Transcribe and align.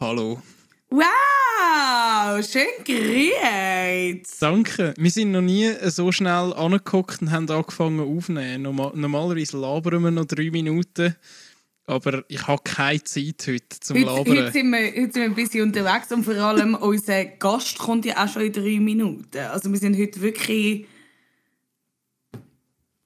Hallo. 0.00 0.42
Wow, 0.90 2.44
schön 2.44 2.66
gerührt. 2.84 4.26
Danke. 4.40 4.92
Wir 4.96 5.10
sind 5.10 5.30
noch 5.30 5.40
nie 5.40 5.70
so 5.84 6.10
schnell 6.10 6.52
angeguckt 6.52 7.22
und 7.22 7.30
haben 7.30 7.48
angefangen 7.48 8.00
aufzunehmen. 8.00 8.62
Normal 8.62 8.92
normalerweise 8.94 9.56
labern 9.56 10.02
wir 10.02 10.10
noch 10.10 10.24
drei 10.24 10.50
Minuten. 10.50 11.14
Aber 11.86 12.24
ich 12.28 12.44
habe 12.46 12.62
keine 12.64 13.04
Zeit 13.04 13.46
heute 13.46 13.80
zum 13.80 13.96
Heute, 13.96 14.06
Labern. 14.06 14.36
heute, 14.38 14.52
sind 14.52 14.70
wir, 14.70 14.86
heute 14.86 14.94
sind 14.94 15.14
wir 15.14 15.24
ein 15.24 15.34
bisschen 15.34 15.62
unterwegs 15.62 16.10
und 16.10 16.24
vor 16.24 16.34
allem 16.34 16.74
unser 16.80 17.24
Gast 17.24 17.78
kommt 17.78 18.04
ja 18.04 18.24
auch 18.24 18.28
schon 18.28 18.42
in 18.42 18.52
drei 18.52 18.80
Minuten. 18.80 19.38
Also 19.38 19.70
wir 19.70 19.78
sind 19.78 19.96
heute 19.96 20.20
wirklich... 20.20 20.86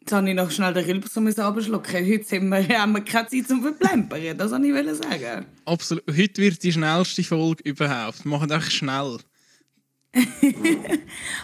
Jetzt 0.09 0.15
habe 0.15 0.31
ich 0.31 0.35
noch 0.35 0.51
schnell 0.51 0.73
den 0.73 0.87
Rülps 0.87 1.39
abschlucken. 1.39 2.07
Heute 2.07 2.25
sind 2.25 2.49
wir, 2.49 2.67
haben 2.81 2.93
wir 2.95 3.03
keine 3.03 3.29
Zeit 3.29 3.47
zum 3.47 3.61
Verplempern. 3.61 4.39
Das 4.39 4.51
wollte 4.51 4.67
ich 4.67 4.97
sagen. 4.97 5.45
Absolut. 5.67 6.05
Heute 6.09 6.41
wird 6.41 6.63
die 6.63 6.73
schnellste 6.73 7.23
Folge 7.23 7.63
überhaupt. 7.65 8.25
Wir 8.25 8.31
machen 8.31 8.51
einfach 8.51 8.71
schnell. 8.71 9.19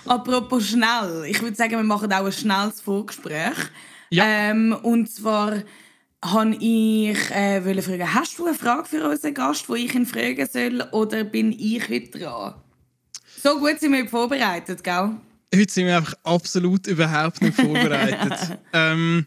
Apropos 0.06 0.66
schnell. 0.66 1.26
Ich 1.28 1.42
würde 1.42 1.54
sagen, 1.54 1.72
wir 1.72 1.82
machen 1.82 2.10
auch 2.10 2.24
ein 2.24 2.32
schnelles 2.32 2.80
Vorgespräch. 2.80 3.68
Ja. 4.08 4.24
Ähm, 4.24 4.74
und 4.82 5.10
zwar 5.10 5.62
habe 6.24 6.56
ich 6.58 7.18
äh, 7.32 7.62
wollte 7.66 7.82
fragen, 7.82 8.14
hast 8.14 8.38
du 8.38 8.46
eine 8.46 8.54
Frage 8.54 8.86
für 8.86 9.06
unseren 9.06 9.34
Gast, 9.34 9.68
wo 9.68 9.74
ich 9.74 9.94
ihn 9.94 10.06
fragen 10.06 10.48
soll, 10.50 10.88
oder 10.92 11.22
bin 11.24 11.52
ich 11.52 11.86
heute 11.90 12.18
dran? 12.18 12.54
So 13.42 13.58
gut 13.58 13.78
sind 13.78 13.92
wir 13.92 14.08
vorbereitet, 14.08 14.82
gell? 14.82 15.16
Heute 15.56 15.72
sind 15.72 15.86
wir 15.86 15.96
einfach 15.96 16.14
absolut 16.24 16.86
überhaupt 16.86 17.42
nicht 17.42 17.54
vorbereitet. 17.54 18.58
ähm, 18.72 19.26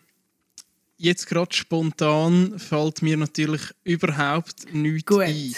jetzt 0.98 1.28
gerade 1.28 1.56
spontan 1.56 2.58
fällt 2.60 3.02
mir 3.02 3.18
natürlich 3.18 3.62
überhaupt 3.84 4.74
nichts 4.74 5.06
Gut. 5.06 5.22
ein. 5.22 5.56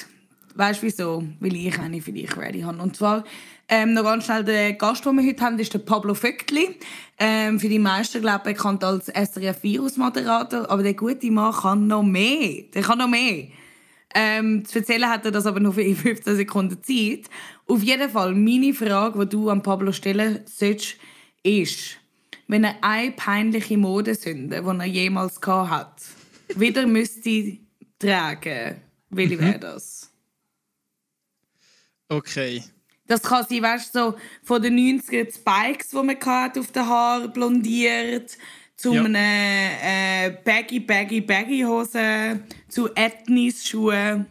Weißt 0.56 0.82
du 0.82 0.88
wieso? 0.88 1.24
Weil 1.40 1.56
ich 1.56 1.80
eine 1.80 2.02
für 2.02 2.12
dich 2.12 2.36
ready 2.36 2.62
habe. 2.62 2.82
Und 2.82 2.96
zwar 2.96 3.24
ähm, 3.70 3.94
noch 3.94 4.04
ganz 4.04 4.26
schnell 4.26 4.44
der 4.44 4.74
Gast, 4.74 5.06
den 5.06 5.16
wir 5.16 5.26
heute 5.26 5.42
haben, 5.42 5.60
ist 5.60 5.74
der 5.74 5.80
Pablo 5.80 6.14
Vöckli. 6.14 6.76
Ähm, 7.18 7.60
für 7.60 7.70
die 7.70 7.80
meisten, 7.80 8.22
glaube 8.22 8.50
ich, 8.50 8.58
bekannt 8.58 8.84
als 8.84 9.08
SRF-Virus-Moderator. 9.08 10.70
Aber 10.70 10.84
der 10.84 10.96
gute 10.96 11.32
Mann 11.32 11.54
kann 11.54 11.88
noch 11.88 12.04
mehr. 12.04 12.64
Der 12.74 12.82
kann 12.82 12.98
noch 12.98 13.08
mehr. 13.08 13.48
Ähm, 14.16 14.66
zu 14.66 14.80
erzählen 14.80 15.08
hat 15.08 15.24
er 15.26 15.32
das 15.32 15.46
aber 15.46 15.60
nur 15.60 15.74
für 15.74 15.84
15 15.96 16.36
Sekunden 16.36 16.84
Zeit. 16.84 17.30
Auf 17.70 17.84
jeden 17.84 18.10
Fall, 18.10 18.34
meine 18.34 18.74
Frage, 18.74 19.20
die 19.28 19.30
du 19.30 19.50
an 19.50 19.62
Pablo 19.62 19.92
stellen 19.92 20.40
sollst, 20.46 20.96
ist, 21.44 21.98
wenn 22.48 22.64
er 22.64 22.84
eine 22.84 23.12
peinliche 23.12 23.78
Modesünde, 23.78 24.60
die 24.62 24.68
er 24.80 24.86
jemals 24.86 25.40
gehabt 25.40 25.70
hat, 25.72 26.02
wieder 26.60 26.88
müsste 26.98 27.58
tragen, 28.00 28.82
welche 29.12 29.40
wäre 29.40 29.60
das? 29.60 30.12
Okay. 32.10 32.64
Das 33.06 33.22
kann 33.22 33.46
sein, 33.48 33.62
weißt 33.62 33.94
du, 33.94 34.00
so 34.00 34.16
von 34.44 34.62
den 34.64 34.76
90er 34.76 35.26
die 35.26 35.32
Spikes, 35.32 35.90
die 35.90 35.96
man 35.98 36.20
hatte, 36.20 36.60
auf 36.62 36.72
den 36.72 36.88
Haaren 36.88 37.32
blondiert, 37.32 38.36
zu 38.76 38.94
Ja. 38.96 39.04
einem 39.04 39.16
äh, 39.16 40.32
baggy, 40.44 40.80
baggy, 40.80 41.22
baggy 41.22 41.62
Hose, 41.62 42.40
zu 42.68 42.90
Ethnis-Schuhen. 42.96 44.26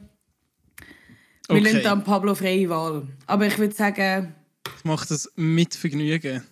Wir 1.49 1.57
Okay. 1.57 1.61
lassen 1.65 1.83
dann 1.83 2.05
Pablo 2.05 2.35
freie 2.35 2.69
Wahl. 2.69 3.07
Aber 3.27 3.47
ich 3.47 3.57
würde 3.59 3.75
sagen, 3.75 4.35
Ich 4.77 4.85
mache 4.85 5.09
das 5.09 5.31
mit 5.37 5.75
Vergnügen. 5.75 6.45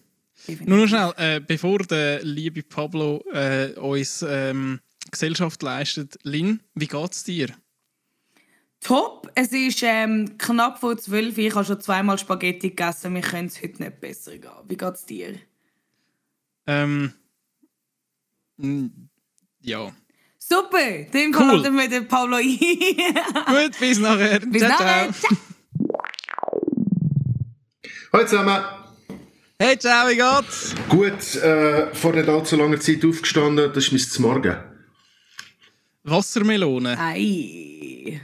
Nur 0.64 0.78
noch 0.78 0.86
schnell, 0.86 1.12
äh, 1.16 1.40
bevor 1.40 1.78
der 1.80 2.22
liebe 2.24 2.62
Pablo 2.62 3.22
äh, 3.32 3.72
uns 3.78 4.24
ähm, 4.26 4.80
Gesellschaft 5.10 5.62
leistet. 5.62 6.16
Lin, 6.22 6.60
wie 6.74 6.86
geht's 6.86 7.24
dir? 7.24 7.48
top. 8.80 9.28
Es 9.34 9.50
ist 9.52 9.82
ähm, 9.82 10.38
knapp 10.38 10.78
vor 10.78 10.96
12 10.96 11.36
Uhr. 11.38 11.44
Ich 11.44 11.54
habe 11.56 11.64
schon 11.64 11.80
zweimal 11.80 12.18
Spaghetti 12.18 12.68
gegessen. 12.70 13.14
Wir 13.14 13.22
können 13.22 13.48
es 13.48 13.60
heute 13.60 13.82
nicht 13.82 14.00
besser 14.00 14.38
gehen. 14.38 14.50
Wie 14.68 14.76
geht 14.76 14.94
es 14.94 15.04
dir? 15.06 15.34
Ähm, 16.68 17.12
ja. 19.60 19.92
Super! 20.48 21.06
Fall 21.10 21.32
Cool. 21.34 21.56
laden 21.56 21.76
wir 21.76 21.88
den 21.88 22.06
Pablo 22.06 22.36
ein. 22.36 22.56
Gut, 22.56 23.80
bis 23.80 23.98
nachher. 23.98 24.38
Bis 24.38 24.62
ciao, 24.62 24.70
nachher. 24.70 25.12
ciao. 25.12 25.36
Hallo 28.12 28.26
zusammen. 28.26 28.64
Hey, 29.58 29.76
ciao, 29.76 30.08
wie 30.08 30.14
geht's? 30.14 30.74
Gut, 30.88 31.42
äh, 31.42 31.92
vor 31.94 32.12
nicht 32.12 32.28
allzu 32.28 32.56
langer 32.56 32.78
Zeit 32.78 33.04
aufgestanden, 33.04 33.72
das 33.72 33.88
ist 33.88 34.20
mein 34.20 34.30
Morgen. 34.30 34.56
Wassermelone. 36.04 36.96
Ei. 36.96 38.20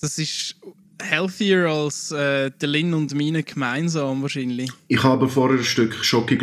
Das 0.00 0.18
ist 0.18 0.56
healthier 1.00 1.68
als 1.68 2.10
äh, 2.10 2.50
der 2.50 2.68
Lin 2.68 2.92
und 2.92 3.14
meine 3.14 3.44
gemeinsam 3.44 4.22
wahrscheinlich. 4.22 4.70
Ich 4.88 5.02
habe 5.04 5.28
vorher 5.28 5.58
ein 5.58 5.64
Stück 5.64 5.94
Schoki 6.04 6.36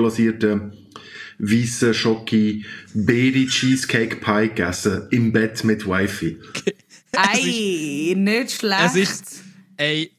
glasierte 1.38 1.68
weiße 1.68 1.94
Schoki 1.94 2.66
Berry 2.94 3.48
Cheesecake 3.48 4.18
Pie 4.18 4.50
gegessen 4.50 5.08
im 5.12 5.32
Bett 5.32 5.64
mit 5.64 5.86
Wifi. 5.86 6.38
Ei, 7.16 8.14
nicht 8.16 8.52
schlecht. 8.52 8.82
Es 8.86 8.96
ist, 8.96 9.44
ey, 9.78 10.12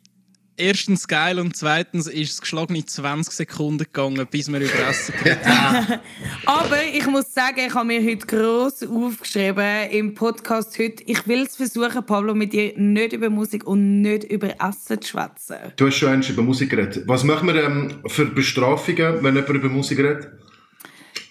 erstens 0.57 1.07
geil 1.07 1.39
und 1.39 1.55
zweitens 1.55 2.09
ist 2.09 2.33
es 2.33 2.41
geschlagene 2.41 2.85
20 2.85 3.33
Sekunden 3.33 3.85
gegangen, 3.85 4.27
bis 4.29 4.51
wir 4.51 4.59
über 4.59 4.89
Essen 4.89 5.15
geredet 5.23 5.47
haben. 5.47 6.01
Aber 6.47 6.83
ich 6.93 7.07
muss 7.07 7.33
sagen, 7.33 7.61
ich 7.69 7.75
habe 7.75 7.87
mir 7.87 8.03
heute 8.03 8.27
gross 8.27 8.83
aufgeschrieben 8.83 9.91
im 9.91 10.15
Podcast 10.15 10.77
heute, 10.79 11.05
ich 11.07 11.29
will 11.29 11.43
es 11.43 11.55
versuchen, 11.57 12.05
Pablo, 12.05 12.35
mit 12.35 12.53
dir 12.53 12.73
nicht 12.77 13.13
über 13.13 13.31
Musik 13.31 13.65
und 13.65 14.01
nicht 14.01 14.25
über 14.25 14.49
Essen 14.61 15.01
zu 15.01 15.11
schwätzen. 15.11 15.57
Du 15.77 15.87
hast 15.87 15.97
schon 15.97 16.09
einmal 16.09 16.29
über 16.29 16.43
Musik 16.43 16.71
geredet. 16.71 17.05
Was 17.07 17.23
machen 17.23 17.47
wir 17.47 17.63
ähm, 17.63 18.01
für 18.07 18.27
Bestrafungen, 18.27 19.23
wenn 19.23 19.37
jemand 19.37 19.55
über 19.55 19.69
Musik 19.69 19.99
redet? 19.99 20.38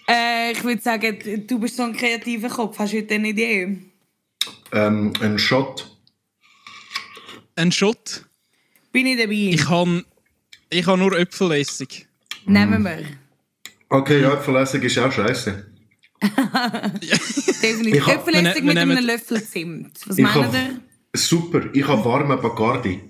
Äh, 0.08 0.52
ich 0.52 0.64
würde 0.64 0.80
sagen, 0.80 1.46
du 1.46 1.58
bist 1.58 1.76
so 1.76 1.82
ein 1.82 1.94
kreativer 1.96 2.48
Kopf. 2.48 2.78
Hast 2.78 2.92
du 2.92 2.98
heute 2.98 3.14
eine 3.14 3.28
Idee? 3.28 3.78
Ähm, 4.72 5.12
ein 5.20 5.38
Shot. 5.38 5.90
Ein 7.56 7.72
Shot. 7.72 8.24
Bin 8.92 9.06
ich 9.06 9.18
dabei? 9.18 9.32
Ich 9.52 9.68
habe 9.68 10.04
ich 10.70 10.86
ha 10.86 10.96
nur 10.96 11.18
Äpfelessig. 11.18 12.06
Nehmen 12.46 12.82
wir. 12.84 13.04
Okay, 13.90 14.20
ja, 14.22 14.36
Verlässung 14.38 14.80
ist 14.82 14.98
auch 14.98 15.12
scheiße. 15.12 15.66
Definitiv. 17.62 17.94
Ich 17.94 18.06
hab- 18.06 18.16
Äpfelessig 18.26 18.56
wir 18.56 18.62
mit 18.64 18.74
ne- 18.74 18.80
einem 18.80 19.04
Löffel 19.06 19.42
Zimt. 19.42 19.98
Was 20.06 20.18
Ich 20.18 20.22
meint 20.24 20.34
hab- 20.36 20.54
ihr? 20.54 20.80
Super, 21.14 21.62
ich 21.74 21.86
habe 21.86 22.04
warme 22.04 22.36
Bacardi. 22.36 23.00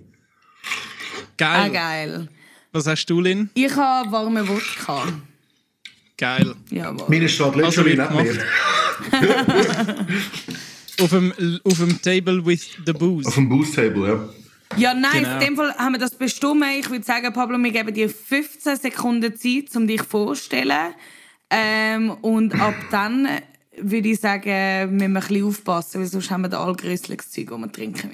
Geil. 1.37 1.61
Ah, 1.61 1.69
geil. 1.69 2.29
Was 2.73 2.87
hast 2.87 3.07
du, 3.07 3.21
Lin? 3.21 3.51
Ich 3.55 3.75
habe 3.75 4.11
warme 4.13 4.47
Wodka. 4.49 5.07
Geil. 6.19 6.55
Jawohl. 6.71 7.07
Meine 7.09 7.29
steht 7.29 7.47
Also 7.47 7.83
literally 7.83 7.97
wird 7.97 8.11
nicht 8.11 8.35
mehr. 9.13 10.07
Auf 11.01 11.11
dem, 11.11 11.33
auf 11.63 11.79
dem 11.79 12.03
Table 12.03 12.45
with 12.45 12.71
the 12.85 12.93
booze. 12.93 13.29
Auf 13.29 13.35
dem 13.37 13.49
Boost 13.49 13.77
Table, 13.77 14.09
ja. 14.09 14.29
Ja, 14.77 14.95
nice. 14.95 15.13
Genau. 15.13 15.35
In 15.35 15.41
dem 15.41 15.57
Fall 15.57 15.73
haben 15.77 15.93
wir 15.93 16.01
das 16.01 16.17
bestimmt. 16.17 16.65
Ich 16.81 16.91
würde 16.91 17.05
sagen, 17.05 17.33
Pablo, 17.33 17.57
wir 17.57 17.71
geben 17.71 17.95
dir 17.95 18.11
15 18.11 18.77
Sekunden 18.77 19.37
Zeit, 19.37 19.77
um 19.77 19.87
dich 19.87 20.03
vorzustellen. 20.03 20.95
Ähm, 21.51 22.11
und 22.21 22.61
ab 22.61 22.75
dann 22.91 23.29
würde 23.81 24.09
ich 24.09 24.19
sagen, 24.19 24.97
müssen 24.97 24.99
wir 24.99 25.07
ein 25.07 25.15
bisschen 25.15 25.45
aufpassen, 25.45 26.01
weil 26.01 26.09
sonst 26.09 26.31
haben 26.33 26.43
wir 26.43 26.49
da 26.49 26.65
allgrößliches 26.65 27.31
Zeug, 27.31 27.51
das 27.51 27.59
wir 27.61 27.73
trinken 27.73 28.11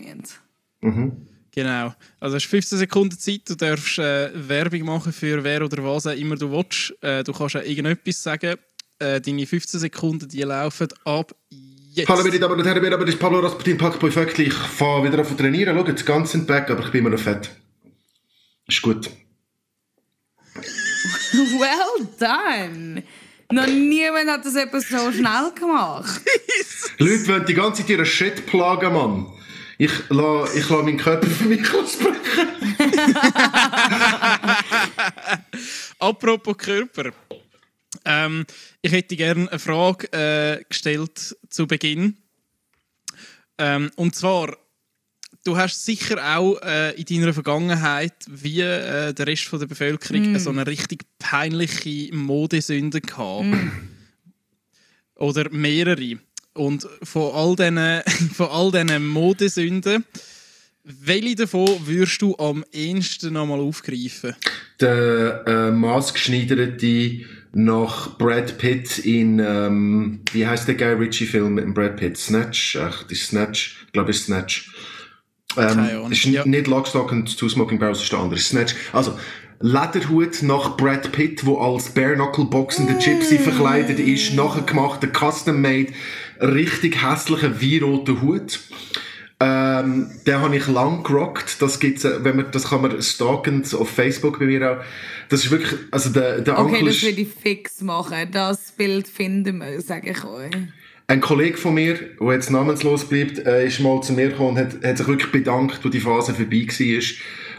müssen. 0.83 1.29
Genau. 1.55 1.95
Also 2.19 2.37
hast 2.37 2.47
15 2.47 2.79
Sekunden 2.79 3.17
Zeit, 3.17 3.43
du 3.47 3.55
darfst 3.55 3.99
äh, 3.99 4.31
Werbung 4.35 4.83
machen 4.83 5.13
für 5.13 5.45
wer 5.45 5.63
oder 5.63 5.85
was 5.85 6.07
auch 6.07 6.17
immer 6.17 6.35
du 6.35 6.51
willst. 6.51 6.93
Äh, 7.01 7.23
du 7.23 7.33
kannst 7.33 7.57
auch 7.57 7.63
irgendetwas 7.63 8.23
sagen. 8.23 8.57
Äh, 8.99 9.21
deine 9.21 9.47
15 9.47 9.81
Sekunden, 9.81 10.29
die 10.29 10.43
laufen 10.43 10.89
ab 11.05 11.33
jetzt. 11.93 12.09
Hallo 12.09 12.25
meine 12.25 12.39
Damen 12.39 12.59
und 12.59 12.67
Herren, 12.67 12.93
aber 12.93 13.05
das 13.05 13.15
ist 13.15 13.21
Pablo 13.21 13.39
Rasputin, 13.39 13.79
Packboy 13.79 14.11
Vöckli. 14.11 14.45
Ich 14.45 14.55
fahre 14.55 15.05
wieder 15.05 15.21
auf 15.21 15.29
zu 15.29 15.35
trainieren. 15.35 15.77
Schau, 15.79 15.87
jetzt 15.87 16.05
ganz 16.05 16.33
sind 16.33 16.47
back, 16.47 16.71
aber 16.71 16.85
ich 16.85 16.91
bin 16.91 17.01
immer 17.01 17.11
noch 17.11 17.21
fett. 17.21 17.51
Ist 18.67 18.83
gut. 18.83 19.11
Well 21.35 22.09
done! 22.19 23.03
Noch 23.53 23.67
niemand 23.67 24.29
hat 24.29 24.45
das 24.45 24.57
etwas 24.57 24.89
so 24.89 25.13
schnell 25.13 25.53
gemacht. 25.55 26.21
Leute 26.99 27.29
wollen 27.29 27.47
die 27.47 27.55
ganze 27.55 27.83
Zeit 27.83 27.91
ihren 27.91 28.07
Shit 28.07 28.47
plagen, 28.47 28.93
Mann. 28.93 29.27
Ich 29.79 29.91
lasse 30.09 30.59
ich 30.59 30.69
la 30.69 30.83
meinen 30.83 30.99
Körper 30.99 31.27
für 31.27 31.45
mich 31.45 31.73
aussprechen. 31.73 32.15
Apropos 35.99 36.57
Körper. 36.57 37.13
Ähm, 38.05 38.47
ich 38.83 38.93
hätte 38.93 39.17
gerne 39.17 39.51
eine 39.51 39.59
Frage 39.59 40.13
äh, 40.13 40.65
gestellt 40.69 41.37
zu 41.49 41.67
Beginn. 41.67 42.17
Ähm, 43.59 43.91
und 43.97 44.15
zwar, 44.15 44.57
du 45.45 45.57
hast 45.57 45.85
sicher 45.85 46.37
auch 46.37 46.61
äh, 46.63 46.93
in 47.01 47.21
deiner 47.21 47.35
Vergangenheit, 47.35 48.15
wie 48.29 48.61
äh, 48.61 49.13
der 49.13 49.27
Rest 49.27 49.45
von 49.45 49.59
der 49.59 49.67
Bevölkerung, 49.67 50.39
so 50.39 50.51
eine 50.51 50.67
richtig 50.67 51.05
peinliche 51.19 52.15
Modesünde 52.15 53.01
gehabt. 53.01 53.47
Oder 55.17 55.51
mehrere. 55.51 56.19
Und 56.55 56.87
von 57.03 57.33
all 57.35 57.57
diesen, 57.57 58.03
von 58.35 58.49
all 58.49 58.71
diesen 58.71 59.07
Modesünden 59.09 60.05
Welche 60.85 61.35
davon 61.35 61.69
würdest 61.87 62.21
du 62.21 62.37
am 62.37 62.65
ehesten 62.73 63.33
nochmal 63.33 63.61
aufgreifen? 63.61 64.37
Der 64.81 65.43
äh, 65.47 65.71
maßgeschneiderte 65.71 67.21
nach 67.55 68.19
Brad 68.19 68.59
Pitt 68.59 68.99
in, 68.99 69.39
ähm, 69.39 70.21
wie 70.33 70.47
heißt 70.47 70.69
der 70.69 70.75
Guy 70.75 70.93
Ritchie-Film 70.93 71.55
mit 71.55 71.65
dem 71.65 71.75
Brad 71.75 71.97
Pitt? 71.97 72.17
Snatch? 72.19 72.77
Ach, 72.77 73.03
das 73.05 73.13
ist 73.13 73.29
Snatch. 73.29 73.85
Ich 73.87 73.93
glaube, 73.93 74.11
ist 74.11 74.25
Snatch. 74.27 74.75
Ähm, 75.57 75.69
Keine 75.69 75.93
Ahnung. 75.93 76.13
ist 76.13 76.25
Ja. 76.25 76.45
nicht 76.45 76.67
Lock, 76.67 76.87
Stock 76.89 77.13
and 77.13 77.39
Two 77.39 77.49
Smoking 77.49 77.79
Barrels, 77.79 78.03
ist 78.03 78.13
der 78.13 78.19
andere. 78.19 78.39
Snatch. 78.41 78.75
Also, 78.93 79.17
Lederhut 79.61 80.43
nach 80.43 80.77
Brad 80.77 81.11
Pitt, 81.13 81.47
wo 81.47 81.59
als 81.59 81.89
Bare 81.89 82.15
Knuckle 82.17 82.45
boxender 82.47 82.95
Gypsy 82.95 83.39
verkleidet 83.39 83.99
ist, 83.99 84.35
nachher 84.35 84.63
gemachter 84.63 85.09
Custom-Made, 85.09 85.93
richtig 86.41 87.03
hässlicher 87.03 87.61
wie-roter 87.61 88.21
Hut. 88.21 88.61
Ähm, 89.41 90.11
den 90.27 90.41
habe 90.41 90.57
ich 90.57 90.67
lang 90.69 91.03
gerockt. 91.03 91.61
Das 91.61 91.81
gibt's, 91.81 92.05
äh, 92.05 92.25
wenn 92.25 92.37
man, 92.37 92.51
das 92.53 92.71
kann 92.71 92.83
man 92.83 93.03
stalken 93.03 93.65
auf 93.75 93.91
Facebook 93.91 94.39
bei 94.39 94.47
mir 94.47 94.73
auch. 94.73 94.77
Das 95.29 95.45
ist 95.45 95.51
wirklich, 95.51 95.73
also 95.91 96.11
der, 96.11 96.41
der 96.41 96.59
Okay, 96.59 96.77
Onkel 96.77 96.87
das 96.87 97.03
würde 97.03 97.21
ich 97.21 97.29
fix 97.29 97.81
machen. 97.81 98.29
Das 98.31 98.73
Bild 98.73 99.09
finden 99.09 99.59
wir, 99.59 99.81
sage 99.81 100.11
ich 100.11 100.25
euch. 100.25 100.53
ein 101.07 101.21
Kollege 101.21 101.59
von 101.59 101.75
mir, 101.75 101.99
der 102.21 102.33
jetzt 102.33 102.51
namenslos 102.51 103.05
bleibt, 103.05 103.39
äh, 103.39 103.67
ist 103.67 103.81
mal 103.81 104.01
zu 104.03 104.13
mir 104.13 104.29
gekommen 104.29 104.51
und 104.51 104.59
hat, 104.59 104.83
hat 104.83 104.99
sich 104.99 105.07
wirklich 105.07 105.33
bedankt, 105.33 105.85
wo 105.85 105.89
die 105.89 106.01
Phase 106.01 106.35
vorbei 106.35 106.67
war. 106.69 107.03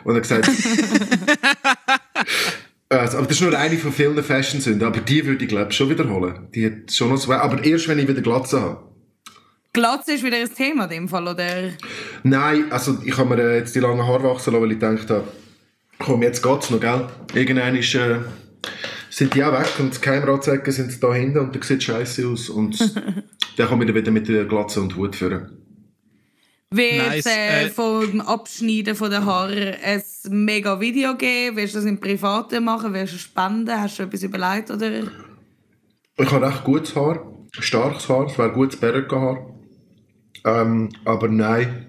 Und 0.06 0.16
hat 0.16 0.22
gesagt, 0.22 0.50
also, 2.90 3.18
aber 3.18 3.28
das 3.28 3.38
ist 3.38 3.42
nur 3.42 3.58
eine 3.58 3.78
von 3.78 3.92
vielen 3.92 4.24
Fashion-Sünden, 4.24 4.88
aber 4.88 5.00
die 5.00 5.26
würde 5.26 5.44
ich 5.44 5.50
glaube 5.50 5.72
ich 5.72 5.78
schon 5.78 5.90
wiederholen. 5.90 6.48
Die 6.54 6.66
hat 6.66 6.92
schon 6.92 7.10
noch 7.10 7.18
so, 7.18 7.32
aber 7.32 7.64
erst 7.64 7.88
wenn 7.88 8.00
ich 8.00 8.08
wieder 8.08 8.22
Glatze 8.22 8.62
habe. 8.62 8.84
Glatze 9.74 10.14
ist 10.14 10.24
wieder 10.24 10.38
ein 10.38 10.54
Thema 10.54 10.86
in 10.86 10.90
dem 10.90 11.10
Fall, 11.10 11.28
oder? 11.28 11.72
Nein, 12.24 12.72
also 12.72 12.98
ich 13.04 13.18
habe 13.18 13.36
mir 13.36 13.42
äh, 13.42 13.58
jetzt 13.58 13.76
die 13.76 13.80
langen 13.80 14.06
Haare 14.06 14.24
wachsen 14.24 14.54
lassen, 14.54 14.64
weil 14.64 14.72
ich 14.72 14.80
gedacht 14.80 15.10
habe, 15.10 15.28
komm, 16.00 16.22
jetzt 16.24 16.42
geht's 16.42 16.70
noch, 16.70 16.80
gell? 16.80 17.08
Irgendwann 17.34 17.76
ist, 17.76 17.94
äh, 17.96 18.20
sind 19.10 19.34
die 19.34 19.44
auch 19.44 19.52
weg 19.52 19.68
und 19.80 19.94
die 19.94 20.00
Keimratsäcke 20.00 20.72
sind 20.72 21.04
da 21.04 21.14
hinten 21.14 21.40
und 21.40 21.56
das 21.56 21.68
sieht 21.68 21.84
scheiße 21.84 22.28
aus 22.28 22.50
und 22.50 22.80
dann 23.58 23.68
komme 23.68 23.84
ich 23.84 23.88
dann 23.88 23.96
wieder 23.96 24.12
mit 24.12 24.28
der 24.30 24.46
Glatze 24.46 24.80
und 24.80 24.96
Hut 24.96 25.16
führen. 25.16 25.65
Wird 26.76 27.08
Nice, 27.08 27.26
äh, 27.28 27.66
äh, 27.66 27.70
vom 27.70 28.20
Abschneiden 28.22 28.96
von 28.96 29.10
den 29.10 29.26
Haaren 29.26 29.76
ein 29.82 30.04
mega 30.30 30.80
Video 30.80 31.16
geben? 31.16 31.56
Willst 31.56 31.76
du 31.76 31.80
das 31.80 31.88
im 31.88 32.00
Privaten 32.00 32.64
machen? 32.64 32.94
Willst 32.94 33.14
du 33.14 33.18
spenden? 33.18 33.80
Hast 33.80 34.00
du 34.00 34.04
etwas 34.04 34.24
überlegt? 34.24 34.72
Oder? 34.72 35.04
Ich 36.18 36.32
habe 36.32 36.48
recht 36.48 36.64
gutes 36.64 36.96
Haar, 36.96 37.26
starkes 37.52 38.10
Haar, 38.10 38.26
es 38.26 38.38
wäre 38.38 38.52
gutes 38.52 38.80
Berghaar. 38.80 39.50
Ähm, 40.44 40.90
aber 41.06 41.28
nein, 41.28 41.88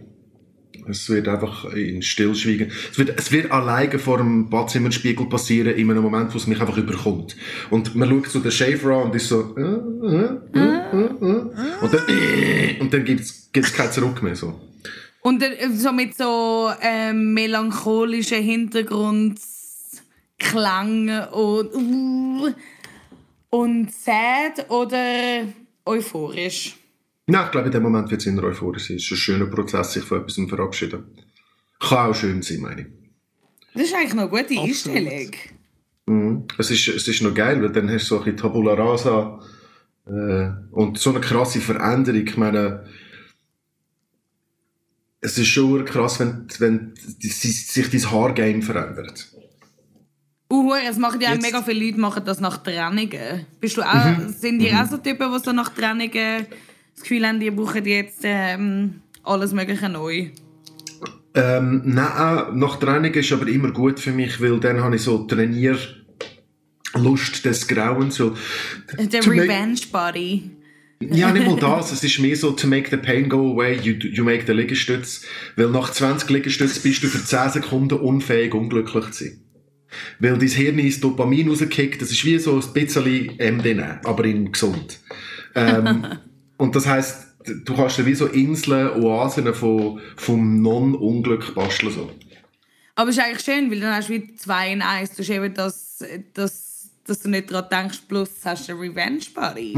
es 0.88 1.08
wird 1.08 1.26
einfach 1.28 1.64
in 1.72 2.02
Stillschweigen. 2.02 2.70
Es 2.90 2.98
wird, 2.98 3.18
es 3.18 3.32
wird 3.32 3.50
alleine 3.50 3.98
vor 3.98 4.18
dem 4.18 4.48
Badzimmerspiegel 4.50 5.26
passieren, 5.26 5.74
in 5.74 5.90
einem 5.90 6.02
Moment, 6.02 6.32
wo 6.32 6.38
es 6.38 6.46
mich 6.46 6.60
einfach 6.60 6.76
überkommt. 6.76 7.36
Und 7.70 7.94
man 7.96 8.08
schaut 8.08 8.28
so 8.28 8.40
den 8.40 8.52
Shaver 8.52 8.96
an 8.96 9.02
und 9.04 9.14
ist 9.16 9.28
so, 9.28 9.54
äh, 9.56 9.62
äh, 9.62 10.38
äh, 10.54 10.76
äh, 10.92 11.06
äh. 11.06 11.40
und 11.80 11.92
dann, 11.92 12.00
äh, 12.08 12.76
und 12.80 12.92
dann 12.92 13.04
gibt 13.04 13.20
es 13.20 13.72
kein 13.72 13.90
Zurück 13.90 14.22
mehr. 14.22 14.36
So. 14.36 14.54
Und 15.26 15.42
äh, 15.42 15.68
so 15.72 15.90
mit 15.90 16.16
so 16.16 16.70
ähm, 16.80 17.34
melancholischen 17.34 18.44
Hintergrundklängen 18.44 21.24
und 21.30 21.74
uh, 21.74 22.52
und 23.50 23.92
sad 23.92 24.70
oder 24.70 25.42
euphorisch? 25.84 26.76
Nein, 27.26 27.46
ich 27.46 27.50
glaube, 27.50 27.66
in 27.66 27.72
dem 27.72 27.82
Moment 27.82 28.08
wird 28.08 28.20
es 28.20 28.28
in 28.28 28.38
euphorisch 28.38 28.86
sein. 28.86 28.98
Es 28.98 29.02
ist 29.02 29.10
ein 29.10 29.16
schöner 29.16 29.46
Prozess, 29.46 29.94
sich 29.94 30.04
von 30.04 30.20
etwas 30.20 30.34
zu 30.34 30.46
verabschieden. 30.46 31.06
Kann 31.80 32.10
auch 32.10 32.14
schön 32.14 32.40
sein, 32.42 32.60
meine 32.60 32.82
ich. 32.82 32.86
Das 33.74 33.82
ist 33.82 33.96
eigentlich 33.96 34.14
noch 34.14 34.30
eine 34.30 34.30
gute 34.30 34.60
Absolut. 34.60 34.96
Einstellung. 34.96 35.32
Mhm. 36.06 36.44
Es 36.56 36.70
ist, 36.70 36.86
es 36.86 37.08
ist 37.08 37.22
noch 37.22 37.34
geil, 37.34 37.60
weil 37.60 37.72
dann 37.72 37.90
hast 37.90 38.04
du 38.04 38.14
so 38.14 38.20
ein 38.20 38.26
bisschen 38.26 38.36
Tabula 38.36 38.74
Rasa 38.74 39.40
äh, 40.06 40.50
und 40.70 41.00
so 41.00 41.10
eine 41.10 41.20
krasse 41.20 41.60
Veränderung. 41.60 42.24
Ich 42.24 42.36
meine, 42.36 42.84
es 45.26 45.36
ist 45.38 45.48
schon 45.48 45.84
krass, 45.84 46.20
wenn, 46.20 46.46
wenn 46.60 46.94
sich 47.18 47.90
dein 47.90 48.10
Haargame 48.12 48.62
verändert. 48.62 49.26
Uh, 50.48 50.74
es 50.88 50.98
machen 50.98 51.20
ja 51.20 51.32
auch 51.32 51.42
mega 51.42 51.60
viele 51.62 51.84
Leute 51.84 51.98
machen 51.98 52.22
das 52.24 52.38
nach 52.38 52.58
Trennungen. 52.58 53.46
Bist 53.60 53.76
du 53.76 53.82
auch, 53.82 54.20
Sind 54.28 54.60
die 54.60 54.72
auch 54.72 54.88
so 54.88 54.98
Typen, 54.98 55.32
die 55.32 55.40
so 55.44 55.50
nach 55.52 55.70
Trennungen 55.70 56.46
das 56.94 57.02
Gefühl 57.02 57.26
haben, 57.26 57.40
die 57.40 57.50
brauchen 57.50 57.84
jetzt 57.84 58.20
ähm, 58.22 59.00
alles 59.24 59.52
Mögliche 59.52 59.88
neu? 59.88 60.28
Ähm, 61.34 61.82
nein, 61.84 62.58
nach 62.58 62.76
Training 62.78 63.12
ist 63.12 63.32
aber 63.32 63.48
immer 63.48 63.72
gut 63.72 63.98
für 63.98 64.12
mich, 64.12 64.40
weil 64.40 64.60
dann 64.60 64.80
habe 64.80 64.94
ich 64.94 65.02
so 65.02 65.24
Trainierlust 65.24 65.84
des 67.44 67.66
Grauens. 67.66 68.14
So, 68.14 68.36
Der 68.96 69.26
Revenge 69.26 69.80
Body. 69.90 70.55
Ja, 71.00 71.30
nicht 71.32 71.46
mal 71.46 71.56
das. 71.56 71.92
Es 71.92 72.02
ist 72.02 72.18
mehr 72.18 72.36
so, 72.36 72.52
to 72.52 72.66
make 72.66 72.88
the 72.90 72.96
pain 72.96 73.28
go 73.28 73.52
away, 73.52 73.76
you, 73.76 73.94
you 73.94 74.24
make 74.24 74.44
the 74.46 74.52
Liegestütz. 74.52 75.22
Weil 75.56 75.68
nach 75.68 75.90
20 75.90 76.28
Liegestütz 76.30 76.78
bist 76.78 77.02
du 77.02 77.08
für 77.08 77.22
10 77.22 77.50
Sekunden 77.50 77.98
unfähig, 77.98 78.54
unglücklich 78.54 79.10
zu 79.10 79.24
sein. 79.24 79.40
Weil 80.18 80.38
dein 80.38 80.48
Hirn 80.48 80.78
ins 80.78 81.00
Dopamin 81.00 81.48
rauskickt. 81.48 82.00
Das 82.00 82.10
ist 82.10 82.24
wie 82.24 82.38
so 82.38 82.60
ein 82.60 82.72
bisschen 82.72 83.36
MD 83.38 83.64
nehmen, 83.64 84.00
aber 84.04 84.24
in 84.24 84.50
gesund. 84.50 85.00
Ähm, 85.54 86.06
und 86.56 86.74
das 86.74 86.86
heisst, 86.86 87.34
du 87.44 87.74
kannst 87.74 88.04
wie 88.04 88.14
so 88.14 88.26
Inseln, 88.26 89.02
Oasen 89.02 89.52
von, 89.54 90.00
vom 90.16 90.62
Non-Unglück 90.62 91.54
basteln. 91.54 91.92
So. 91.92 92.10
Aber 92.94 93.10
es 93.10 93.18
ist 93.18 93.22
eigentlich 93.22 93.44
schön, 93.44 93.70
weil 93.70 93.80
dann 93.80 93.94
hast 93.94 94.08
du 94.08 94.14
wie 94.14 94.34
zwei 94.34 94.72
in 94.72 94.80
eins. 94.80 95.10
Du 95.10 95.18
hast 95.18 95.28
eben 95.28 95.52
das, 95.52 96.02
das, 96.32 96.90
dass 97.06 97.20
du 97.20 97.28
nicht 97.28 97.50
daran 97.50 97.68
denkst, 97.70 98.02
plus 98.08 98.30
hast 98.44 98.68
du 98.68 98.72
den 98.72 98.80
Revenge 98.80 99.24
Body. 99.34 99.74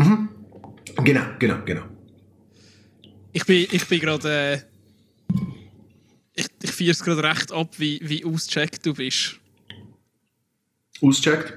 Genau, 1.04 1.22
genau, 1.38 1.58
genau. 1.64 1.82
Ich 3.32 3.44
bin, 3.44 3.66
ich 3.70 3.86
bin 3.86 4.00
gerade. 4.00 4.28
Äh, 4.28 4.60
ich 6.34 6.46
ich 6.62 6.70
feiere 6.70 6.90
es 6.90 7.02
gerade 7.02 7.22
recht 7.22 7.52
ab, 7.52 7.74
wie, 7.78 8.00
wie 8.02 8.24
ausgecheckt 8.24 8.84
du 8.86 8.94
bist. 8.94 9.38
Auscheckt? 11.00 11.56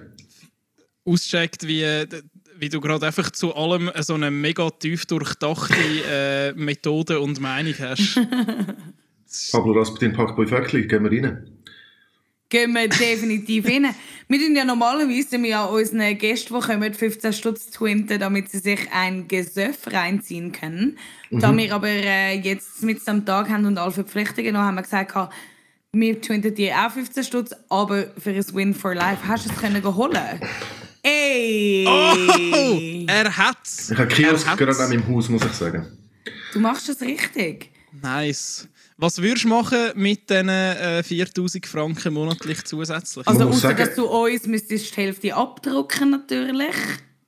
Ausgecheckt, 1.05 1.67
wie, 1.67 1.83
äh, 1.83 2.07
wie 2.57 2.69
du 2.69 2.79
gerade 2.79 3.05
einfach 3.05 3.31
zu 3.31 3.55
allem 3.55 3.91
so 3.99 4.13
eine 4.13 4.31
mega 4.31 4.69
tief 4.69 5.05
durchdachte 5.05 5.75
äh, 6.07 6.53
Methode 6.53 7.19
und 7.19 7.39
Meinung 7.39 7.73
hast. 7.79 8.19
Pablo 9.51 9.73
Rasputin 9.73 10.13
packt 10.13 10.35
bei 10.35 10.45
Vöckli, 10.45 10.88
gehen 10.88 11.03
wir 11.03 11.11
rein. 11.11 11.61
Gehen 12.51 12.74
wir 12.74 12.89
definitiv 12.89 13.65
rein. 13.65 13.96
Wir 14.27 14.39
tun 14.39 14.53
ja 14.58 14.65
normalerweise 14.65 15.38
ja 15.48 15.63
unseren 15.63 16.17
Gästen, 16.17 16.53
die 16.53 16.60
kommen, 16.60 16.93
15 16.93 17.31
Stutz 17.31 17.70
twinten, 17.70 18.20
damit 18.20 18.51
sie 18.51 18.60
sich 18.60 18.91
ein 18.91 19.29
Gesöff 19.29 19.88
reinziehen 19.88 20.51
können. 20.51 20.98
Da 21.29 21.55
wir 21.55 21.74
aber 21.74 21.88
äh, 21.88 22.38
jetzt 22.38 22.84
mit 22.84 23.08
am 23.08 23.25
Tag 23.25 23.50
haben 23.50 23.65
und 23.65 23.77
alle 23.77 23.91
Verpflichtungen 23.91 24.53
noch, 24.53 24.60
haben 24.60 24.75
wir 24.75 24.81
gesagt, 24.81 25.15
ha, 25.15 25.29
wir 25.93 26.22
twinten 26.22 26.53
dir 26.53 26.75
auch 26.75 26.91
15 26.91 27.24
Stutz, 27.24 27.55
aber 27.70 28.08
für 28.17 28.31
ein 28.31 28.46
Win 28.53 28.74
for 28.74 28.96
Life 28.96 29.25
hast 29.25 29.46
du 29.46 29.50
es 29.50 29.58
können 29.58 29.81
holen. 29.84 30.41
Ey! 31.03 31.86
Oh, 31.88 33.08
er 33.08 33.38
hat's! 33.38 33.91
Ich 33.91 33.98
habe 33.98 34.10
Kiosk 34.10 34.46
Er 34.46 34.58
gerade 34.58 34.77
an 34.77 34.89
meinem 34.89 35.08
Haus, 35.08 35.29
muss 35.29 35.46
ich 35.46 35.53
sagen. 35.53 35.88
Du 36.51 36.60
machst 36.60 36.89
es 36.89 37.00
richtig. 37.00 37.72
Nice. 38.01 38.67
Was 39.01 39.20
würdest 39.22 39.46
du 39.46 39.50
machen 39.50 39.79
mit 39.96 40.29
diesen 40.29 40.48
äh, 40.50 41.01
4000 41.01 41.65
Franken 41.65 42.13
monatlich 42.13 42.63
zusätzlich? 42.65 43.27
Also, 43.27 43.46
außer 43.46 43.74
dass 43.74 43.96
du 43.96 44.05
uns 44.05 44.46
müsstest 44.46 44.96
die 44.96 45.01
Hälfte 45.01 45.36
abdrucken, 45.36 46.12
natürlich. 46.12 46.75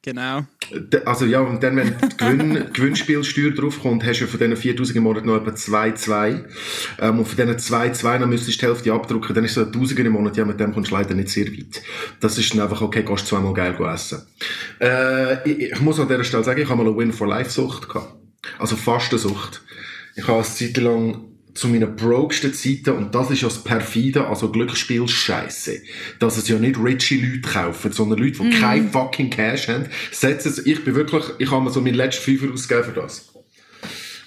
genau. 0.03 0.43
D- 0.71 1.01
Also 1.03 1.25
ja, 1.25 1.39
und 1.39 1.63
dann, 1.63 1.75
wenn 1.77 1.95
die 1.97 2.17
Gewinn 2.17 2.65
Gewinnspielsteuer 2.73 3.51
draufkommt, 3.51 4.03
hast 4.05 4.19
du 4.21 4.27
von 4.27 4.39
diesen 4.39 4.55
4000 4.55 4.97
im 4.97 5.03
Monat 5.03 5.25
noch 5.25 5.37
etwa 5.37 5.49
2,2. 5.49 6.45
Ähm, 6.99 7.17
und 7.19 7.25
von 7.27 7.35
diesen 7.37 7.57
2,2 7.57 8.19
dann 8.19 8.29
müsstest 8.29 8.61
du 8.61 8.65
die 8.65 8.71
Hälfte 8.71 8.93
abdrucken, 8.93 9.33
dann 9.33 9.43
ist 9.45 9.55
so 9.55 9.61
ein 9.65 9.71
Tausiger 9.73 10.05
im 10.05 10.11
Monat, 10.13 10.37
ja, 10.37 10.45
mit 10.45 10.59
dem 10.59 10.73
kommst 10.73 10.91
du 10.91 10.95
leider 10.95 11.15
nicht 11.15 11.29
sehr 11.29 11.47
weit. 11.47 11.81
Das 12.19 12.37
ist 12.37 12.53
dann 12.53 12.61
einfach, 12.61 12.81
okay, 12.83 13.01
gehst 13.01 13.25
zweimal 13.25 13.53
geil 13.55 13.73
go 13.73 13.85
essen. 13.87 14.21
Äh, 14.79 15.49
ich, 15.49 15.71
ich 15.71 15.79
muss 15.81 15.99
an 15.99 16.07
dieser 16.07 16.23
Stelle 16.23 16.43
sagen, 16.43 16.61
ich 16.61 16.69
habe 16.69 16.83
mal 16.83 16.87
eine 16.87 16.95
Win-for-Life-Sucht 16.97 17.89
gehabt. 17.89 18.13
Also 18.59 18.75
Fastensucht. 18.75 19.63
Ich 20.15 20.23
habe 20.27 20.35
eine 20.37 20.43
Zeit 20.43 20.77
lang 20.77 21.29
zu 21.53 21.67
meinen 21.67 21.95
brokesten 21.95 22.53
Zeiten, 22.53 22.91
und 22.91 23.13
das 23.13 23.31
ist 23.31 23.41
ja 23.41 23.47
das 23.47 23.63
perfide, 23.63 24.27
also 24.27 24.49
Glücksspiel 24.49 25.07
Scheiße, 25.07 25.81
dass 26.19 26.37
es 26.37 26.47
ja 26.47 26.57
nicht 26.57 26.79
richie 26.83 27.21
Leute 27.21 27.41
kaufen, 27.41 27.91
sondern 27.91 28.19
Leute, 28.19 28.43
die 28.43 28.49
kein 28.49 28.89
fucking 28.89 29.29
Cash 29.29 29.67
haben, 29.67 29.85
setzen 30.11 30.49
es, 30.49 30.65
ich 30.65 30.83
bin 30.83 30.95
wirklich, 30.95 31.25
ich 31.37 31.51
habe 31.51 31.63
mir 31.63 31.71
so 31.71 31.81
meinen 31.81 31.95
letzten 31.95 32.23
Fünfer 32.23 32.53
ausgegeben 32.53 32.93
für 32.93 33.01
das. 33.01 33.29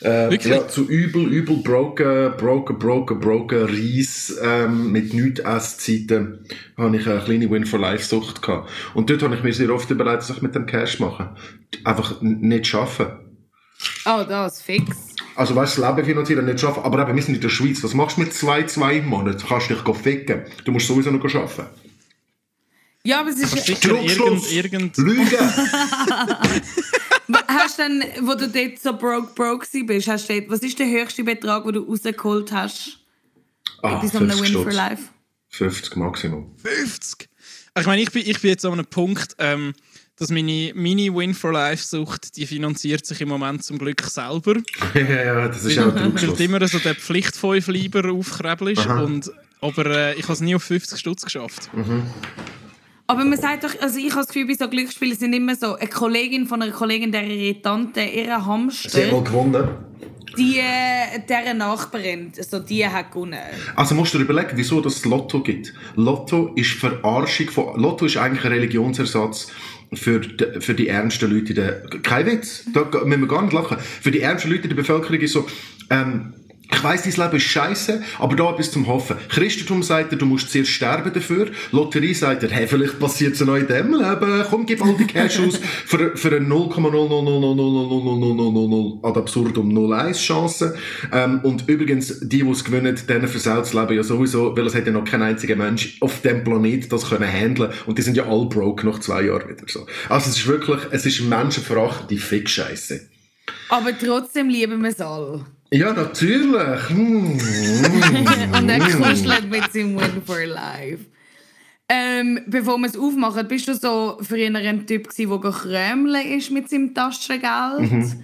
Äh, 0.02 0.36
ja, 0.36 0.68
zu 0.68 0.86
übel, 0.86 1.26
übel 1.32 1.56
broken, 1.56 2.32
broken, 2.36 2.78
broken, 2.78 3.18
broken 3.18 3.64
Reis 3.64 4.38
ähm, 4.42 4.92
mit 4.92 5.14
nichts 5.14 5.40
Esszeiten 5.40 6.40
habe 6.76 6.96
ich 6.96 7.08
eine 7.08 7.20
kleine 7.20 7.50
Win-for-Life-Sucht 7.50 8.42
gehabt. 8.42 8.70
Und 8.94 9.08
dort 9.08 9.22
habe 9.22 9.34
ich 9.34 9.42
mir 9.42 9.54
sehr 9.54 9.70
oft 9.70 9.90
überlegt, 9.90 10.18
was 10.18 10.30
ich 10.30 10.42
mit 10.42 10.54
dem 10.54 10.66
Cash 10.66 11.00
mache. 11.00 11.34
Einfach 11.82 12.20
nicht 12.20 12.66
schaffen. 12.66 13.06
Oh, 14.06 14.24
das, 14.26 14.62
fix. 14.62 14.96
Also 15.34 15.54
weißt 15.54 15.76
du, 15.76 15.82
das 15.82 15.96
Leben 15.96 16.06
finanzieren 16.06 16.46
nicht 16.46 16.60
schaffen. 16.60 16.82
Aber 16.82 17.02
eben, 17.02 17.16
wir 17.16 17.22
sind 17.22 17.34
in 17.34 17.40
der 17.40 17.48
Schweiz. 17.48 17.82
Was 17.82 17.92
machst 17.92 18.16
du 18.16 18.22
mit 18.22 18.32
zwei, 18.32 18.62
zwei 18.62 18.96
im 18.96 19.06
Monat? 19.06 19.42
Du 19.42 19.46
kannst 19.46 19.68
dich 19.68 19.78
ficken. 19.96 20.44
Du 20.64 20.72
musst 20.72 20.86
sowieso 20.86 21.10
noch 21.10 21.34
arbeiten. 21.34 21.66
Ja, 23.02 23.20
aber 23.20 23.30
es 23.30 23.38
ist... 23.38 23.50
Sicher 23.50 23.88
Schluck, 23.88 24.10
Schluss. 24.10 24.50
irgend, 24.50 24.96
irgend 24.96 24.98
Lügen! 24.98 25.38
Hast 27.48 27.78
du 27.78 27.82
dann, 27.82 28.04
wo 28.22 28.34
du 28.34 28.48
dort 28.48 28.78
so 28.78 28.96
broke 28.96 29.34
broke 29.34 29.66
bist, 29.84 30.06
hast 30.06 30.28
du 30.28 30.34
dort, 30.34 30.50
was 30.50 30.60
ist 30.60 30.78
der 30.78 30.86
höchste 30.86 31.24
Betrag, 31.24 31.64
den 31.64 31.72
du 31.72 31.80
rausgeholt 31.80 32.52
hast? 32.52 33.00
Ah, 33.82 33.96
bei 33.96 34.06
so 34.06 34.18
einem 34.18 34.30
50 34.30 34.54
Win 34.54 34.62
for. 34.62 34.72
Life? 34.72 35.02
50 35.48 35.96
Maximum. 35.96 36.54
50. 36.56 37.28
Ich 37.78 37.86
meine, 37.86 38.02
ich 38.02 38.12
bin, 38.12 38.22
ich 38.26 38.40
bin 38.40 38.50
jetzt 38.50 38.64
an 38.64 38.74
einem 38.74 38.86
Punkt, 38.86 39.34
ähm, 39.38 39.74
dass 40.18 40.30
meine 40.30 40.72
mini 40.74 41.14
Win 41.14 41.34
for 41.34 41.52
Life 41.52 41.84
Sucht, 41.84 42.36
die 42.36 42.46
finanziert 42.46 43.04
sich 43.04 43.20
im 43.20 43.28
Moment 43.28 43.62
zum 43.64 43.78
Glück 43.78 44.00
selber. 44.02 44.54
ja, 44.94 45.24
ja, 45.24 45.48
das 45.48 45.64
ist 45.64 45.78
auch 45.78 45.94
Weil 45.94 46.10
Trugschluss. 46.10 46.38
du 46.38 46.44
immer 46.44 46.66
so 46.68 46.78
der 46.78 46.94
Pflichtfünf 46.94 47.68
lieber 47.68 48.10
aufkrebelst. 48.10 48.86
Und, 48.86 49.30
aber 49.60 49.86
äh, 49.86 50.14
ich 50.14 50.22
habe 50.24 50.32
es 50.32 50.40
nie 50.40 50.54
auf 50.54 50.62
50 50.62 50.98
Stutz 50.98 51.24
geschafft. 51.24 51.70
Aber 53.08 53.24
man 53.24 53.38
sagt 53.38 53.64
doch, 53.64 53.80
also 53.80 53.98
ich 53.98 54.10
habe 54.10 54.22
das 54.22 54.28
Gefühl, 54.28 54.46
bei 54.46 54.54
so 54.54 54.68
Glücksspielen 54.68 55.16
sind 55.16 55.32
immer 55.32 55.54
so 55.54 55.74
eine 55.76 55.88
Kollegin 55.88 56.46
von 56.46 56.62
einer 56.62 56.72
Kollegin, 56.72 57.12
der 57.12 57.24
ihre 57.24 57.60
Tante, 57.60 58.00
ihre 58.00 58.24
Sie 58.24 58.30
hat 58.32 58.40
mal 58.40 58.46
Hamster, 58.46 59.22
gewonnen. 59.22 59.68
die, 60.36 60.58
äh, 60.58 61.20
deren 61.28 61.58
Nachbarin, 61.58 62.32
also 62.36 62.58
die 62.58 62.84
hat 62.84 63.12
gewonnen. 63.12 63.38
Also 63.76 63.94
musst 63.94 64.12
du 64.14 64.18
dir 64.18 64.24
überlegen, 64.24 64.50
wieso 64.54 64.80
das 64.80 65.04
Lotto 65.04 65.40
gibt. 65.40 65.72
Lotto 65.94 66.52
ist 66.56 66.72
Verarschung 66.72 67.48
von... 67.50 67.80
Lotto 67.80 68.06
ist 68.06 68.16
eigentlich 68.16 68.44
ein 68.44 68.52
Religionsersatz 68.52 69.52
für 69.92 70.20
die, 70.20 70.60
für 70.60 70.74
die 70.74 70.88
ärmsten 70.88 71.30
Leute 71.30 71.54
der... 71.54 71.82
Kein 72.02 72.26
Witz, 72.26 72.64
da 72.72 72.84
müssen 73.04 73.20
wir 73.20 73.28
gar 73.28 73.42
nicht 73.42 73.52
lachen. 73.52 73.78
Für 73.78 74.10
die 74.10 74.20
ärmsten 74.20 74.50
Leute 74.50 74.68
der 74.68 74.76
Bevölkerung 74.76 75.20
ist 75.20 75.32
so... 75.32 75.46
Ähm, 75.90 76.34
ich 76.70 76.82
weiss, 76.82 77.02
dein 77.02 77.12
Leben 77.12 77.36
ist 77.36 77.44
scheiße, 77.44 78.02
aber 78.18 78.34
da 78.34 78.50
etwas 78.50 78.72
zum 78.72 78.86
Hoffen. 78.86 79.16
Christentum 79.28 79.82
sagt 79.82 80.12
dir, 80.12 80.16
du 80.16 80.26
musst 80.26 80.50
zuerst 80.50 80.70
sterben 80.70 81.12
dafür. 81.12 81.48
Lotterie 81.70 82.12
sagt 82.12 82.42
dir, 82.42 82.50
hey, 82.50 82.66
vielleicht 82.66 82.98
passiert 82.98 83.34
es 83.34 83.40
noch 83.40 83.56
in 83.56 83.66
diesem 83.66 83.94
Leben. 83.94 84.44
Komm, 84.50 84.66
gib 84.66 84.84
all 84.84 84.94
die 84.96 85.06
Cash 85.06 85.40
aus 85.40 85.58
für, 85.86 86.14
für 86.16 86.36
eine 86.36 86.46
0,000000000 86.46 89.04
ad 89.04 89.18
absurdum 89.18 89.92
01 89.92 90.18
Chance. 90.18 90.76
Ähm, 91.12 91.40
und 91.44 91.68
übrigens, 91.68 92.20
die, 92.20 92.42
die 92.42 92.50
es 92.50 92.64
gewinnen, 92.64 92.98
denen 93.08 93.28
versaut 93.28 93.60
das 93.60 93.72
Leben 93.72 93.94
ja 93.94 94.02
sowieso, 94.02 94.56
weil 94.56 94.66
es 94.66 94.74
hat 94.74 94.86
ja 94.86 94.92
noch 94.92 95.04
kein 95.04 95.22
einziger 95.22 95.56
Mensch 95.56 95.98
auf 96.00 96.20
dem 96.22 96.42
Planet 96.42 96.92
das 96.92 97.08
können 97.08 97.30
handeln. 97.30 97.72
Und 97.86 97.98
die 97.98 98.02
sind 98.02 98.16
ja 98.16 98.24
all 98.24 98.46
broke 98.46 98.84
nach 98.86 98.98
zwei 98.98 99.22
Jahren 99.22 99.48
wieder 99.48 99.64
so. 99.68 99.86
Also 100.08 100.30
es 100.30 100.38
ist 100.38 100.46
wirklich, 100.46 100.80
es 100.90 101.06
ist 101.06 101.20
menschenverachtende 101.20 102.20
Fick-Scheiße. 102.20 103.08
Aber 103.68 103.96
trotzdem 103.96 104.48
lieben 104.48 104.82
wir 104.82 104.90
es 104.90 105.00
alle. 105.00 105.46
Ja, 105.70 105.92
natürlich. 105.92 106.88
Hm. 106.88 107.38
Und 108.58 108.68
er 108.68 108.80
kuschelt 108.80 109.50
mit 109.50 109.72
seinem 109.72 110.00
Win 110.00 110.22
for 110.24 110.44
Life. 110.44 111.06
Ähm, 111.88 112.40
bevor 112.46 112.78
wir 112.78 112.88
es 112.88 112.98
aufmachen, 112.98 113.46
bist 113.46 113.68
du 113.68 113.74
so 113.74 114.18
früher 114.20 114.52
ein 114.54 114.86
Typ 114.86 115.08
gewesen, 115.08 115.40
der 115.40 115.50
krömeln 115.50 116.26
ist 116.38 116.50
mit 116.50 116.68
seinem 116.68 116.94
Taschengeld? 116.94 118.16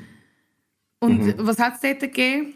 Und 0.98 1.34
was 1.38 1.58
hat 1.58 1.74
es 1.74 1.80
dort 1.80 2.00
gegeben? 2.00 2.54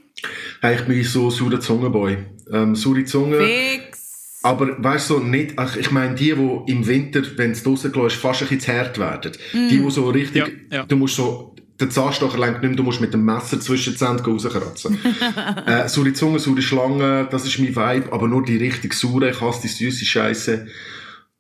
Hey, 0.61 0.77
ich 0.77 0.83
bin 0.83 1.03
so 1.05 1.31
saurer 1.31 1.61
Zungenboy. 1.61 2.17
Ähm, 2.53 2.75
saure 2.75 3.05
Zunge. 3.05 3.39
Fix. 3.39 4.41
Aber 4.43 4.83
weißt 4.83 5.11
du, 5.11 5.15
so 5.15 5.21
nicht, 5.21 5.55
ach, 5.57 5.77
ich 5.77 5.91
meine, 5.91 6.15
die, 6.15 6.33
die 6.33 6.73
im 6.73 6.87
Winter, 6.87 7.23
wenn 7.37 7.51
es 7.51 7.65
draussen 7.65 7.93
ist, 7.93 8.15
fast 8.15 8.43
ein 8.43 8.49
bisschen 8.49 8.61
zu 8.61 8.73
hart 8.73 8.99
werden. 8.99 9.33
Die, 9.53 9.81
die 9.81 9.91
so 9.91 10.09
richtig, 10.11 10.69
Ja, 10.71 10.77
ja. 10.79 10.85
du 10.85 10.97
musst 10.97 11.17
so, 11.17 11.56
der 11.81 11.91
Zahnstocher 11.91 12.39
lenkt 12.39 12.63
nicht 12.63 12.71
mehr, 12.71 12.77
du 12.77 12.83
musst 12.83 13.01
mit 13.01 13.13
dem 13.13 13.25
Messer 13.25 13.61
zwischen 13.61 13.93
die 13.93 13.99
Zähne 13.99 14.23
rauskratzen. 14.23 14.99
äh, 15.67 15.89
saure 15.89 16.13
Zunge, 16.13 16.39
saure 16.39 16.63
Schlange, 16.63 17.29
das 17.31 17.45
ist 17.47 17.59
mein 17.59 17.77
Vibe, 17.77 18.13
aber 18.13 18.29
nur 18.29 18.45
die 18.45 18.57
richtig 18.57 18.95
saure, 18.95 19.31
ich 19.31 19.41
hasse 19.41 19.63
die 19.63 19.69
süße 19.69 20.05
Scheiße. 20.05 20.67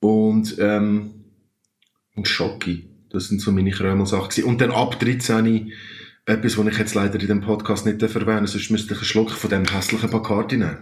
Und, 0.01 0.57
ähm, 0.59 1.11
und 2.15 2.29
Schocki. 2.29 2.89
Das 3.11 3.29
sind 3.29 3.41
so 3.41 3.51
meine 3.53 3.71
Krömelsachen. 3.71 4.45
Und 4.45 4.61
dann 4.61 4.73
ab 4.73 5.01
13 5.01 5.73
etwas, 6.27 6.59
was 6.59 6.67
ich 6.67 6.79
jetzt 6.79 6.95
leider 6.95 7.21
in 7.21 7.29
dem 7.29 7.41
Podcast 7.41 7.87
nicht 7.87 8.03
erwähnen 8.03 8.47
sonst 8.47 8.71
müsste 8.71 8.95
ich 8.95 9.01
einen 9.01 9.07
Schluck 9.07 9.31
von 9.31 9.49
dem 9.49 9.65
hässlichen 9.65 10.11
Bacardi 10.11 10.57
nehmen. 10.57 10.79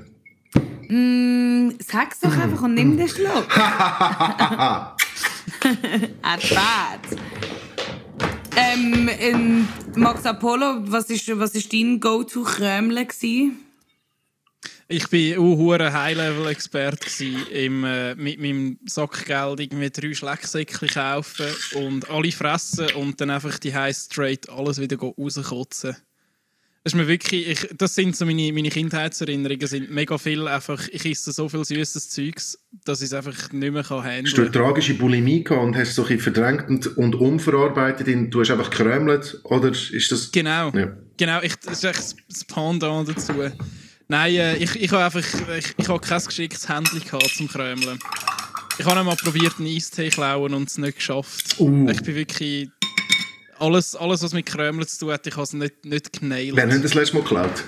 Mm, 0.89 1.75
sag's 1.81 2.21
doch 2.21 2.37
einfach 2.37 2.63
und 2.63 2.75
nimm 2.75 2.97
den 2.97 3.09
Schluck. 3.09 3.49
Bad. 6.23 7.01
Ähm, 8.57 9.11
ähm, 9.19 9.69
Max 9.97 10.25
Apollo, 10.25 10.83
was 10.85 11.11
ist, 11.11 11.27
was 11.39 11.55
ist 11.55 11.73
dein 11.73 11.99
Go-To-Krömle 11.99 13.05
gewesen? 13.07 13.59
Ich 14.87 15.11
war 15.11 15.43
auch 15.43 15.57
hure 15.57 15.93
High-Level-Expert 15.93 17.21
im 17.21 17.85
äh, 17.85 18.15
mit 18.15 18.39
meinem 18.39 18.79
Sackgeld 18.85 19.59
irgendwie 19.59 19.91
drei 19.91 20.15
Schlecksäckchen 20.15 20.89
kaufen 20.89 21.47
und 21.75 22.09
alle 22.11 22.31
fressen 22.31 22.93
und 22.93 23.21
dann 23.21 23.31
einfach 23.31 23.59
die 23.59 23.75
heiß 23.75 24.09
straight 24.11 24.49
alles 24.49 24.81
wieder 24.81 24.99
rauskotzen. 24.99 25.97
Das 26.85 26.93
ist 26.93 26.99
mir 26.99 27.09
wirklich, 27.09 27.49
ich, 27.49 27.69
das 27.79 27.95
sind 27.95 28.15
so 28.15 28.27
meine, 28.27 28.53
meine 28.53 28.69
Kindheitserinnerungen, 28.69 29.67
sind 29.67 29.91
mega 29.91 30.19
viel 30.19 30.47
einfach, 30.47 30.87
ich 30.89 31.07
esse 31.07 31.33
so 31.33 31.49
viel 31.49 31.65
süßes 31.65 32.11
Zeugs, 32.11 32.59
dass 32.85 33.01
ich 33.01 33.07
es 33.07 33.15
einfach 33.15 33.53
nicht 33.53 33.73
mehr 33.73 33.83
kann 33.83 34.05
Hast 34.05 34.37
du 34.37 34.43
eine 34.43 34.53
tragische 34.53 34.93
Bulimie 34.93 35.43
gehabt 35.43 35.65
und 35.65 35.77
hast 35.77 35.89
es 35.89 35.95
so 35.95 36.05
ein 36.05 36.19
verdrängt 36.19 36.69
und, 36.69 36.99
und 36.99 37.15
umverarbeitet? 37.15 38.07
In, 38.09 38.31
du 38.31 38.41
hast 38.41 38.51
einfach 38.51 38.69
gekrömelt? 38.69 39.41
Oder 39.45 39.71
ist 39.71 40.13
das... 40.13 40.31
Genau, 40.31 40.73
Ja. 40.75 40.95
genau, 41.17 41.41
ich, 41.41 41.57
das 41.57 41.83
ist 41.83 41.85
echt 41.85 42.17
das 42.29 42.45
Pendant 42.45 43.09
dazu. 43.09 43.33
Nein, 44.09 44.35
äh, 44.35 44.57
ich, 44.57 44.77
ich 44.77 44.93
habe 44.93 45.05
einfach, 45.05 45.25
ich, 45.57 45.75
ich 45.79 45.89
habe 45.89 46.01
kein 46.01 46.23
geschicktes 46.23 46.69
Händchen 46.69 47.01
gehabt 47.01 47.35
zum 47.35 47.49
Krömeln. 47.49 47.99
Ich 48.79 48.85
habe 48.85 49.01
einmal 49.01 49.17
probiert, 49.17 49.55
einen 49.59 49.69
Eistee 49.69 50.11
zu 50.11 50.17
klauen 50.17 50.53
und 50.53 50.69
es 50.69 50.77
nicht 50.77 50.97
geschafft. 50.97 51.59
Uh. 51.59 51.89
Ich 51.89 52.03
bin 52.03 52.15
wirklich... 52.15 52.69
Alles, 53.59 53.95
alles, 53.95 54.23
was 54.23 54.33
mit 54.33 54.47
Krömeln 54.47 54.87
zu 54.87 55.01
tun 55.01 55.13
hat, 55.13 55.27
ich 55.27 55.35
habe 55.35 55.43
es 55.43 55.53
nicht, 55.53 55.85
nicht 55.85 56.13
genailt. 56.13 56.57
Wer 56.57 56.73
hat 56.73 56.85
das 56.85 56.95
letzte 56.95 57.17
Mal 57.17 57.23
geklaut? 57.23 57.65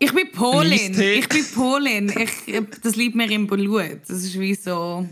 Ich 0.00 0.12
bin 0.12 0.30
Polin. 0.30 1.00
Ich 1.00 1.28
bin 1.28 1.44
Polin. 1.54 2.12
Ich, 2.16 2.62
das 2.82 2.94
liegt 2.96 3.16
mir 3.16 3.30
im 3.30 3.46
Blut. 3.46 4.00
Das 4.06 4.22
ist 4.22 4.38
wie 4.38 4.54
so. 4.54 5.06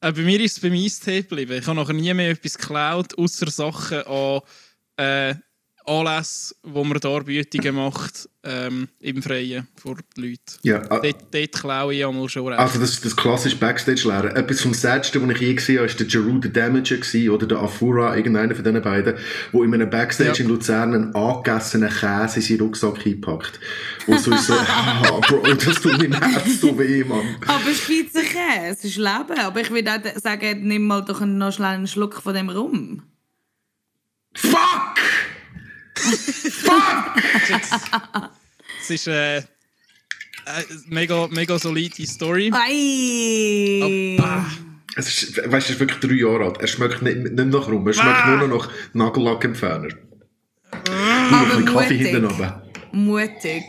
Äh, 0.00 0.12
bei 0.12 0.20
mir 0.20 0.38
ist 0.40 0.58
es 0.58 0.60
beim 0.60 0.74
Eistee 0.74 1.22
geblieben. 1.22 1.54
Ich 1.58 1.66
habe 1.66 1.76
nachher 1.80 1.94
nie 1.94 2.12
mehr 2.12 2.30
etwas 2.30 2.58
geklaut, 2.58 3.16
außer 3.16 3.50
Sachen 3.50 4.02
an 4.02 4.40
äh, 4.98 5.34
Anlässen, 5.86 6.56
wo 6.62 6.82
man 6.84 6.98
Darbietungen 6.98 7.74
macht, 7.74 8.28
ähm, 8.42 8.88
im 9.00 9.22
Freien, 9.22 9.68
vor 9.76 9.96
den 9.96 10.24
Leuten. 10.24 10.38
Ja, 10.62 10.82
ah, 10.90 10.98
Dort, 11.00 11.34
dort 11.34 11.52
klaue 11.52 11.94
ich 11.94 12.04
einmal 12.06 12.28
schon 12.28 12.46
recht. 12.48 12.58
also 12.58 12.78
das 12.80 12.90
ist 12.90 13.04
das 13.04 13.14
klassische 13.16 13.56
Backstage-Lehren. 13.56 14.34
Etwas 14.36 14.60
vom 14.62 14.72
Sadsten, 14.74 15.22
was 15.28 15.34
ich 15.36 15.40
je 15.42 15.54
gesehen 15.54 15.78
habe, 15.80 15.88
war 15.88 15.96
der 15.96 16.06
Jeru 16.06 16.40
the 16.42 16.52
Damager 16.52 16.96
gewesen, 16.96 17.30
oder 17.30 17.46
der 17.46 17.58
Afura, 17.58 18.16
irgendeiner 18.16 18.54
von 18.54 18.64
diesen 18.64 18.82
beiden, 18.82 19.14
wo 19.52 19.62
in 19.62 19.74
einem 19.74 19.90
Backstage 19.90 20.30
Ja. 20.38 20.44
in 20.44 20.48
Luzern 20.48 20.94
einen 20.94 21.14
angegessenen 21.14 21.90
Käse 21.90 22.36
in 22.36 22.42
seinen 22.42 22.60
Rucksack 22.60 23.06
eingepackt. 23.06 23.60
Und 24.06 24.20
so 24.20 24.30
ist 24.32 24.46
so, 24.46 24.54
ah, 24.58 25.20
Bro, 25.28 25.42
das 25.54 25.80
tut 25.80 25.98
meinem 25.98 26.12
Herz 26.20 26.60
so 26.60 26.78
weh, 26.78 27.04
Mann. 27.04 27.36
Aber 27.46 27.72
Schweizer 27.74 28.22
Käse 28.22 28.86
ist 28.86 28.96
Leben. 28.96 29.38
Aber 29.38 29.60
ich 29.60 29.70
würde 29.70 29.90
auch 29.92 30.20
sagen, 30.20 30.66
nimm 30.66 30.86
mal 30.86 31.02
doch 31.04 31.20
noch 31.20 31.52
schnell 31.52 31.68
einen 31.74 31.86
Schluck 31.86 32.22
von 32.22 32.34
dem 32.34 32.48
rum. 32.48 33.02
Fuck! 34.34 34.96
Es 38.80 38.90
ist 38.90 39.06
äh, 39.08 39.38
äh, 39.38 39.42
mega, 40.88 41.26
mega 41.28 41.58
solide 41.58 42.06
Story. 42.06 42.50
Ei! 42.52 44.18
Es 44.96 45.08
ist, 45.22 45.36
weißt 45.38 45.50
du, 45.50 45.50
er 45.50 45.58
ist 45.58 45.80
wirklich 45.80 45.98
drei 46.00 46.14
Jahre 46.14 46.44
alt. 46.44 46.58
Er 46.60 46.66
schmeckt 46.68 47.02
nicht, 47.02 47.16
nicht 47.16 47.34
nach 47.36 47.66
rum, 47.68 47.86
er 47.86 47.92
schmeckt 47.94 48.26
nur 48.26 48.48
noch 48.48 48.66
nach 48.66 48.70
Nagellackentferner. 48.92 49.88
Nur 49.88 51.40
ein 51.40 51.48
bisschen 51.48 51.64
Kaffee 51.66 51.94
mutig. 51.94 52.06
hinten 52.08 52.24
runter. 52.26 52.62
Mutig. 52.92 53.64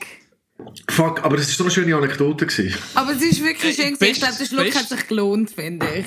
Fuck, 0.89 1.23
aber 1.23 1.37
das 1.37 1.47
war 1.47 1.55
so 1.55 1.63
eine 1.63 1.71
schöne 1.71 1.95
Anekdote. 1.95 2.45
Gewesen. 2.45 2.73
Aber 2.93 3.11
es 3.13 3.21
ist 3.21 3.43
wirklich 3.43 3.77
Äh, 3.77 3.83
schön. 3.83 3.93
gewesen. 3.95 4.03
Ich 4.03 4.19
best- 4.19 4.19
glaube, 4.21 4.35
der 4.39 4.45
Schluck 4.45 4.65
best- 4.65 4.77
hat 4.79 4.89
sich 4.89 5.07
gelohnt, 5.07 5.51
finde 5.51 5.87
ich. 5.99 6.05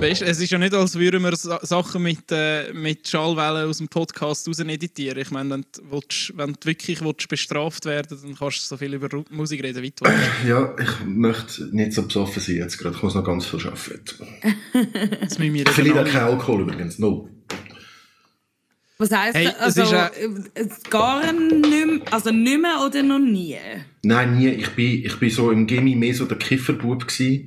Weißt, 0.00 0.22
es 0.22 0.40
ist 0.40 0.50
ja 0.50 0.58
nicht, 0.58 0.74
als 0.74 0.98
würden 0.98 1.22
wir 1.22 1.36
Sa 1.36 1.58
Sachen 1.62 2.02
mit, 2.02 2.30
äh, 2.30 2.72
mit 2.72 3.08
Schallwellen 3.08 3.68
aus 3.68 3.78
dem 3.78 3.88
Podcast 3.88 4.48
raus 4.48 4.58
editieren. 4.58 5.18
Ich 5.18 5.30
meine, 5.30 5.50
wenn 5.50 5.64
du, 5.72 5.82
willst, 5.90 6.32
wenn 6.36 6.52
du 6.52 6.58
wirklich 6.64 7.00
willst 7.00 7.28
bestraft 7.28 7.84
werden 7.84 8.18
dann 8.22 8.36
kannst 8.36 8.58
du 8.58 8.62
so 8.64 8.76
viel 8.76 8.94
über 8.94 9.08
Musik 9.30 9.62
reden, 9.62 9.82
wie 9.82 9.90
du 9.90 10.04
willst. 10.04 10.28
Ja, 10.46 10.74
ich 10.78 11.06
möchte 11.06 11.64
nicht 11.74 11.92
so 11.92 12.02
besoffen 12.02 12.42
sein 12.42 12.56
jetzt 12.56 12.78
gerade. 12.78 12.96
Ich 12.96 13.02
muss 13.02 13.14
noch 13.14 13.24
ganz 13.24 13.46
viel 13.46 13.60
arbeiten. 13.60 15.68
Verliere 15.72 16.00
eben 16.00 16.10
keinen 16.10 16.28
Alkohol 16.28 16.62
übrigens, 16.62 16.98
no. 16.98 17.28
Was 18.98 19.12
heisst 19.12 19.36
Hey, 19.36 19.46
es 19.46 19.78
Also, 19.78 19.82
ist 19.82 19.92
äh, 19.92 20.68
gar 20.90 21.32
nicht 21.32 21.70
mehr, 21.70 22.00
also 22.10 22.30
nicht 22.30 22.60
mehr 22.60 22.80
oder 22.84 23.02
noch 23.04 23.20
nie? 23.20 23.56
Nein, 24.02 24.36
nie. 24.36 24.48
Ich 24.48 24.70
bin, 24.70 25.04
ich 25.04 25.16
bin 25.20 25.30
so 25.30 25.52
im 25.52 25.68
Gimmi 25.68 25.94
mehr 25.94 26.14
so 26.14 26.24
der 26.24 26.38
Kifferbub 26.38 27.06
gsi 27.06 27.46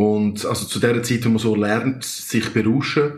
Und 0.00 0.44
also 0.46 0.64
zu 0.66 0.78
der 0.78 1.02
Zeit, 1.02 1.24
wo 1.24 1.28
man 1.28 1.38
so 1.38 1.54
lernt, 1.54 2.04
sich 2.04 2.48
berauschen, 2.54 3.12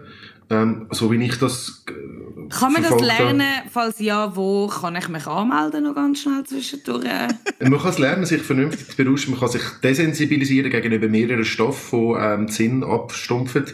ähm, 0.50 0.86
so 0.90 1.10
wie 1.12 1.24
ich 1.24 1.38
das 1.38 1.84
äh, 1.88 1.92
Kann 2.50 2.72
man 2.72 2.82
das 2.82 2.90
habe. 2.92 3.04
lernen? 3.04 3.46
Falls 3.70 4.00
ja, 4.00 4.34
wo 4.34 4.66
kann 4.66 4.96
ich 4.96 5.08
mich 5.08 5.26
anmelden 5.26 5.84
noch 5.84 5.94
ganz 5.94 6.22
schnell 6.22 6.42
zwischendurch? 6.44 7.04
Man 7.60 7.78
kann 7.78 7.90
es 7.90 7.98
lernen, 7.98 8.26
sich 8.26 8.42
vernünftig 8.42 8.88
zu 8.90 8.96
berauschen. 8.96 9.30
Man 9.30 9.40
kann 9.40 9.48
sich 9.50 9.62
desensibilisieren 9.82 10.70
gegenüber 10.70 11.08
mehreren 11.08 11.44
Stoffen, 11.44 12.00
die 12.14 12.20
ähm, 12.20 12.48
Sinn 12.48 12.82
abstumpfen, 12.84 13.64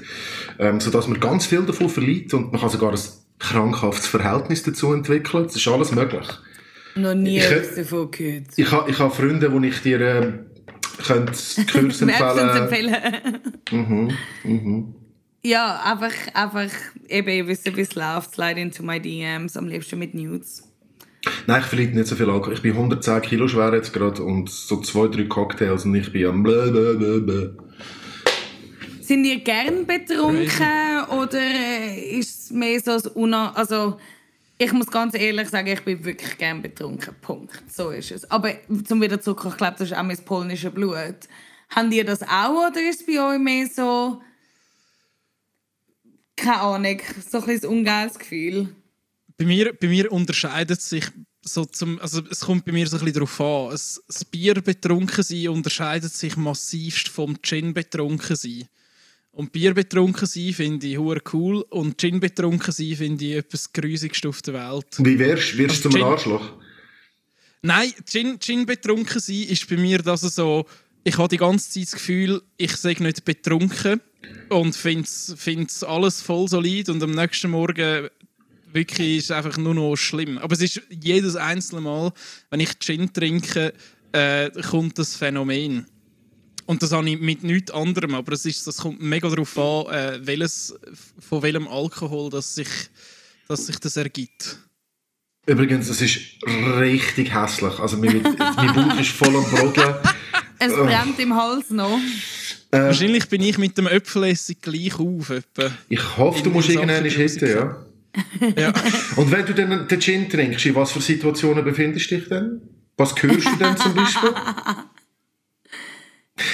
ähm, 0.59 0.79
sodass 0.81 1.09
man 1.09 1.19
ganz 1.19 1.47
viel 1.47 1.63
davon 1.63 1.89
verliert 1.89 2.35
und 2.35 2.53
man 2.53 2.61
kann 2.61 2.71
sogar 2.71 2.93
ein 2.93 3.01
krankhaftes 3.39 4.07
Verhältnis 4.07 4.63
dazu 4.65 4.93
entwickeln. 4.93 5.45
Das 5.45 5.57
ist 5.57 5.67
alles 5.67 5.93
möglich. 5.93 6.27
noch 6.95 7.15
nie 7.15 7.39
Ich- 7.39 7.51
etwas 7.51 7.75
davon 7.77 8.11
gehört. 8.11 8.45
Ich 8.57 8.71
habe 8.71 8.91
ich 8.91 8.99
ha 8.99 9.09
Freunde, 9.09 9.49
die 9.51 9.67
ich 9.69 9.81
dir 9.83 10.01
äh, 10.01 10.33
könnte 11.07 11.33
Kurs 11.33 12.03
empfehlen 12.03 12.49
empfehlen. 12.49 13.39
Mhm, 14.45 14.95
Ja, 15.43 15.81
einfach, 15.85 16.13
einfach 16.35 16.71
eben, 17.09 17.29
ihr 17.29 17.47
wisst, 17.47 17.77
wie 17.77 17.81
es 17.81 17.95
läuft. 17.95 18.35
Slide 18.35 18.61
into 18.61 18.83
my 18.83 19.01
DMs, 19.01 19.57
am 19.57 19.67
liebsten 19.69 19.99
mit 19.99 20.15
Nudes. 20.15 20.65
Nein, 21.47 21.61
ich 21.61 21.67
verliere 21.67 21.91
nicht 21.93 22.07
so 22.07 22.17
viel 22.17 22.31
Alkohol. 22.31 22.55
Ich 22.55 22.63
bin 22.63 22.73
110 22.73 23.23
Kilo 23.23 23.49
schwer 23.49 23.73
jetzt 23.75 23.93
gerade 23.93 24.23
und 24.23 24.51
so 24.51 24.81
zwei, 24.81 25.09
drei 25.09 25.25
Cocktails 25.25 25.85
und 25.85 25.95
ich 25.95 26.13
bin 26.13 26.27
am 26.27 26.43
blablabla. 26.43 27.51
Sind 29.01 29.25
ihr 29.25 29.41
gern 29.41 29.87
betrunken 29.87 31.05
oder 31.19 31.41
ist 32.13 32.45
es 32.45 32.51
mehr 32.51 32.81
so 32.81 32.93
ein 32.93 33.03
Una... 33.15 33.53
Also, 33.53 33.99
ich 34.59 34.73
muss 34.73 34.89
ganz 34.89 35.15
ehrlich 35.15 35.49
sagen, 35.49 35.69
ich 35.69 35.83
bin 35.83 36.05
wirklich 36.05 36.37
gern 36.37 36.61
betrunken. 36.61 37.15
Punkt. 37.21 37.63
So 37.71 37.91
ist 37.91 38.11
es. 38.11 38.29
Aber 38.31 38.53
zum 38.85 39.01
wieder 39.01 39.21
zurück, 39.21 39.45
ich 39.49 39.57
glaube, 39.57 39.77
das 39.79 39.91
ist 39.91 39.97
auch 39.97 40.03
mein 40.03 40.19
polnisches 40.25 40.75
Blut. 40.75 41.17
Habt 41.71 41.93
ihr 41.93 42.05
das 42.05 42.23
auch 42.23 42.69
oder 42.69 42.81
ist 42.89 43.01
es 43.01 43.07
bei 43.07 43.21
euch 43.21 43.39
mehr 43.39 43.67
so... 43.69 44.21
Keine 46.37 46.61
Ahnung, 46.61 47.01
so 47.29 47.39
ein 47.39 47.47
bisschen 47.47 47.69
ungeiles 47.69 48.19
Gefühl? 48.19 48.69
Bei 49.37 49.45
mir, 49.45 49.73
bei 49.73 49.89
mir 49.89 50.11
unterscheidet 50.13 50.81
sich 50.81 51.05
so 51.43 51.65
zum, 51.65 51.99
also 52.01 52.23
es 52.31 52.41
kommt 52.41 52.65
bei 52.65 52.73
mir 52.73 52.87
so 52.87 52.97
ein 52.97 53.05
bisschen 53.05 53.15
darauf 53.15 53.41
an. 53.41 53.71
Das 53.71 54.25
Bier 54.25 54.55
betrunken 54.55 55.25
sein 55.25 55.49
unterscheidet 55.49 56.13
sich 56.13 56.37
massivst 56.37 57.09
vom 57.09 57.41
Gin 57.43 57.75
betrunken 57.75 58.37
sein. 58.37 58.69
Und 59.39 59.53
Bier 59.53 59.73
betrunken 59.73 60.27
sein 60.27 60.53
finde 60.53 60.89
ich 60.89 60.99
hure 60.99 61.23
cool 61.33 61.65
und 61.71 61.97
Gin 62.01 62.19
betrunken 62.19 62.73
sein 62.73 62.97
finde 62.97 63.25
ich 63.25 63.37
etwas 63.37 63.73
grusigste 63.73 64.29
auf 64.29 64.43
der 64.43 64.55
Welt. 64.55 64.87
Wie 64.99 65.17
wärst 65.17 65.57
wirst 65.57 65.85
du 65.85 65.91
Also 65.91 65.99
zum 66.01 66.03
Arschloch? 66.03 66.53
Nein, 67.63 67.93
Gin, 68.05 68.41
Gin 68.41 68.67
betrunken 68.67 69.21
sein 69.21 69.45
ist 69.45 69.69
bei 69.69 69.77
mir 69.77 69.99
das 69.99 70.23
so, 70.23 70.67
ich 71.05 71.17
habe 71.17 71.29
die 71.29 71.37
ganze 71.37 71.71
Zeit 71.71 71.85
das 71.85 71.93
Gefühl, 71.93 72.43
ich 72.57 72.75
sei 72.75 72.97
nicht 72.99 73.25
betrunken 73.25 74.01
und 74.49 74.75
finde 74.75 75.07
es 75.07 75.85
alles 75.85 76.21
voll 76.21 76.49
solid 76.49 76.89
und 76.89 77.01
am 77.01 77.13
nächsten 77.13 77.53
Morgen 77.53 78.09
wirklich 78.73 79.19
ist 79.19 79.25
es 79.27 79.31
einfach 79.31 79.57
nur 79.57 79.75
noch 79.77 79.95
schlimm. 79.95 80.39
Aber 80.39 80.53
es 80.53 80.63
ist 80.63 80.83
jedes 80.91 81.37
einzelne 81.37 81.83
Mal, 81.83 82.13
wenn 82.51 82.59
ich 82.59 82.77
Gin 82.81 83.13
trinke, 83.13 83.73
äh, 84.11 84.51
kommt 84.63 84.99
das 84.99 85.15
Phänomen. 85.15 85.87
Und 86.69 86.83
das 86.83 86.93
habe 86.93 87.09
ich 87.09 87.19
mit 87.19 87.43
nichts 87.45 87.71
anderem, 87.71 88.15
aber 88.15 88.33
es 88.33 88.45
ist, 88.45 88.67
das 88.67 88.77
kommt 88.77 89.01
mega 89.01 89.27
darauf 89.27 89.57
an, 89.57 89.87
äh, 89.87 90.27
welches, 90.27 90.75
von 91.19 91.43
welchem 91.43 91.67
Alkohol 91.67 92.29
das 92.29 92.55
sich, 92.55 92.69
dass 93.49 93.65
sich 93.65 93.79
das 93.79 93.97
ergibt. 93.97 94.59
Übrigens, 95.47 95.89
es 95.89 96.03
ist 96.03 96.19
richtig 96.79 97.33
hässlich. 97.33 97.79
Also 97.79 97.97
mein, 97.97 98.21
mein 98.21 98.75
Bauch 98.75 99.01
ist 99.01 99.13
voll 99.13 99.35
am 99.35 99.45
Brodeln. 99.45 99.95
Es 100.59 100.75
brennt 100.75 101.19
im 101.19 101.35
Hals 101.35 101.71
noch. 101.71 101.99
Wahrscheinlich 102.71 103.27
bin 103.31 103.41
ich 103.41 103.57
mit 103.57 103.79
dem 103.79 103.87
Äpfelessig 103.87 104.61
gleich 104.61 104.99
auf. 104.99 105.31
Etwa. 105.31 105.71
Ich 105.89 106.19
hoffe, 106.19 106.43
du 106.43 106.51
musst 106.51 106.69
irgendwann 106.69 107.03
hitten, 107.03 107.49
ja. 107.49 107.83
Ja. 108.59 108.75
Und 109.17 109.31
wenn 109.31 109.47
du 109.47 109.55
dann 109.55 109.89
den 109.89 110.01
Gin 110.01 110.29
trinkst, 110.29 110.67
in 110.67 110.75
was 110.75 110.93
für 110.93 111.01
Situationen 111.01 111.65
befindest 111.65 112.11
du 112.11 112.17
dich 112.17 112.29
denn? 112.29 112.61
Was 112.99 113.15
hörst 113.23 113.47
du 113.47 113.57
denn 113.57 113.77
zum 113.79 113.95
Beispiel? 113.95 114.35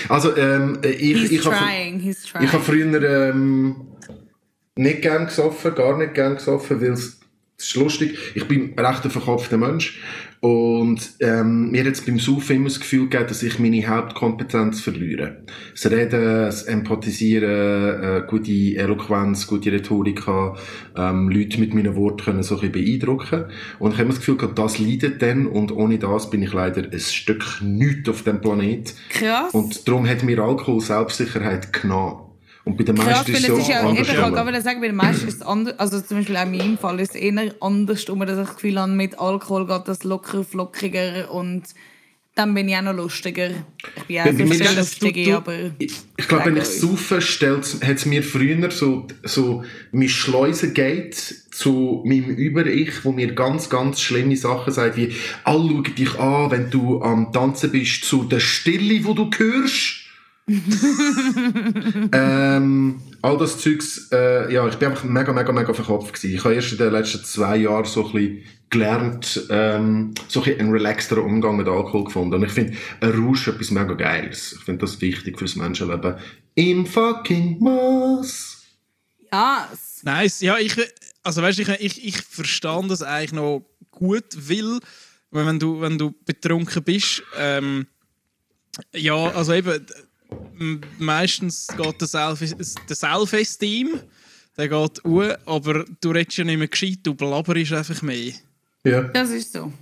Also, 0.08 0.36
ähm, 0.36 0.78
ich, 0.82 1.20
He's 1.20 1.30
ich 1.30 1.46
habe 1.46 1.56
trying, 1.56 2.00
he's 2.00 2.24
trying. 2.24 2.44
ich 2.44 2.52
hab 2.52 2.62
früher 2.62 3.30
ähm, 3.30 3.88
nicht 4.76 5.02
gern 5.02 5.26
gesoffen, 5.26 5.74
gar 5.74 5.96
nicht 5.96 6.14
gern 6.14 6.36
gesoffen, 6.36 6.80
weil 6.80 6.92
es 6.92 7.20
es 7.56 7.66
ist 7.66 7.76
lustig. 7.76 8.18
Ich 8.34 8.48
bin 8.48 8.74
ein 8.76 8.84
recht 8.84 9.04
ein 9.04 9.10
verkopfter 9.10 9.56
Mensch 9.56 10.00
und 10.40 11.00
ähm, 11.20 11.70
mir 11.70 11.84
hat 11.84 11.92
es 11.92 12.04
beim 12.04 12.18
Saufen 12.18 12.56
immer 12.56 12.68
das 12.68 12.80
Gefühl 12.80 13.08
gegeben, 13.08 13.28
dass 13.28 13.42
ich 13.42 13.58
meine 13.58 13.86
Hauptkompetenz 13.86 14.80
verliere. 14.80 15.44
Das 15.72 15.90
Reden, 15.90 16.22
das 16.22 16.64
Empathisieren, 16.64 18.02
äh, 18.02 18.22
gute 18.28 18.50
Eloquenz, 18.50 19.46
gute 19.46 19.72
Rhetorik 19.72 20.26
haben, 20.26 20.58
ähm, 20.96 21.30
Leute 21.30 21.60
mit 21.60 21.72
meinen 21.74 21.94
Worten 21.94 22.24
können 22.24 22.42
so 22.42 22.56
ein 22.56 22.72
bisschen 22.72 22.84
beeindrucken. 22.84 23.44
Und 23.78 23.92
ich 23.92 23.98
habe 23.98 24.02
immer 24.02 24.10
das 24.10 24.18
Gefühl 24.18 24.36
gehabt, 24.36 24.58
das 24.58 24.78
leidet 24.78 25.22
dann 25.22 25.46
und 25.46 25.72
ohne 25.72 25.98
das 25.98 26.28
bin 26.28 26.42
ich 26.42 26.52
leider 26.52 26.82
ein 26.82 27.00
Stück 27.00 27.62
nichts 27.62 28.08
auf 28.08 28.22
dem 28.22 28.40
Planet. 28.40 28.94
Krass. 29.10 29.54
Und 29.54 29.88
darum 29.88 30.06
hat 30.06 30.24
mir 30.24 30.40
Alkohol 30.40 30.80
Selbstsicherheit 30.80 31.72
genommen. 31.72 32.23
Und 32.64 32.79
bei 32.79 32.85
den 32.85 32.96
meisten 32.96 33.31
ist 33.33 33.38
es 33.38 33.44
es 33.44 33.46
so 33.48 33.57
ist 33.59 33.68
ja, 33.68 33.81
eben, 33.88 34.00
ich 34.03 34.09
wollte 34.16 34.33
gerade 34.33 34.62
sagen, 34.62 34.81
bei 34.81 34.87
den 34.87 34.96
meisten 34.96 35.29
ist 35.29 35.35
es 35.37 35.42
anders, 35.42 35.79
also 35.79 36.00
zum 36.00 36.18
Beispiel 36.18 36.37
auch 36.37 36.44
in 36.44 36.57
meinem 36.57 36.79
Fall 36.79 36.98
ist 37.00 37.14
es 37.14 37.20
eher 37.20 37.55
anders, 37.61 38.05
dass 38.07 38.16
ich 38.16 38.24
das 38.27 38.55
Gefühl 38.55 38.81
habe, 38.81 38.92
mit 38.92 39.18
Alkohol 39.18 39.66
geht 39.66 39.83
das 39.87 40.03
locker, 40.05 40.44
flockiger 40.44 41.31
und 41.31 41.62
dann 42.37 42.53
bin 42.53 42.68
ich 42.68 42.74
auch 42.77 42.83
noch 42.83 42.94
lustiger. 42.94 43.50
Ich 43.50 44.07
bin 44.07 44.50
auch 44.62 44.66
so 44.74 44.81
es- 44.81 44.98
du- 44.98 45.12
du- 45.12 45.37
aber... 45.37 45.55
Ich, 45.79 45.92
ich 46.16 46.27
glaube, 46.27 46.46
wenn 46.46 46.57
ich 46.57 46.64
Sag 46.64 46.88
saufe, 46.88 47.20
hat 47.20 47.96
es 47.96 48.07
mir 48.07 48.22
früher 48.24 48.70
so, 48.72 49.07
so 49.22 49.62
mein 49.92 50.09
Schleusengate 50.09 51.16
zu 51.53 52.03
meinem 52.05 52.31
Über-Ich, 52.31 53.05
wo 53.05 53.12
mir 53.12 53.35
ganz, 53.35 53.70
ganz 53.70 54.00
schlimme 54.00 54.37
Sachen 54.37 54.72
sagt, 54.72 54.96
wie 54.96 55.12
alle 55.44 55.68
schauen 55.68 55.94
dich 55.96 56.18
an, 56.18 56.50
wenn 56.50 56.70
du 56.70 57.00
am 57.03 57.33
Tanzen 57.33 57.70
bist, 57.70 58.05
zu 58.05 58.24
der 58.24 58.40
Stille, 58.40 59.05
wo 59.05 59.12
du 59.12 59.31
hörst. 59.37 60.03
ähm, 62.12 63.00
all 63.22 63.38
das 63.38 63.59
Zeugs, 63.59 64.09
äh, 64.12 64.52
ja, 64.52 64.68
ich 64.68 64.74
bin 64.76 64.90
einfach 64.90 65.04
mega, 65.04 65.33
mega, 65.33 65.52
mega 65.52 65.72
verkopft 65.72 66.12
gewesen. 66.12 66.35
Ich 66.35 66.44
habe 66.44 66.54
erst 66.54 66.72
in 66.72 66.78
den 66.78 66.92
letzten 66.92 67.24
zwei 67.24 67.57
Jahren 67.57 67.87
so 67.87 68.07
ein 68.07 68.12
bisschen 68.12 68.42
gelernt, 68.68 69.46
ähm, 69.48 70.12
so 70.28 70.40
ein 70.40 70.44
bisschen 70.44 70.61
einen 70.61 70.72
relaxteren 70.72 71.24
Umgang 71.24 71.57
mit 71.57 71.66
Alkohol 71.66 72.04
gefunden. 72.04 72.35
Und 72.35 72.44
ich 72.44 72.52
finde, 72.52 72.76
ein 73.00 73.11
Rausch 73.11 73.48
etwas 73.48 73.70
mega 73.70 73.94
Geiles. 73.94 74.52
Ich 74.52 74.64
finde 74.64 74.83
das 74.83 75.00
wichtig 75.00 75.38
fürs 75.38 75.57
Menschenleben. 75.57 76.16
Im 76.54 76.85
fucking 76.85 77.59
Mass. 77.61 78.66
Yes. 79.33 80.02
Nice. 80.02 80.42
Ja, 80.42 80.59
ich, 80.59 80.76
also 81.22 81.40
weißt, 81.40 81.59
ich, 81.61 81.68
ich, 81.68 82.04
ich 82.07 82.20
verstehe 82.20 82.87
das 82.87 83.02
eigentlich 83.02 83.33
noch 83.33 83.64
gut, 83.90 84.24
weil 84.37 84.80
wenn 85.30 85.59
du, 85.59 85.80
wenn 85.80 85.96
du 85.96 86.14
betrunken 86.24 86.83
bist, 86.83 87.22
ähm, 87.38 87.87
ja, 88.92 89.14
also 89.14 89.54
eben, 89.54 89.87
meistens 90.98 91.66
geht 91.76 92.00
der 92.00 92.08
Self- 92.08 92.54
der 92.88 92.96
Self-Esteem, 92.96 94.00
der 94.56 94.68
geht 94.68 95.04
hoch, 95.04 95.34
aber 95.46 95.84
du 96.00 96.10
redest 96.10 96.38
ja 96.38 96.44
nicht 96.44 96.58
mehr 96.58 96.68
gescheit, 96.68 96.98
du 97.02 97.14
blabberst 97.14 97.72
einfach 97.72 98.02
mehr. 98.02 98.32
Ja. 98.84 99.02
Das 99.02 99.30
ist 99.30 99.52
so. 99.52 99.72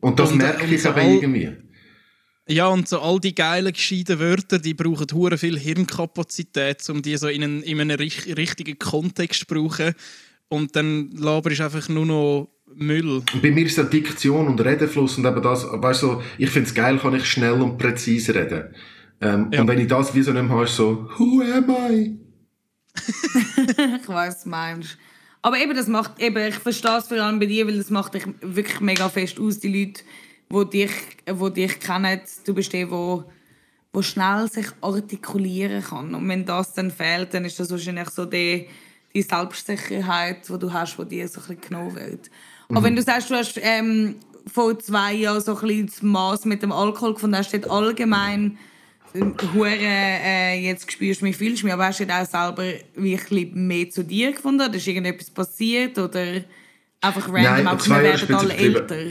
Und 0.00 0.18
das 0.18 0.30
Und- 0.32 0.38
merke 0.38 0.64
und 0.64 0.72
ich 0.72 0.86
aber 0.86 1.00
all- 1.00 1.14
irgendwie. 1.14 1.50
Ja, 2.48 2.66
und 2.68 2.88
so 2.88 3.00
all 3.00 3.20
die 3.20 3.34
geilen, 3.34 3.72
gescheiten 3.72 4.18
Wörter, 4.18 4.58
die 4.58 4.74
brauchen 4.74 5.06
hure 5.12 5.38
viel 5.38 5.58
Hirnkapazität, 5.58 6.88
um 6.90 7.00
die 7.00 7.16
so 7.16 7.28
in 7.28 7.44
einen, 7.44 7.62
in 7.62 7.80
einen 7.80 7.96
rich- 7.96 8.36
richtigen 8.36 8.78
Kontext 8.78 9.40
zu 9.40 9.46
brauchen. 9.46 9.94
Und 10.48 10.74
dann 10.74 11.12
laberst 11.12 11.60
du 11.60 11.64
einfach 11.64 11.88
nur 11.88 12.06
noch 12.06 12.48
Müll. 12.74 13.22
Und 13.32 13.42
Bei 13.42 13.50
mir 13.52 13.66
ist 13.66 13.78
es 13.78 13.88
Diktion 13.90 14.48
und 14.48 14.60
Redefluss 14.60 15.16
und 15.18 15.24
eben 15.26 15.42
das, 15.42 15.64
weißt 15.64 16.02
du, 16.02 16.06
so, 16.06 16.22
ich 16.38 16.50
finde 16.50 16.68
es 16.68 16.74
geil, 16.74 16.98
kann 16.98 17.14
ich 17.14 17.24
schnell 17.24 17.52
und 17.52 17.78
präzise 17.78 18.34
reden. 18.34 18.74
Ähm, 19.20 19.50
Ja. 19.52 19.60
Und 19.60 19.68
wenn 19.68 19.78
ich 19.78 19.88
das 19.88 20.14
wie 20.14 20.22
so 20.22 20.32
nicht 20.32 20.48
habe, 20.48 20.64
ist 20.64 20.76
so, 20.76 21.08
who 21.18 21.42
am 21.42 21.70
I? 21.70 22.18
Ich 24.02 24.08
weiß, 24.08 24.34
was 24.34 24.42
du 24.44 24.48
meinst. 24.48 24.98
Aber 25.42 25.58
eben, 25.58 25.74
das 25.74 25.86
macht, 25.86 26.20
eben, 26.20 26.48
ich 26.48 26.56
verstehe 26.56 26.98
es 26.98 27.08
vor 27.08 27.18
allem 27.18 27.38
bei 27.38 27.46
dir, 27.46 27.66
weil 27.66 27.78
das 27.78 27.90
macht 27.90 28.14
dich 28.14 28.26
wirklich 28.40 28.80
mega 28.80 29.08
fest 29.08 29.38
aus, 29.40 29.58
die 29.58 29.84
Leute, 29.84 30.02
die 30.52 30.70
dich, 30.70 30.90
die 31.26 31.52
dich 31.52 31.80
kennen. 31.80 32.20
Du 32.44 32.54
bist 32.54 32.72
der, 32.72 32.90
wo, 32.90 33.24
wo 33.92 34.02
schnell 34.02 34.50
sich 34.50 34.66
artikulieren 34.82 35.82
kann. 35.82 36.14
Und 36.14 36.28
wenn 36.28 36.44
das 36.44 36.74
dann 36.74 36.90
fehlt, 36.90 37.32
dann 37.32 37.44
ist 37.44 37.58
das 37.58 37.70
wahrscheinlich 37.70 38.10
so 38.10 38.26
die, 38.26 38.68
die 39.14 39.22
Selbstsicherheit, 39.22 40.48
die 40.48 40.58
du 40.58 40.72
hast, 40.72 40.98
die 40.98 41.04
dir 41.06 41.28
so 41.28 41.40
ein 41.40 41.46
bisschen 41.46 41.60
genommen 41.60 41.94
wird. 41.94 42.30
Aber 42.68 42.82
wenn 42.82 42.94
du 42.96 43.02
sagst, 43.02 43.30
du 43.30 43.34
hast 43.34 43.58
ähm, 43.62 44.16
vor 44.46 44.78
zwei 44.78 45.14
Jahren 45.14 45.40
so 45.40 45.56
ein 45.56 45.66
bisschen 45.66 45.86
das 45.86 46.02
Maß 46.02 46.44
mit 46.44 46.62
dem 46.62 46.72
Alkohol 46.72 47.14
gefunden, 47.14 47.36
hast 47.36 47.52
du 47.52 47.70
allgemein 47.70 48.58
hure 49.14 49.76
äh, 49.78 50.60
jetzt 50.60 50.90
spürst 50.90 51.20
du 51.20 51.26
mich, 51.26 51.36
fühlst 51.36 51.62
du 51.62 51.66
mich, 51.66 51.72
aber 51.72 51.86
hast 51.86 52.00
du 52.00 52.04
auch 52.04 52.24
selber 52.24 52.72
wirklich 52.94 53.52
mehr 53.52 53.90
zu 53.90 54.04
dir 54.04 54.32
gefunden? 54.32 54.62
Oder 54.62 54.76
ist 54.76 54.86
irgendetwas 54.86 55.30
passiert? 55.30 55.98
Oder 55.98 56.44
einfach 57.00 57.28
random, 57.28 57.42
Nein, 57.42 57.66
auch 57.66 57.86
wir 57.86 58.02
werden 58.02 58.34
alle 58.34 58.54
älter? 58.54 59.06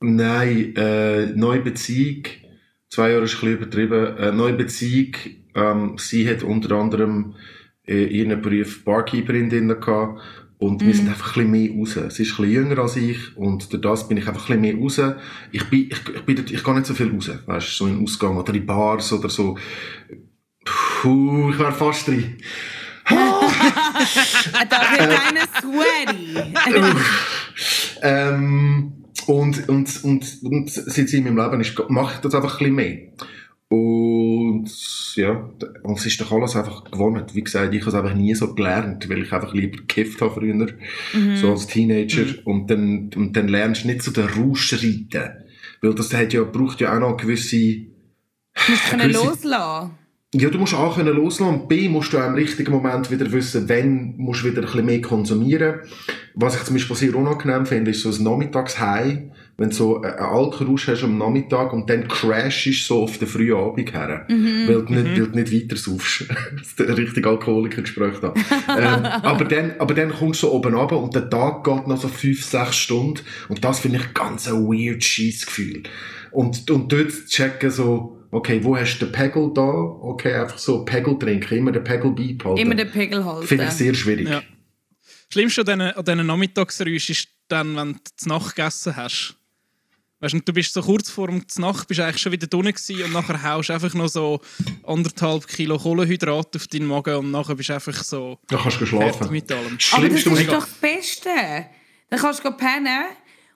Nein, 0.00 0.74
äh, 0.76 1.26
neue 1.26 1.60
Beziehung, 1.60 2.24
zwei 2.88 3.10
Jahre 3.10 3.24
ist 3.24 3.34
ein 3.34 3.40
bisschen 3.40 3.56
übertrieben, 3.56 4.16
äh, 4.16 4.32
neue 4.32 4.54
Beziehung, 4.54 5.12
ähm, 5.54 5.96
sie 5.98 6.28
hat 6.28 6.42
unter 6.42 6.76
anderem 6.76 7.34
äh, 7.86 8.04
in 8.04 8.30
ihren 8.30 8.42
Beruf 8.42 8.84
Barkeeperin 8.84 9.48
drin 9.48 9.68
gehabt. 9.68 10.20
Und 10.62 10.80
wir 10.86 10.94
sind 10.94 11.08
einfach 11.08 11.36
ein 11.36 11.50
bisschen 11.50 11.72
mehr 11.74 11.76
raus. 11.76 12.14
Sie 12.14 12.22
ist 12.22 12.30
ein 12.30 12.36
bisschen 12.36 12.50
jünger 12.50 12.78
als 12.78 12.94
ich 12.94 13.36
und 13.36 13.72
durch 13.72 13.82
das 13.82 14.06
bin 14.06 14.16
ich 14.16 14.28
einfach 14.28 14.48
ein 14.48 14.60
bisschen 14.60 14.80
mehr 14.96 15.08
raus. 15.08 15.16
Ich 15.50 15.64
bin, 15.68 15.90
ich, 15.90 15.98
ich 16.14 16.22
bin, 16.22 16.38
ich 16.38 16.62
gehe 16.62 16.74
nicht 16.74 16.86
so 16.86 16.94
viel 16.94 17.10
raus. 17.12 17.30
Weißt 17.46 17.66
du, 17.66 17.72
so 17.72 17.86
in 17.88 18.00
Ausgang 18.00 18.36
oder 18.36 18.54
in 18.54 18.64
Bars 18.64 19.12
oder 19.12 19.28
so. 19.28 19.58
Puh, 20.64 21.50
ich 21.50 21.58
wäre 21.58 21.72
fast 21.72 22.06
drin. 22.06 22.36
Da 23.08 24.80
wird 24.92 25.10
einer 25.10 25.48
sweaty. 25.60 26.36
Ähm, 28.04 29.04
und, 29.28 29.68
und, 29.68 30.04
und, 30.04 30.42
und 30.42 30.70
seit 30.70 31.08
sie 31.08 31.18
in 31.18 31.24
meinem 31.24 31.38
Leben 31.38 31.60
ist, 31.60 31.78
mache 31.88 32.14
ich 32.14 32.20
das 32.20 32.34
einfach 32.34 32.60
ein 32.60 32.74
bisschen 32.74 32.74
mehr. 32.74 32.98
Und 33.68 34.68
ja, 35.16 35.50
und 35.82 35.98
es 35.98 36.06
ist 36.06 36.20
doch 36.20 36.32
alles 36.32 36.56
einfach 36.56 36.84
gewonnen. 36.84 37.24
Wie 37.32 37.42
gesagt, 37.42 37.74
ich 37.74 37.80
habe 37.80 37.90
es 37.90 37.94
einfach 37.94 38.14
nie 38.14 38.34
so 38.34 38.54
gelernt, 38.54 39.08
weil 39.08 39.22
ich 39.22 39.32
einfach 39.32 39.54
lieber 39.54 39.78
gekifft 39.78 40.20
habe 40.20 40.34
früher, 40.34 40.68
so 41.36 41.50
als 41.50 41.66
Teenager. 41.66 42.26
Und, 42.44 42.70
dann, 42.70 43.10
und 43.14 43.36
dann 43.36 43.48
lernst 43.48 43.84
du 43.84 43.88
nicht 43.88 44.02
so 44.02 44.10
den 44.10 44.26
Rausch 44.26 44.72
reiten. 44.72 45.32
Weil 45.80 45.94
das 45.94 46.12
hat 46.14 46.32
ja, 46.32 46.44
braucht 46.44 46.80
ja 46.80 46.94
auch 46.94 47.00
noch 47.00 47.16
gewisse... 47.16 47.56
Du 47.56 48.70
musst 48.70 48.90
können 48.90 49.12
loslassen. 49.12 49.90
Ja, 50.34 50.48
du 50.48 50.58
musst 50.58 50.74
A 50.74 50.90
können 50.94 51.14
loslassen 51.14 51.54
und 51.54 51.68
B 51.68 51.88
musst 51.88 52.12
du 52.12 52.18
auch 52.18 52.26
im 52.26 52.34
richtigen 52.34 52.72
Moment 52.72 53.10
wieder 53.10 53.30
wissen, 53.32 53.68
wenn 53.68 54.16
musst 54.16 54.42
du 54.42 54.46
wieder 54.46 54.62
ein 54.62 54.66
bisschen 54.66 54.86
mehr 54.86 55.00
konsumieren. 55.02 55.80
Was 56.34 56.56
ich 56.56 56.62
zum 56.62 56.74
Beispiel 56.74 56.96
sehr 56.96 57.14
unangenehm 57.14 57.66
finde, 57.66 57.90
ist 57.90 58.02
so 58.02 58.10
ein 58.10 58.22
Nachmittagshigh, 58.22 59.31
wenn 59.62 59.70
du 59.70 59.76
so 59.76 60.02
einen 60.02 60.18
Alkoholrausch 60.18 60.88
hast 60.88 61.04
am 61.04 61.18
Nachmittag 61.18 61.72
und 61.72 61.88
dann 61.88 62.08
crashst 62.08 62.84
so 62.84 63.04
auf 63.04 63.18
den 63.18 63.28
frühen 63.28 63.56
Abend 63.56 63.92
her, 63.92 64.26
weil, 64.28 64.84
du 64.84 64.92
nicht, 64.92 65.20
weil 65.20 65.28
du 65.28 65.38
nicht 65.38 65.52
weiter 65.52 65.76
saufst. 65.76 66.24
das 66.58 66.66
ist 66.66 66.80
ein 66.80 66.94
richtig 66.94 67.24
Alkoholikergespräch 67.24 68.18
da. 68.20 68.34
ähm, 68.68 69.04
aber, 69.22 69.44
dann, 69.44 69.74
aber 69.78 69.94
dann 69.94 70.10
kommst 70.10 70.42
du 70.42 70.48
so 70.48 70.52
oben 70.52 70.74
runter 70.74 70.98
und 70.98 71.14
der 71.14 71.30
Tag 71.30 71.62
geht 71.62 71.86
noch 71.86 71.96
so 71.96 72.08
fünf, 72.08 72.44
sechs 72.44 72.76
Stunden 72.76 73.20
und 73.48 73.64
das 73.64 73.78
finde 73.78 73.98
ich 73.98 74.14
ganz 74.14 74.48
ein 74.48 74.66
weird 74.66 75.04
Scheissgefühl. 75.04 75.84
Und, 76.32 76.68
und 76.68 76.90
dort 76.90 77.12
checken 77.28 77.70
so, 77.70 78.18
okay, 78.32 78.58
wo 78.64 78.76
hast 78.76 78.98
du 78.98 79.06
den 79.06 79.12
Pegel 79.12 79.52
da? 79.54 79.62
Okay, 79.62 80.34
einfach 80.34 80.58
so 80.58 80.84
Pegel 80.84 81.16
trinken, 81.20 81.58
immer 81.58 81.70
den 81.70 81.84
Pegel 81.84 82.10
beibehalten. 82.10 82.60
Immer 82.60 82.74
den 82.74 82.90
Pegel 82.90 83.24
halten. 83.24 83.46
Finde 83.46 83.66
ich 83.66 83.70
sehr 83.70 83.94
schwierig. 83.94 84.28
Ja. 84.28 84.40
Das 84.40 85.34
Schlimmste 85.34 85.60
an 85.60 85.66
diesen, 85.66 85.80
an 85.82 86.04
diesen 86.04 86.26
Nachmittagsrüschen 86.26 87.12
ist 87.12 87.28
dann, 87.46 87.76
wenn 87.76 87.92
du 87.92 87.98
zu 88.16 88.28
Nacht 88.28 88.56
gegessen 88.56 88.96
hast. 88.96 89.36
Weißt 90.22 90.34
du, 90.34 90.38
und 90.38 90.48
du 90.48 90.52
bist 90.52 90.72
so 90.72 90.80
kurz 90.82 91.10
vor 91.10 91.26
dem 91.26 91.42
Nacht, 91.56 91.88
bist 91.88 91.98
eigentlich 91.98 92.22
schon 92.22 92.30
wieder 92.30 92.46
drinnen 92.46 92.72
gewesen 92.72 93.02
und 93.02 93.12
nachher 93.12 93.42
haust 93.42 93.70
du 93.70 93.72
einfach 93.72 93.92
noch 93.94 94.06
so 94.06 94.40
anderthalb 94.86 95.48
Kilo 95.48 95.76
Kohlenhydrate 95.78 96.58
auf 96.58 96.68
deinen 96.68 96.86
Magen 96.86 97.16
und 97.16 97.30
nachher 97.32 97.56
bist 97.56 97.70
du 97.70 97.74
einfach 97.74 98.04
so 98.04 98.38
Da 98.46 98.56
kannst 98.56 98.80
du 98.80 98.86
fertig 98.86 99.14
schlafen. 99.16 99.32
mit 99.32 99.50
allem. 99.50 99.78
Aber 99.92 100.08
das 100.08 100.18
ist 100.24 100.26
doch 100.48 100.60
das 100.60 100.68
Beste. 100.80 101.28
Dann 102.08 102.20
kannst 102.20 102.44
du 102.44 102.50
pennen 102.52 103.04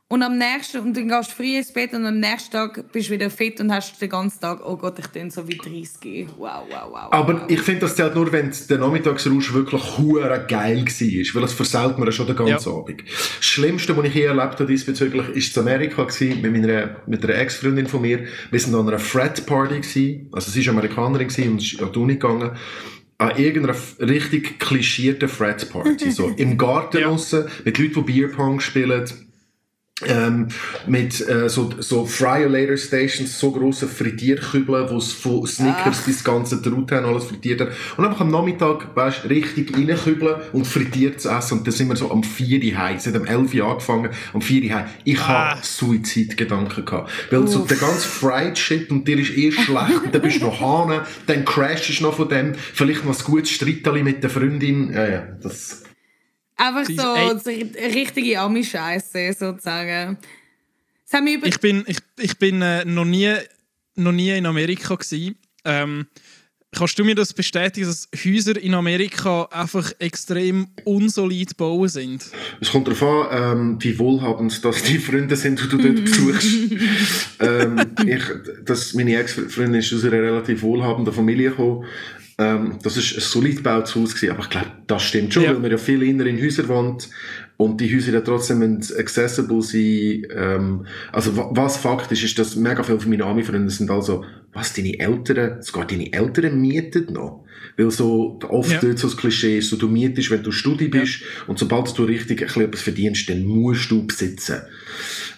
und 0.08 0.22
am 0.22 0.38
nächsten 0.38 0.78
und 0.80 0.96
dann 0.96 1.08
gehst 1.08 1.32
du 1.32 1.34
früh 1.34 1.56
ins 1.56 1.72
Bett 1.72 1.92
und 1.92 2.06
am 2.06 2.20
nächsten 2.20 2.52
Tag 2.52 2.92
bist 2.92 3.08
du 3.08 3.14
wieder 3.14 3.28
fit 3.28 3.60
und 3.60 3.72
hast 3.72 4.00
den 4.00 4.08
ganzen 4.08 4.40
Tag, 4.40 4.60
oh 4.64 4.76
Gott, 4.76 5.00
ich 5.00 5.08
bin 5.08 5.30
so 5.30 5.48
wie 5.48 5.56
30. 5.56 6.28
Wow, 6.38 6.62
wow, 6.70 6.88
wow. 6.90 7.08
Aber 7.10 7.40
wow. 7.40 7.42
ich 7.48 7.60
finde, 7.60 7.80
das 7.80 7.96
zählt 7.96 8.14
nur, 8.14 8.30
wenn 8.30 8.52
der 8.70 8.78
Nachmittagsrausch 8.78 9.52
wirklich 9.52 9.98
hure 9.98 10.44
geil 10.46 10.84
war, 10.84 11.34
weil 11.34 11.42
das 11.42 11.52
versaut 11.52 11.98
mir 11.98 12.12
schon 12.12 12.28
den 12.28 12.36
ganzen 12.36 12.70
Ja. 12.70 12.76
Abend. 12.76 13.02
Das 13.08 13.44
Schlimmste, 13.44 13.96
was 13.96 14.04
ich 14.04 14.14
je 14.14 14.22
erlebt 14.22 14.54
habe 14.60 14.66
diesbezüglich, 14.66 15.28
ist 15.30 15.52
zu 15.52 15.60
Amerika 15.60 16.04
gewesen, 16.04 16.40
mit 16.40 16.52
meiner, 16.52 16.96
mit 17.08 17.24
einer 17.24 17.34
Ex-Freundin 17.34 17.88
von 17.88 18.02
mir. 18.02 18.26
Wir 18.52 18.60
sind 18.60 18.76
an 18.76 18.86
einer 18.86 19.00
Frat-Party 19.00 19.80
gewesen, 19.80 20.28
also 20.30 20.52
sie 20.52 20.60
ist 20.60 20.68
Amerikanerin 20.68 21.26
gewesen 21.26 21.50
und 21.50 21.62
ist 21.62 21.82
an 21.82 21.90
die 21.92 21.98
Uni 21.98 22.12
gegangen. 22.12 22.52
An 23.18 23.36
irgendeiner 23.38 23.76
richtig 23.98 24.60
klischierten 24.60 25.28
Frat-Party, 25.28 26.12
so 26.12 26.28
im 26.28 26.56
Garten 26.58 26.98
Ja. 26.98 27.08
draussen, 27.08 27.46
mit 27.64 27.76
Leuten, 27.78 27.94
die 27.94 28.12
Bierpong 28.12 28.60
spielen, 28.60 29.04
ähm, 30.04 30.48
mit 30.86 31.26
äh, 31.26 31.48
so, 31.48 31.70
so 31.78 32.04
Fryolator 32.04 32.76
Stations, 32.76 33.38
so 33.38 33.50
grosse 33.50 33.88
Frittierkübeln, 33.88 34.90
wo 34.90 34.98
es 34.98 35.12
von 35.12 35.46
Snickers 35.46 36.02
bis 36.02 36.22
ganze 36.22 36.60
Truthahn 36.60 37.06
alles 37.06 37.24
frittiert 37.24 37.62
hat. 37.62 37.68
Und 37.96 38.04
einfach 38.04 38.20
am 38.20 38.30
Nachmittag, 38.30 38.94
weißt, 38.94 39.28
richtig 39.30 39.74
reinkübeln 39.74 40.36
und 40.52 40.66
frittiert 40.66 41.20
zu 41.20 41.30
essen. 41.30 41.58
Und 41.58 41.66
dann 41.66 41.72
sind 41.72 41.88
wir 41.88 41.96
so 41.96 42.10
am 42.10 42.22
4 42.22 42.62
Uhr 42.62 42.78
heim. 42.78 42.96
Es 42.96 43.06
hat 43.06 43.14
am 43.16 43.24
11 43.24 43.54
Uhr 43.54 43.64
angefangen, 43.66 44.10
am 44.34 44.42
4 44.42 44.64
Uhr 44.64 44.76
heim. 44.76 44.86
Ich 45.04 45.18
Ah. 45.20 45.52
habe 45.52 45.60
Suizidgedanken 45.64 46.84
gehabt. 46.84 47.10
Weil 47.30 47.46
so 47.48 47.60
der 47.60 47.78
ganze 47.78 48.06
Fried 48.06 48.58
Shit 48.58 48.90
und 48.90 49.08
dir 49.08 49.18
ist 49.18 49.36
eh 49.36 49.50
schlecht, 49.50 50.02
und 50.04 50.14
dann 50.14 50.20
bist 50.22 50.42
du 50.42 50.46
noch 50.46 50.60
Hane, 50.60 51.02
dann 51.26 51.44
crashst 51.46 51.98
du 52.00 52.02
noch 52.02 52.14
von 52.14 52.28
dem, 52.28 52.52
vielleicht 52.54 53.04
noch 53.04 53.18
ein 53.18 53.24
gutes 53.24 53.50
Streitali 53.50 54.02
mit 54.02 54.22
der 54.22 54.28
Freundin. 54.30 54.92
Ja, 54.92 55.08
ja, 55.08 55.22
das... 55.42 55.85
Einfach 56.56 56.84
Sie- 56.86 56.96
so, 56.96 57.14
ey. 57.14 57.38
so 57.38 57.50
richtige 57.98 58.40
Ami-Scheiße 58.40 59.34
sozusagen. 59.38 60.16
Ich 61.44 61.60
bin, 61.60 61.84
ich, 61.86 61.98
ich 62.18 62.36
bin 62.38 62.62
äh, 62.62 62.84
noch, 62.84 63.04
nie, 63.04 63.32
noch 63.94 64.12
nie 64.12 64.30
in 64.30 64.46
Amerika 64.46 64.94
gewesen. 64.96 65.36
Ähm, 65.64 66.06
kannst 66.72 66.98
du 66.98 67.04
mir 67.04 67.14
das 67.14 67.32
bestätigen, 67.32 67.86
dass 67.86 68.08
Häuser 68.24 68.60
in 68.60 68.74
Amerika 68.74 69.44
einfach 69.52 69.92
extrem 70.00 70.66
unsolid 70.84 71.50
gebaut 71.50 71.90
sind? 71.90 72.24
Es 72.60 72.70
kommt 72.70 72.88
darauf 72.88 73.02
an, 73.30 73.58
ähm, 73.58 73.76
wie 73.80 73.98
wohlhabend 73.98 74.64
das 74.64 74.82
die 74.82 74.98
Freunde 74.98 75.36
sind, 75.36 75.60
die 75.62 75.68
du 75.68 75.78
dort 75.78 76.04
besuchst. 76.04 76.46
ähm, 77.40 77.80
ich, 78.06 78.22
das, 78.64 78.94
meine 78.94 79.16
Ex-Freundin 79.16 79.74
ist 79.80 79.92
aus 79.92 80.04
einer 80.04 80.20
relativ 80.22 80.62
wohlhabenden 80.62 81.14
Familie 81.14 81.50
gekommen. 81.50 81.84
Ähm, 82.38 82.78
das 82.82 82.98
ist 82.98 83.14
ein 83.14 83.20
solid 83.20 83.56
gebautes 83.56 83.94
Haus 83.94 84.14
gewesen, 84.14 84.32
aber 84.32 84.42
ich 84.42 84.50
glaube, 84.50 84.66
das 84.86 85.02
stimmt 85.04 85.32
schon, 85.32 85.42
Ja. 85.44 85.54
weil 85.54 85.60
man 85.60 85.70
ja 85.70 85.78
viel 85.78 86.02
inner 86.02 86.26
in 86.26 86.38
Häusern 86.38 86.68
wohnt 86.68 87.08
und 87.56 87.80
die 87.80 87.94
Häuser 87.94 88.12
ja 88.12 88.20
trotzdem 88.20 88.78
accessible 88.98 89.62
sein. 89.62 90.26
Ähm, 90.34 90.86
also 91.12 91.34
wa- 91.34 91.48
was 91.52 91.78
Fakt 91.78 92.12
ist, 92.12 92.22
ist, 92.22 92.38
dass 92.38 92.54
mega 92.54 92.82
viele 92.82 93.00
von 93.00 93.08
meinen 93.08 93.22
Ami-Freunden 93.22 93.70
sind 93.70 93.90
also, 93.90 94.22
was, 94.52 94.74
deine 94.74 94.98
Eltern, 94.98 95.62
sogar 95.62 95.86
deine 95.86 96.12
Eltern 96.12 96.60
mieten 96.60 97.10
noch? 97.14 97.45
Weil 97.78 97.90
so 97.90 98.38
oft 98.48 98.70
Ja. 98.72 98.80
dort 98.80 98.98
so 98.98 99.08
das 99.08 99.16
Klischee 99.18 99.58
ist, 99.58 99.68
so 99.68 99.76
du 99.76 99.86
mietest, 99.88 100.30
wenn 100.30 100.42
du 100.42 100.50
Studi 100.50 100.88
bist 100.88 101.20
und 101.46 101.58
sobald 101.58 101.96
du 101.98 102.04
richtig 102.04 102.40
ein 102.40 102.46
bisschen 102.46 102.62
etwas 102.62 102.80
verdienst, 102.82 103.28
dann 103.28 103.44
musst 103.44 103.90
du 103.90 104.06
besitzen. 104.06 104.62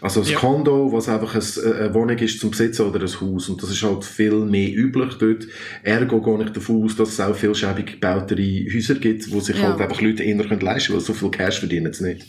Also 0.01 0.23
ein 0.23 0.29
Ja. 0.29 0.39
Kondo, 0.39 0.93
was 0.93 1.09
einfach 1.09 1.35
ein, 1.35 1.43
äh, 1.43 1.75
eine 1.85 1.95
Wohnung 1.95 2.17
ist 2.19 2.39
zum 2.39 2.51
Besitzen 2.53 2.83
oder 2.87 3.01
ein 3.01 3.21
Haus. 3.21 3.49
Und 3.49 3.61
das 3.61 3.71
ist 3.71 3.83
halt 3.83 4.05
viel 4.05 4.37
mehr 4.45 4.69
üblich 4.73 5.15
dort. 5.15 5.49
Ergo 5.83 6.23
gehe 6.23 6.45
ich 6.47 6.53
davon 6.53 6.85
aus, 6.85 6.95
dass 6.95 7.09
es 7.09 7.19
auch 7.21 7.35
viel 7.35 7.55
schäbig 7.57 7.95
gebautere 7.95 8.67
Häuser 8.73 8.95
gibt, 8.95 9.29
wo 9.33 9.41
sich 9.41 9.57
Ja. 9.57 9.71
halt 9.73 9.81
einfach 9.81 10.01
Leute 10.01 10.23
eher 10.23 10.37
können 10.47 10.61
leisten 10.61 10.93
können, 10.93 10.99
weil 11.01 11.05
so 11.07 11.15
viel 11.15 11.31
Cash 11.33 11.59
verdienen 11.59 11.93
sie 11.93 12.05
nicht. 12.05 12.27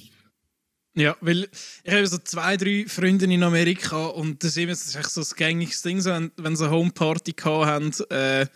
Ja, 0.95 1.15
weil 1.21 1.47
ich 1.83 1.93
habe 1.93 2.07
so 2.07 2.17
zwei, 2.17 2.57
drei 2.57 2.85
Freunde 2.87 3.25
in 3.25 3.43
Amerika 3.43 4.07
und 4.07 4.43
das 4.43 4.51
ist, 4.51 4.57
immer, 4.57 4.71
das 4.71 4.87
ist 4.87 4.95
echt 4.95 5.11
so 5.11 5.21
das 5.21 5.35
gängiges 5.35 5.83
Ding, 5.83 6.01
so, 6.01 6.09
wenn, 6.09 6.31
wenn 6.37 6.55
sie 6.55 6.65
eine 6.65 6.73
Homeparty 6.73 7.33
gehabt 7.33 7.67
haben, 7.67 7.91
äh, 8.09 8.47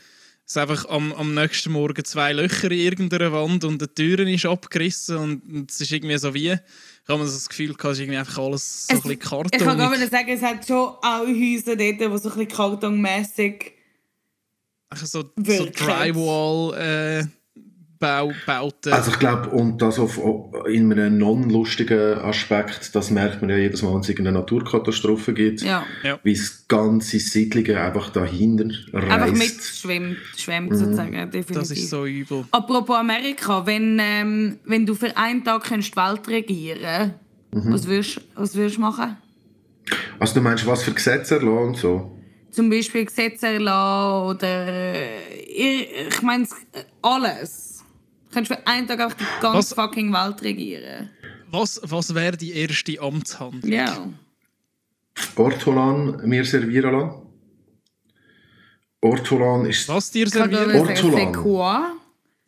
es 0.45 0.57
einfach 0.57 0.85
am, 0.89 1.13
am 1.13 1.33
nächsten 1.33 1.71
Morgen 1.71 2.03
zwei 2.03 2.33
Löcher 2.33 2.69
in 2.71 2.79
irgendeiner 2.79 3.31
Wand 3.31 3.63
und 3.63 3.81
die 3.81 3.87
Türen 3.87 4.27
ist 4.27 4.45
abgerissen 4.45 5.17
und, 5.17 5.43
und 5.53 5.71
es 5.71 5.79
ist 5.81 5.91
irgendwie 5.91 6.17
so 6.17 6.33
wie, 6.33 6.51
ich 6.51 7.09
habe 7.09 7.23
das 7.23 7.47
Gefühl 7.49 7.69
gehabt, 7.73 7.85
es 7.85 7.91
ist 7.93 7.99
irgendwie 8.01 8.17
einfach 8.19 8.37
alles 8.39 8.87
so 8.87 8.93
Es- 8.95 9.05
ein 9.05 9.17
bisschen 9.17 9.45
Ich 9.51 9.59
kann 9.59 9.77
gar 9.77 9.97
nicht 9.97 10.11
sagen, 10.11 10.29
es 10.29 10.41
hat 10.41 10.65
schon 10.67 10.77
auch 10.77 11.25
Häuser 11.25 11.75
dort, 11.75 11.79
die 11.79 11.97
so 11.99 12.05
ein 12.05 12.21
bisschen 12.21 12.47
kartonmässig 12.49 13.73
so, 14.95 15.23
so. 15.37 15.65
Drywall 15.71 16.73
äh, 17.23 17.25
Bau, 18.03 18.33
Bauten. 18.45 18.91
Also 18.91 19.11
ich 19.11 19.19
glaube, 19.19 19.49
und 19.49 19.81
das 19.81 19.97
auf, 19.97 20.19
in 20.67 20.91
einem 20.91 21.17
non-lustigen 21.17 22.19
Aspekt, 22.19 22.93
das 22.95 23.11
merkt 23.11 23.41
man 23.41 23.49
ja 23.49 23.55
jedes 23.57 23.81
Mal, 23.81 23.93
wenn 23.93 24.01
es 24.01 24.09
irgendeine 24.09 24.39
Naturkatastrophe 24.39 25.33
gibt, 25.33 25.61
Ja. 25.61 25.85
Ja. 26.03 26.19
wie 26.23 26.33
es 26.33 26.67
ganze 26.67 27.19
Siedlungen 27.19 27.77
einfach 27.77 28.09
dahinter 28.09 28.65
Einfach 28.91 29.21
reist. 29.21 29.37
mitschwimmt, 29.37 30.17
schwimmt 30.35 30.75
sozusagen, 30.75 31.13
definitiv. 31.31 31.55
das 31.55 31.71
ist 31.71 31.89
so 31.89 32.05
übel. 32.05 32.43
Apropos 32.51 32.97
Amerika, 32.97 33.65
wenn, 33.65 33.97
ähm, 34.01 34.59
wenn 34.65 34.85
du 34.85 34.95
für 34.95 35.15
einen 35.15 35.43
Tag 35.45 35.63
könntest 35.63 35.93
die 35.93 35.97
Welt 35.97 36.27
regieren 36.27 37.13
was 37.51 37.87
würdest 37.87 38.19
was 38.35 38.55
würdest 38.55 38.77
du 38.77 38.81
machen? 38.81 39.15
Also 40.19 40.33
du 40.33 40.41
meinst, 40.41 40.65
was 40.65 40.83
für 40.83 40.91
Gesetze 40.91 41.35
erlassen 41.35 41.67
und 41.67 41.77
so? 41.77 42.17
Zum 42.51 42.69
Beispiel 42.69 43.05
Gesetze 43.05 43.47
erlassen 43.47 44.29
oder. 44.37 44.67
äh, 44.67 45.17
ich 45.47 45.87
ich 46.09 46.21
meine, 46.21 46.47
alles. 47.01 47.72
Du 48.33 48.39
könntest 48.39 48.59
für 48.59 48.67
einen 48.67 48.87
Tag 48.87 48.99
einfach 48.99 49.17
die 49.17 49.25
ganze 49.41 49.57
Was? 49.57 49.73
fucking 49.73 50.11
Welt 50.11 50.41
regieren. 50.41 51.11
Was, 51.51 51.79
was 51.83 52.15
wäre 52.15 52.35
die 52.35 52.51
erste 52.51 52.99
Amtshandlung? 52.99 53.71
Ja. 53.71 54.09
Ortolan 55.35 56.27
mir 56.27 56.43
servieren 56.43 56.93
lassen. 56.93 57.21
Ortolan 59.01 59.67
ist... 59.67 59.87
Was 59.87 60.09
dir 60.09 60.27
servieren? 60.27 60.75
Ortolan. 60.75 61.91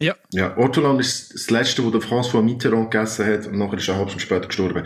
Ja. 0.02 0.14
Ja, 0.34 0.58
Ortolan 0.58 1.00
ist 1.00 1.34
das 1.34 1.50
letzte, 1.50 1.82
wo 1.86 1.90
der 1.90 2.02
François 2.02 2.42
Mitterrand 2.42 2.92
gegessen 2.92 3.26
hat 3.26 3.48
und 3.48 3.58
nachher 3.58 3.78
ist 3.78 3.88
er 3.88 3.96
halbe 3.96 4.10
Stunde 4.10 4.24
später 4.26 4.48
gestorben. 4.48 4.84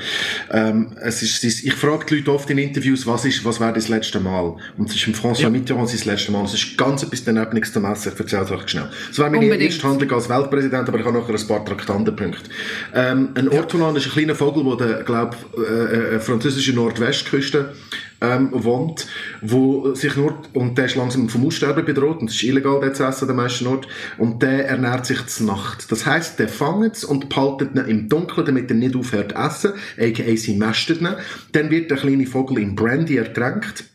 Ähm, 0.51 0.95
es 1.01 1.23
ist, 1.23 1.43
ich 1.43 1.73
frage 1.73 2.05
die 2.05 2.17
Leute 2.17 2.31
oft 2.31 2.47
in 2.51 2.59
Interviews, 2.59 3.07
was 3.07 3.25
ist, 3.25 3.43
was 3.43 3.59
wäre 3.59 3.73
das 3.73 3.87
letzte 3.87 4.19
Mal? 4.19 4.55
Und 4.77 4.87
es 4.87 4.95
ist 4.95 5.07
im 5.07 5.15
François 5.15 5.41
Ja. 5.41 5.49
Mitterrand 5.49 5.89
sein 5.89 5.99
letztes 6.05 6.29
Mal. 6.29 6.45
Es 6.45 6.53
ist 6.53 6.77
ganz 6.77 7.01
etwas 7.01 7.23
daneben 7.23 7.53
nichts 7.55 7.73
zu 7.73 7.79
messen. 7.79 8.11
Ich 8.13 8.19
erzähle 8.19 8.43
es 8.43 8.51
euch 8.51 8.69
schnell. 8.69 8.89
Es 9.09 9.17
wäre 9.17 9.31
meine 9.31 9.45
Unbedingt. 9.45 9.71
erste 9.71 9.87
Handlung 9.87 10.11
als 10.11 10.29
Weltpräsident, 10.29 10.87
aber 10.87 10.99
ich 10.99 11.05
habe 11.05 11.17
nachher 11.17 11.33
ein 11.33 11.47
paar 11.47 11.65
Traktandenpunkte. 11.65 12.49
Ähm, 12.93 13.29
ein 13.33 13.49
Ortolan 13.49 13.95
ist 13.95 14.05
ein 14.05 14.11
kleiner 14.11 14.35
Vogel, 14.35 14.77
der, 14.77 14.87
der 14.97 15.03
glaub, 15.05 15.35
äh, 15.57 16.17
äh, 16.17 16.19
französische 16.19 16.73
Nordwestküste 16.73 17.73
ähm, 18.21 18.49
wohnt, 18.51 19.07
wo 19.41 19.93
sich 19.95 20.15
nur, 20.15 20.41
und 20.53 20.77
der 20.77 20.85
ist 20.85 20.95
langsam 20.95 21.29
vom 21.29 21.45
Aussterben 21.47 21.85
bedroht, 21.85 22.19
und 22.21 22.29
es 22.29 22.35
ist 22.35 22.43
illegal, 22.43 22.79
den 22.81 22.93
zu 22.93 23.03
essen, 23.03 23.27
der 23.27 23.35
meisten 23.35 23.67
Ort, 23.67 23.87
und 24.17 24.41
der 24.41 24.67
ernährt 24.67 25.05
sich 25.05 25.25
zur 25.27 25.47
Nacht. 25.47 25.91
Das 25.91 26.05
heisst, 26.05 26.39
der 26.39 26.49
fangt 26.49 26.95
es 26.97 27.03
und 27.03 27.29
behaltet 27.29 27.75
ihn 27.75 27.85
im 27.85 28.09
Dunkeln, 28.09 28.45
damit 28.45 28.69
er 28.69 28.75
nicht 28.75 28.95
aufhört 28.95 29.31
zu 29.31 29.37
essen, 29.37 29.73
aka 29.99 30.35
sie 30.35 30.55
mästet 30.57 31.01
ihn. 31.01 31.15
Dann 31.53 31.69
wird 31.69 31.89
der 31.91 31.97
kleine 31.97 32.25
Vogel 32.25 32.59
in 32.59 32.75
Brandy 32.75 33.17
ertränkt. 33.17 33.85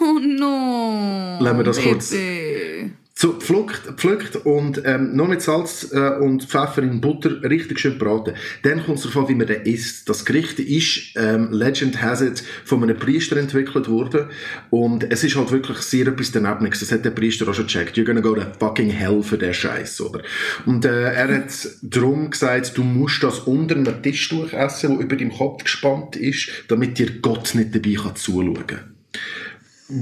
Oh 0.00 0.18
no. 0.18 1.38
Lassen 1.40 1.56
wir 1.58 1.64
das 1.64 1.80
kurz- 1.80 2.10
Bitte. 2.10 2.90
So, 3.22 3.34
pflückt, 3.34 3.82
pflückt 3.98 4.34
und 4.46 4.80
ähm, 4.86 5.14
noch 5.14 5.28
mit 5.28 5.42
Salz 5.42 5.92
äh, 5.92 6.16
und 6.20 6.44
Pfeffer 6.44 6.82
in 6.82 7.02
Butter 7.02 7.42
richtig 7.42 7.78
schön 7.78 7.98
braten. 7.98 8.32
Dann 8.62 8.82
kommt 8.82 8.96
es 8.96 9.02
darauf 9.02 9.24
an, 9.24 9.28
wie 9.28 9.34
man 9.34 9.46
den 9.46 9.60
isst. 9.60 10.08
Das 10.08 10.24
Gericht 10.24 10.58
ist, 10.58 11.14
ähm, 11.16 11.52
Legend 11.52 12.00
has 12.00 12.22
it, 12.22 12.42
von 12.64 12.82
einem 12.82 12.96
Priester 12.96 13.36
entwickelt 13.36 13.90
worden. 13.90 14.30
Und 14.70 15.12
es 15.12 15.22
ist 15.22 15.36
halt 15.36 15.52
wirklich 15.52 15.76
sehr 15.80 16.06
etwas 16.06 16.32
daneben. 16.32 16.70
Das 16.70 16.90
hat 16.90 17.04
der 17.04 17.10
Priester 17.10 17.46
auch 17.46 17.52
schon 17.52 17.66
gecheckt. 17.66 17.98
You're 17.98 18.06
gonna 18.06 18.22
go 18.22 18.34
to 18.34 18.40
fucking 18.58 18.88
hell 18.88 19.22
für 19.22 19.36
den 19.36 19.52
Scheiß, 19.52 20.00
oder? 20.00 20.22
Und 20.64 20.86
äh, 20.86 21.12
er 21.12 21.28
hat 21.28 21.52
darum 21.82 22.30
gesagt, 22.30 22.78
du 22.78 22.82
musst 22.82 23.22
das 23.22 23.40
unter 23.40 23.76
einem 23.76 24.02
Tischtuch 24.02 24.54
essen, 24.54 24.94
das 24.94 25.04
über 25.04 25.16
deinem 25.16 25.32
Kopf 25.32 25.64
gespannt 25.64 26.16
ist, 26.16 26.48
damit 26.68 26.98
dir 26.98 27.20
Gott 27.20 27.54
nicht 27.54 27.74
dabei 27.74 28.02
kann 28.02 28.16
zuschauen 28.16 28.66
kann. 28.66 28.99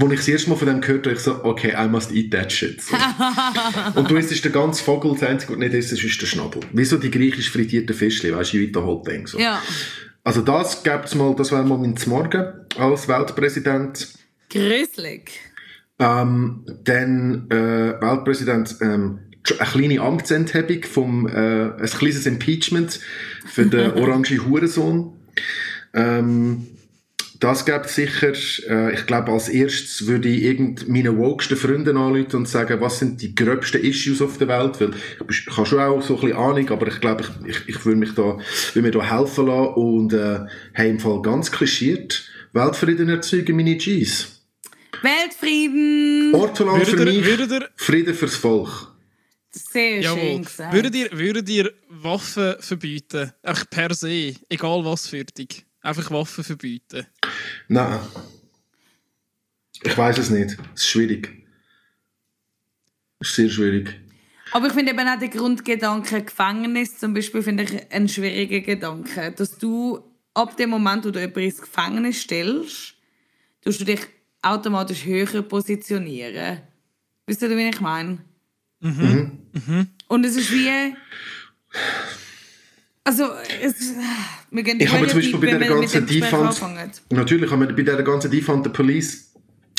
Als 0.01 0.13
ich 0.13 0.19
das 0.19 0.29
erste 0.29 0.51
Mal 0.51 0.57
von 0.57 0.69
dem 0.69 0.81
gehört 0.81 1.07
habe, 1.07 1.17
ich 1.17 1.21
so, 1.21 1.45
okay, 1.45 1.75
I 1.77 1.89
must 1.89 2.13
eat 2.13 2.31
that 2.33 2.53
shit. 2.53 2.81
So. 2.83 2.97
Und 3.95 4.11
du 4.11 4.17
isst 4.17 4.45
den 4.45 4.53
ganzen 4.53 4.85
Vogel, 4.85 5.13
das 5.15 5.23
Einzige, 5.23 5.53
was 5.53 5.59
nicht 5.59 5.75
isst, 5.75 5.93
ist 5.93 6.21
der 6.21 6.27
Schnabel. 6.27 6.61
Wieso 6.73 6.97
die 6.97 7.11
griechisch 7.11 7.51
frittierte 7.51 7.95
Fischli, 7.95 8.35
weißt 8.35 8.53
du, 8.53 8.59
wie 8.59 8.73
der 8.73 8.85
whole 8.85 9.03
thing. 9.03 9.27
So. 9.27 9.39
Ja. 9.39 9.63
Also 10.25 10.43
das 10.43 10.83
gibt's 10.83 11.15
mal, 11.15 11.35
das 11.35 11.53
wäre 11.53 11.65
mal 11.65 11.79
mein 11.79 11.95
Morgen 12.07 12.45
als 12.77 13.09
Weltpräsident. 13.09 14.09
Gruselig. 14.51 15.31
Ähm, 15.99 16.65
dann 16.85 17.47
äh, 17.51 18.01
Weltpräsident, 18.01 18.77
ähm, 18.81 19.21
eine 19.59 19.69
kleine 19.69 20.01
Amtsenthebung 20.01 20.85
vom, 20.85 21.27
äh, 21.27 21.73
ein 21.73 21.87
kleines 21.87 22.27
Impeachment 22.27 23.01
für 23.47 23.67
den 23.67 23.93
orange 23.95 24.39
Hurensohn. 24.39 25.15
Ähm, 25.95 26.67
das 27.41 27.65
gibt 27.65 27.89
sicher, 27.89 28.33
äh, 28.69 28.95
ich 28.95 29.07
glaube, 29.07 29.31
als 29.33 29.49
erstes 29.49 30.07
würde 30.07 30.29
ich 30.29 30.43
irgend 30.43 30.89
meine 30.89 31.17
wokesten 31.17 31.57
Freunde 31.57 31.91
anrufen 31.91 32.37
und 32.37 32.49
sagen, 32.49 32.81
was 32.81 32.99
sind 32.99 33.23
die 33.23 33.35
gröbsten 33.35 33.83
Issues 33.83 34.21
auf 34.21 34.39
der 34.39 34.49
Welt, 34.49 34.81
weil 34.81 34.91
ich 35.31 35.47
ich 35.47 35.57
habe 35.57 35.67
schon 35.67 35.79
auch 35.79 36.03
so 36.03 36.17
ein 36.17 36.21
bisschen 36.21 36.37
Ahnung, 36.37 36.69
aber 36.71 36.89
ich 36.89 37.01
glaube, 37.01 37.25
ich, 37.45 37.57
ich, 37.57 37.69
ich 37.69 37.87
würde 37.87 38.01
mich 38.01 38.15
da, 38.15 38.39
würde 38.75 38.83
mir 38.83 38.91
da 38.91 39.19
helfen 39.19 39.47
lassen 39.47 39.75
und, 39.75 40.13
äh, 40.13 40.41
hey, 40.73 40.91
im 40.91 40.99
Fall 40.99 41.23
ganz 41.23 41.51
klischiert, 41.51 42.29
Weltfrieden 42.53 43.09
erzeugen 43.09 43.57
meine 43.57 43.77
Gs. 43.77 44.43
Weltfrieden. 45.03 46.35
Ortoland 46.35 46.87
für 46.87 47.05
mich, 47.05 47.25
ihr, 47.25 47.69
Frieden 47.77 48.15
fürs 48.15 48.37
Volk. 48.37 48.93
Sehr 49.51 50.03
schön 50.03 50.19
jawohl, 50.19 50.45
gesagt. 50.45 50.75
würdet 50.75 50.95
ihr, 50.95 51.11
würdet 51.13 51.49
ihr 51.49 51.73
Waffen 51.89 52.57
verbieten? 52.61 53.33
Einfach 53.43 53.71
per 53.71 53.95
se, 53.95 54.35
egal 54.49 54.85
was 54.85 55.07
für 55.07 55.25
dich. 55.25 55.65
Einfach 55.83 56.11
Waffen 56.11 56.45
verbieten. 56.45 57.07
Nein. 57.69 58.01
Ich 59.83 59.97
weiß 59.97 60.19
es 60.19 60.31
nicht. 60.31 60.57
Es 60.75 60.83
ist 60.83 60.89
schwierig. 60.89 61.31
Es 63.21 63.29
ist 63.29 63.37
sehr 63.37 63.49
schwierig. 63.49 64.01
Aber 64.53 64.67
ich 64.67 64.73
finde 64.73 64.93
eben 64.93 65.07
auch 65.07 65.19
den 65.19 65.31
Grundgedanke 65.31 66.23
Gefängnis 66.23 66.99
zum 66.99 67.13
Beispiel 67.15 67.43
finde 67.43 67.65
ich 67.65 67.93
einen 67.93 68.09
schwierigen 68.09 68.65
Gedanke. 68.65 69.33
Dass 69.33 69.59
du 69.59 70.03
ab 70.35 70.57
dem 70.57 70.71
Moment, 70.71 71.05
wo 71.05 71.11
du 71.11 71.21
jemanden 71.21 71.41
ins 71.41 71.61
Gefängnis 71.61 72.23
stellst, 72.23 72.95
tust 73.61 73.81
du 73.81 73.85
dich 73.85 74.01
automatisch 74.43 75.05
höher 75.05 75.43
positionieren. 75.43 76.63
Wisst 77.27 77.43
ihr, 77.43 77.51
wie 77.51 77.69
ich 77.69 77.81
meine? 77.81 78.19
Und 78.81 80.25
es 80.25 80.37
ist 80.37 80.51
wie... 80.53 80.95
Also, 83.09 83.25
es, 83.63 83.95
wir 84.51 84.63
gehen 84.63 84.79
Ich 84.81 84.93
habe 84.93 85.01
mir 85.01 85.09
zum 85.09 85.21
Beispiel 85.21 85.41
bei 85.41 85.47
der 85.47 85.67
ganzen 85.67 86.07
Defund, 86.07 86.63
natürlich 87.11 87.51
haben 87.51 87.67
wir 87.67 87.75
bei 87.75 87.83
der 87.83 88.03
ganzen 88.03 88.31
Defund 88.31 88.65
the 88.65 88.71
Police 88.71 89.33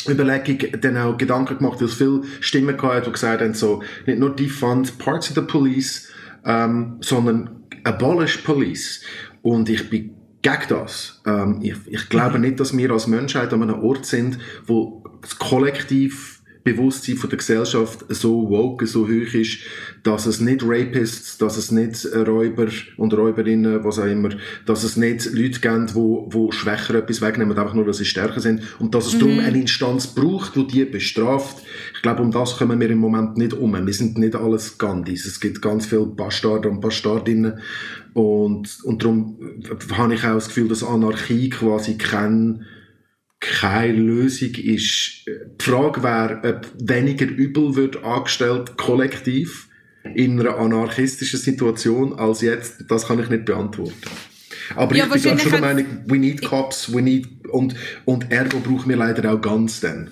Überlegung 0.08 0.82
dann 0.82 0.98
auch 0.98 1.16
Gedanken 1.16 1.60
gemacht, 1.60 1.80
weil 1.80 1.90
es 1.90 1.94
viele 1.94 2.24
Stimmen 2.40 2.76
gab, 2.76 3.04
die 3.04 3.12
gesagt 3.12 3.44
haben, 3.44 3.54
so, 3.54 3.84
nicht 4.08 4.18
nur 4.18 4.36
Defund 4.36 4.98
Parts 4.98 5.30
of 5.30 5.36
the 5.36 5.42
Police, 5.42 6.10
ähm, 6.44 6.98
sondern 7.02 7.66
Abolish 7.84 8.38
Police. 8.38 9.02
Und 9.44 9.70
ich 9.70 9.92
bin 9.92 10.16
gegen 10.42 10.68
das. 10.68 11.22
Ähm, 11.28 11.60
ich, 11.62 11.76
ich 11.86 12.10
glaube 12.10 12.40
nicht, 12.40 12.60
dass 12.60 12.76
wir 12.76 12.90
als 12.90 13.06
Menschheit 13.06 13.54
an 13.54 13.62
einem 13.62 13.80
Ort 13.84 14.08
sind, 14.08 14.40
wo 14.66 15.04
das 15.22 15.38
kollektiv 15.38 16.39
Bewusstsein 16.64 17.16
von 17.16 17.30
der 17.30 17.38
Gesellschaft 17.38 18.06
so 18.10 18.50
woke, 18.50 18.86
so 18.86 19.08
hoch 19.08 19.34
ist, 19.34 19.60
dass 20.04 20.26
es 20.26 20.40
nicht 20.40 20.62
Rapists, 20.64 21.38
dass 21.38 21.58
es 21.58 21.72
nicht 21.72 22.06
Räuber 22.14 22.68
und 22.98 23.14
Räuberinnen, 23.14 23.84
was 23.84 24.00
auch 24.00 24.06
immer, 24.06 24.30
dass 24.66 24.84
es 24.84 24.98
nicht 24.98 25.26
Leute 25.34 25.60
gibt, 25.60 25.96
wo, 25.96 26.28
wo 26.32 26.52
schwächer 26.52 26.96
etwas 26.96 27.22
wegnehmen, 27.22 27.58
einfach 27.58 27.74
nur, 27.74 27.86
weil 27.86 27.94
sie 27.94 28.06
stärker 28.06 28.40
sind 28.40 28.62
und 28.80 28.94
dass 28.94 29.08
es 29.08 29.18
darum 29.18 29.40
eine 29.40 29.60
Instanz 29.60 30.08
braucht, 30.08 30.56
die 30.56 30.68
die 30.68 30.86
bestraft. 30.86 31.64
Ich 31.96 32.02
glaube, 32.02 32.22
um 32.22 32.32
das 32.32 32.58
kommen 32.58 32.80
wir 32.80 32.90
im 32.90 33.00
Moment 33.00 33.38
nicht 33.38 33.54
um. 33.54 33.74
Wir 33.86 33.94
sind 33.94 34.18
nicht 34.18 34.36
alles 34.36 34.78
Gandhis. 34.78 35.26
Es 35.26 35.40
gibt 35.40 35.62
ganz 35.62 35.86
viele 35.86 36.06
Bastarde 36.06 36.70
und 36.70 36.82
Bastardinnen 36.82 37.60
und, 38.14 38.80
und 38.84 39.04
darum 39.04 39.38
habe 39.94 40.14
ich 40.14 40.24
auch 40.24 40.34
das 40.34 40.48
Gefühl, 40.48 40.68
dass 40.68 40.84
Anarchie 40.84 41.50
quasi 41.50 41.98
kein 41.98 42.66
keine 43.40 43.94
Lösung 43.94 44.54
ist. 44.56 45.26
Die 45.26 45.64
Frage 45.64 46.04
wäre, 46.04 46.42
ob 46.44 46.68
weniger 46.80 47.26
Übel 47.26 47.76
wird 47.76 48.04
angestellt, 48.04 48.78
kollektiv, 48.78 49.68
in 50.16 50.40
einer 50.40 50.58
anarchistischen 50.58 51.40
Situation 51.40 52.18
als 52.18 52.42
jetzt. 52.42 52.86
Das 52.88 53.08
kann 53.08 53.20
ich 53.20 53.30
nicht 53.30 53.46
beantworten. 53.46 53.96
Aber 54.76 54.96
Ja, 54.96 55.06
ich 55.14 55.24
bin 55.24 55.40
schon 55.40 55.52
der 55.52 55.62
Meinung, 55.62 55.86
we 56.06 56.18
need 56.18 56.42
cops, 56.44 56.94
we 56.94 57.02
need, 57.02 57.28
und, 57.50 57.76
und 58.06 58.32
ergo 58.32 58.60
brauchen 58.60 58.90
wir 58.90 58.98
leider 58.98 59.34
auch 59.34 59.42
ganz 59.42 59.80
dann. 59.80 60.12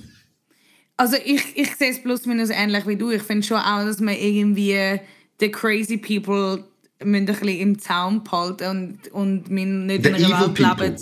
Also 0.96 1.18
ich, 1.24 1.56
ich 1.56 1.76
sehe 1.76 1.92
es 1.92 2.02
plus 2.02 2.26
minus 2.26 2.50
ähnlich 2.50 2.88
wie 2.88 2.96
du. 2.96 3.12
Ich 3.12 3.22
finde 3.22 3.46
schon 3.46 3.58
auch, 3.58 3.86
dass 3.86 4.00
man 4.00 4.16
irgendwie 4.16 5.00
die 5.40 5.52
crazy 5.52 5.98
people 5.98 6.64
müssen 7.04 7.16
ein 7.16 7.26
bisschen 7.26 7.60
im 7.60 7.80
Zaum 7.80 8.24
behalten 8.24 8.70
und, 8.70 9.14
und 9.14 9.50
wir 9.50 9.66
nicht 9.66 10.04
The 10.04 10.10
in 10.10 10.16
einer 10.16 10.58
Welt 10.58 10.80
leben. 10.80 10.96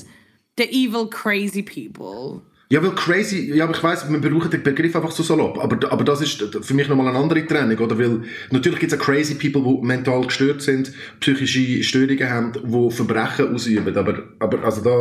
The 0.58 0.64
evil 0.72 1.08
crazy 1.10 1.62
people. 1.64 2.42
Ja, 2.70 2.82
weil 2.82 2.96
crazy, 2.96 3.54
ja, 3.54 3.66
aber 3.66 3.76
ich 3.76 3.84
weiss, 3.84 4.10
wir 4.10 4.20
brauchen 4.20 4.50
den 4.50 4.64
Begriff 4.64 4.96
einfach 4.96 5.12
so 5.12 5.22
salopp, 5.22 5.60
aber, 5.60 5.92
aber 5.92 6.04
das 6.04 6.22
ist 6.22 6.44
für 6.62 6.74
mich 6.74 6.88
nochmal 6.88 7.10
eine 7.10 7.18
andere 7.20 7.46
Trennung, 7.46 7.78
oder? 7.78 7.98
Weil 8.00 8.24
natürlich 8.50 8.80
gibt 8.80 8.92
es 8.92 9.00
auch 9.00 9.04
crazy 9.06 9.36
people, 9.36 9.62
die 9.62 9.86
mental 9.86 10.24
gestört 10.26 10.64
sind, 10.64 10.92
psychische 11.20 11.84
Störungen 11.84 12.28
haben, 12.28 12.54
die 12.54 12.92
Verbrechen 12.92 13.54
ausüben, 13.54 13.96
aber, 13.96 14.24
aber 14.40 14.64
also 14.64 14.82
da, 14.82 15.00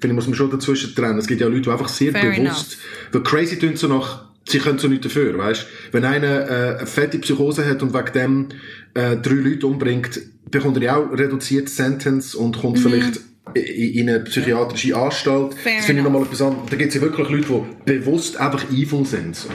finde 0.00 0.08
ich, 0.08 0.12
muss 0.14 0.26
man 0.26 0.34
schon 0.34 0.50
dazwischen 0.50 0.92
trennen. 0.92 1.18
Es 1.18 1.28
gibt 1.28 1.40
ja 1.40 1.46
Leute, 1.46 1.62
die 1.62 1.70
einfach 1.70 1.88
sehr 1.88 2.10
Fair 2.10 2.32
bewusst, 2.32 2.78
weil 3.12 3.22
crazy 3.22 3.60
tun 3.60 3.76
so 3.76 3.86
nach, 3.86 4.24
sie 4.48 4.58
können 4.58 4.80
so 4.80 4.88
nichts 4.88 5.04
dafür, 5.04 5.38
weißt? 5.38 5.66
Wenn 5.92 6.04
einer 6.04 6.50
äh, 6.50 6.76
eine 6.78 6.86
fette 6.86 7.18
Psychose 7.20 7.64
hat 7.64 7.80
und 7.80 7.94
wegen 7.94 8.12
dem 8.12 8.48
äh, 8.94 9.16
drei 9.18 9.34
Leute 9.34 9.68
umbringt, 9.68 10.20
bekommt 10.50 10.78
er 10.78 10.82
ja 10.82 10.96
auch 10.96 11.12
reduziert 11.12 11.68
Sentence 11.68 12.34
und 12.34 12.58
kommt 12.58 12.80
vielleicht 12.80 13.16
i- 13.16 13.20
in 13.54 14.08
eine 14.08 14.20
psychiatrische 14.20 14.96
Anstalt. 14.96 15.54
Mhm. 15.54 15.58
Fair 15.58 15.76
das 15.76 15.84
finde 15.86 16.00
ich 16.00 16.04
nochmal 16.04 16.22
etwas 16.22 16.42
anderes. 16.42 16.70
Da 16.70 16.76
gibt 16.76 16.88
es 16.88 16.94
ja 16.94 17.00
wirklich 17.00 17.28
Leute, 17.28 17.64
die 17.86 17.92
bewusst 17.98 18.36
einfach 18.36 18.64
evil 18.70 19.04
sind. 19.06 19.46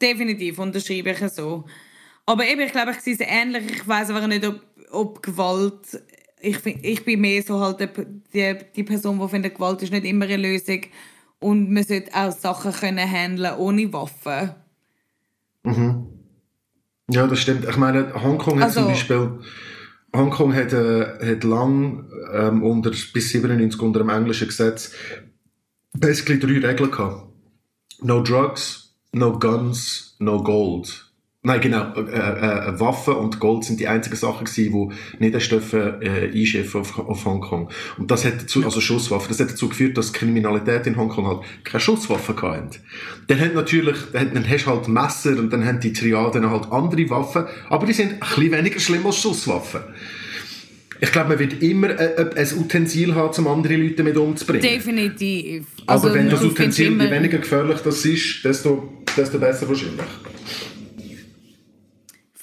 Definitiv, 0.00 0.58
unterschreibe 0.58 1.10
ich 1.10 1.18
so. 1.32 1.64
Aber 2.26 2.46
eben, 2.46 2.60
ich 2.60 2.72
glaube, 2.72 2.90
ich 2.92 2.98
sehe 3.00 3.14
es 3.14 3.20
ähnlich. 3.20 3.64
Ich 3.70 3.88
weiß 3.88 4.10
aber 4.10 4.26
nicht, 4.28 4.46
ob, 4.46 4.60
ob 4.90 5.22
Gewalt... 5.22 6.02
Ich, 6.40 6.58
find- 6.58 6.84
ich 6.84 7.04
bin 7.04 7.20
mehr 7.20 7.42
so 7.42 7.58
halt 7.58 7.80
die, 7.80 7.88
die, 8.32 8.54
die 8.76 8.84
Person, 8.84 9.18
die 9.18 9.28
findet, 9.28 9.56
Gewalt 9.56 9.82
ist 9.82 9.90
nicht 9.90 10.04
immer 10.04 10.26
eine 10.26 10.36
Lösung. 10.36 10.82
Und 11.40 11.70
man 11.72 11.82
sollte 11.82 12.14
auch 12.14 12.30
Sachen 12.30 12.72
können 12.72 13.10
handeln 13.10 13.54
ohne 13.58 13.92
Waffen. 13.92 14.50
Ja, 17.10 17.26
das 17.26 17.40
stimmt. 17.40 17.66
Ich 17.68 17.76
meine, 17.76 18.14
Hongkong 18.14 18.58
hat 18.60 18.64
Also- 18.66 18.80
zum 18.82 18.88
Beispiel... 18.90 19.40
Hongkong 20.14 20.54
hat, 20.54 20.72
äh, 20.72 21.34
hat 21.34 21.44
lang 21.44 22.10
ähm, 22.32 22.62
unter, 22.62 22.90
bis 22.90 23.30
97 23.30 23.80
unter 23.80 24.00
dem 24.00 24.08
englischen 24.08 24.48
Gesetz 24.48 24.92
basically 25.92 26.38
drei 26.38 26.66
Regeln 26.66 26.90
gehabt. 26.90 27.28
No 28.00 28.22
drugs, 28.22 28.94
no 29.12 29.38
guns, 29.38 30.16
no 30.18 30.42
gold. 30.42 31.07
Nein, 31.48 31.62
genau. 31.62 31.94
Äh, 31.94 32.10
äh, 32.10 32.78
Waffen 32.78 33.14
und 33.14 33.40
Gold 33.40 33.64
sind 33.64 33.80
die 33.80 33.88
einzigen 33.88 34.16
Sachen 34.16 34.44
gewesen, 34.44 34.92
die 35.18 35.30
nicht 35.30 35.52
äh, 35.72 36.30
einschiffen 36.30 36.82
auf, 36.82 36.98
auf 36.98 37.24
Hongkong. 37.24 37.70
Und 37.96 38.10
das 38.10 38.26
hat 38.26 38.42
dazu, 38.42 38.62
also 38.64 38.82
Schusswaffen, 38.82 39.28
das 39.30 39.40
hat 39.40 39.50
dazu 39.50 39.70
geführt, 39.70 39.96
dass 39.96 40.12
die 40.12 40.18
Kriminalität 40.18 40.86
in 40.86 40.98
Hongkong 40.98 41.26
halt 41.26 41.40
keine 41.64 41.80
Schusswaffen 41.80 42.36
hatten. 42.42 42.68
Dann 43.28 43.40
hat 43.40 43.54
natürlich, 43.54 43.96
dann, 44.12 44.34
dann 44.34 44.46
hast 44.46 44.66
du 44.66 44.70
halt 44.70 44.88
Messer 44.88 45.38
und 45.38 45.50
dann 45.50 45.64
haben 45.64 45.80
die 45.80 45.94
Triaden 45.94 46.50
halt 46.50 46.70
andere 46.70 47.08
Waffen, 47.08 47.46
aber 47.70 47.86
die 47.86 47.94
sind 47.94 48.12
ein 48.12 48.18
bisschen 48.20 48.52
weniger 48.52 48.78
schlimm 48.78 49.06
als 49.06 49.16
Schusswaffen. 49.16 49.80
Ich 51.00 51.12
glaube, 51.12 51.30
man 51.30 51.38
wird 51.38 51.62
immer 51.62 51.88
äh, 51.98 52.28
ein 52.36 52.58
Utensil 52.58 53.14
haben, 53.14 53.34
um 53.38 53.46
andere 53.46 53.76
Leute 53.76 54.02
mit 54.02 54.18
umzubringen. 54.18 54.68
Definitiv. 54.68 55.64
Aber 55.86 55.92
Also, 55.92 56.14
wenn 56.14 56.28
das 56.28 56.44
Utensil, 56.44 57.00
je 57.00 57.10
weniger 57.10 57.38
gefährlich 57.38 57.78
das 57.82 58.04
ist, 58.04 58.44
desto, 58.44 59.04
desto 59.16 59.38
besser 59.38 59.66
wahrscheinlich. 59.66 60.04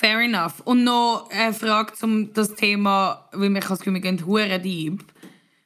Fair 0.05 0.19
enough. 0.21 0.59
Und 0.65 0.83
noch 0.83 1.27
eine 1.31 1.51
Frage 1.51 1.93
zum 1.93 2.31
das 2.33 2.53
Thema, 2.53 3.27
weil 3.31 3.51
wir 3.51 3.59
das 3.61 3.79
Gefühl, 3.79 3.95
wir 3.95 4.01
gehen 4.01 4.23
hure 4.23 4.59
deep. 4.59 5.03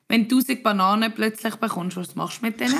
Wenn 0.07 0.29
du 0.29 0.37
1000 0.37 0.63
Bananen 0.63 1.11
plötzlich 1.13 1.55
bekommst, 1.55 1.97
was 1.97 2.15
machst 2.15 2.41
du 2.41 2.45
mit 2.45 2.59
denen? 2.59 2.75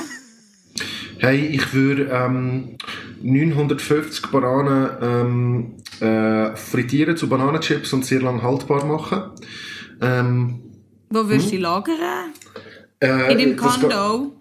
Hey, 1.18 1.48
ich 1.48 1.74
würde 1.74 2.04
ähm, 2.10 2.78
950 3.20 4.28
Bananen 4.30 4.88
ähm, 5.02 5.76
äh, 6.00 6.56
frittieren 6.56 7.14
zu 7.18 7.28
Bananenchips 7.28 7.92
und 7.92 8.06
sehr 8.06 8.22
lang 8.22 8.42
haltbar 8.42 8.86
machen. 8.86 9.24
Ähm, 10.00 10.62
Wo 11.10 11.28
würdest 11.28 11.48
du 11.48 11.50
die 11.50 11.56
lagern? 11.58 12.32
äh, 13.02 13.32
In 13.32 13.38
geht- 13.38 13.56
Condo? 13.58 14.40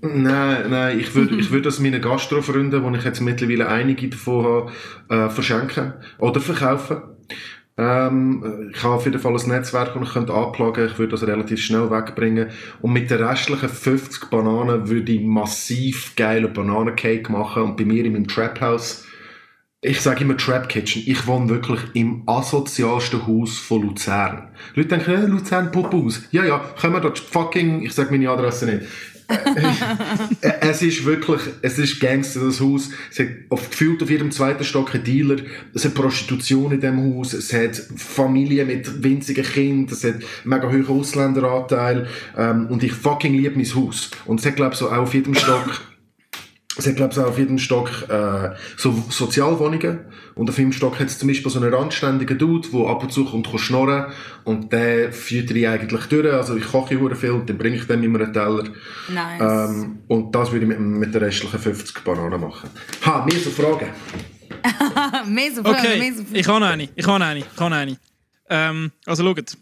Nein, 0.00 0.70
nein, 0.70 0.98
ich 0.98 1.14
würde 1.14 1.36
ich 1.36 1.50
würd 1.52 1.64
das 1.64 1.78
meinen 1.78 2.00
Gastrofreunden, 2.02 2.82
wo 2.82 2.90
ich 2.90 3.04
jetzt 3.04 3.20
mittlerweile 3.20 3.68
einige 3.68 4.08
davon 4.08 4.44
habe, 4.44 4.72
äh, 5.08 5.30
verschenken 5.30 5.94
oder 6.18 6.40
verkaufen. 6.40 7.02
Ähm, 7.78 8.70
ich 8.74 8.82
habe 8.82 8.94
auf 8.94 9.04
jeden 9.04 9.18
Fall 9.18 9.34
ein 9.34 9.48
Netzwerk, 9.48 9.94
das 9.94 10.02
ich 10.02 10.12
könnte 10.12 10.34
anplagen 10.34 10.86
Ich 10.86 10.98
würde 10.98 11.12
das 11.12 11.26
relativ 11.26 11.60
schnell 11.60 11.90
wegbringen. 11.90 12.48
Und 12.82 12.92
mit 12.92 13.10
den 13.10 13.22
restlichen 13.22 13.68
50 13.68 14.28
Bananen 14.28 14.88
würde 14.88 15.12
ich 15.12 15.22
massiv 15.22 16.14
geile 16.16 16.48
Bananencake 16.48 17.30
machen. 17.30 17.62
Und 17.62 17.76
bei 17.76 17.84
mir 17.84 18.04
in 18.04 18.12
meinem 18.12 18.28
Trap 18.28 18.60
House, 18.60 19.06
ich 19.80 20.00
sage 20.00 20.22
immer 20.22 20.36
Trap 20.36 20.68
Kitchen, 20.68 21.02
ich 21.06 21.26
wohne 21.26 21.48
wirklich 21.48 21.80
im 21.94 22.22
asozialsten 22.26 23.26
Haus 23.26 23.58
von 23.58 23.82
Luzern. 23.82 24.50
Leute 24.74 24.90
denken, 24.90 25.10
äh, 25.10 25.26
Luzern 25.26 25.72
Pupphaus. 25.72 26.22
Ja, 26.30 26.44
ja, 26.44 26.60
können 26.80 26.92
wir 26.92 27.00
dort 27.00 27.18
fucking, 27.18 27.82
ich 27.82 27.92
sage 27.92 28.10
meine 28.10 28.30
Adresse 28.30 28.66
nicht. 28.66 28.86
Äh, 30.40 30.52
es 30.60 30.82
ist 30.82 31.04
wirklich, 31.04 31.40
es 31.62 31.78
ist 31.78 32.00
Gangster, 32.00 32.40
das 32.40 32.60
Haus. 32.60 32.90
Es 33.10 33.18
hat 33.18 33.28
auf, 33.48 33.70
gefühlt 33.70 34.02
auf 34.02 34.10
jedem 34.10 34.30
zweiten 34.30 34.64
Stock 34.64 34.94
einen 34.94 35.04
Dealer. 35.04 35.36
Es 35.74 35.84
hat 35.84 35.94
Prostitution 35.94 36.72
in 36.72 36.80
dem 36.80 36.98
Haus. 36.98 37.32
Es 37.32 37.52
hat 37.52 37.76
Familien 37.96 38.66
mit 38.66 39.02
winzigen 39.02 39.44
Kindern. 39.44 39.94
Es 39.94 40.04
hat 40.04 40.16
mega 40.44 40.68
hohen 40.68 40.86
Ausländeranteil. 40.86 42.08
Ähm, 42.36 42.66
und 42.68 42.82
ich 42.82 42.92
fucking 42.92 43.34
liebe 43.34 43.56
mein 43.56 43.74
Haus. 43.74 44.10
Und 44.24 44.40
es 44.40 44.46
hat, 44.46 44.56
glaube 44.56 44.72
ich, 44.72 44.78
so 44.78 44.88
auch 44.88 45.02
auf 45.02 45.14
jedem 45.14 45.34
Stock 45.34 45.91
es 46.76 46.86
hat, 46.86 46.96
glaube 46.96 47.12
ich, 47.12 47.18
auch 47.18 47.28
auf 47.28 47.38
jedem 47.38 47.58
Stock 47.58 48.08
äh, 48.08 48.50
so 48.76 49.04
Sozialwohnungen. 49.10 50.00
Und 50.34 50.48
auf 50.48 50.56
jedem 50.56 50.72
Stock 50.72 50.98
hat 50.98 51.08
es 51.08 51.18
zum 51.18 51.28
Beispiel 51.28 51.50
so 51.50 51.60
einen 51.60 51.72
randständigen 51.72 52.38
Dude, 52.38 52.68
der 52.68 52.86
ab 52.88 53.02
und 53.02 53.12
zu 53.12 53.26
kommt, 53.26 53.50
kann 53.50 53.58
schnorren 53.58 54.06
Und 54.44 54.72
der 54.72 55.12
führt 55.12 55.50
ich 55.50 55.68
eigentlich 55.68 56.06
durch. 56.06 56.32
Also 56.32 56.56
ich 56.56 56.64
koche 56.64 56.98
hure 56.98 57.14
viel 57.14 57.32
und 57.32 57.48
dann 57.48 57.58
bringe 57.58 57.76
ich 57.76 57.86
dem 57.86 58.02
immer 58.02 58.20
einen 58.20 58.32
Teller. 58.32 58.64
Nice. 59.08 59.70
Ähm, 59.70 59.98
und 60.08 60.34
das 60.34 60.50
würde 60.50 60.64
ich 60.64 60.68
mit, 60.68 60.80
mit 60.80 61.14
den 61.14 61.22
restlichen 61.22 61.58
50 61.58 62.04
Bananen 62.04 62.40
machen. 62.40 62.70
Ha, 63.04 63.24
mir 63.24 63.38
so 63.38 63.50
Fragen. 63.50 63.88
mehr 65.28 65.54
so 65.54 65.62
Fragen, 65.62 65.76
Okay, 65.76 65.98
mehr 65.98 66.14
so 66.14 66.22
Fragen. 66.22 66.36
ich 66.36 66.48
habe 66.48 66.66
eine. 66.66 66.88
Ich 66.94 67.06
habe 67.06 67.24
eine. 67.24 67.40
Ich 67.40 67.60
habe 67.60 67.74
eine. 67.74 67.98
Ähm, 68.48 68.92
also 69.04 69.22
schaut. 69.24 69.58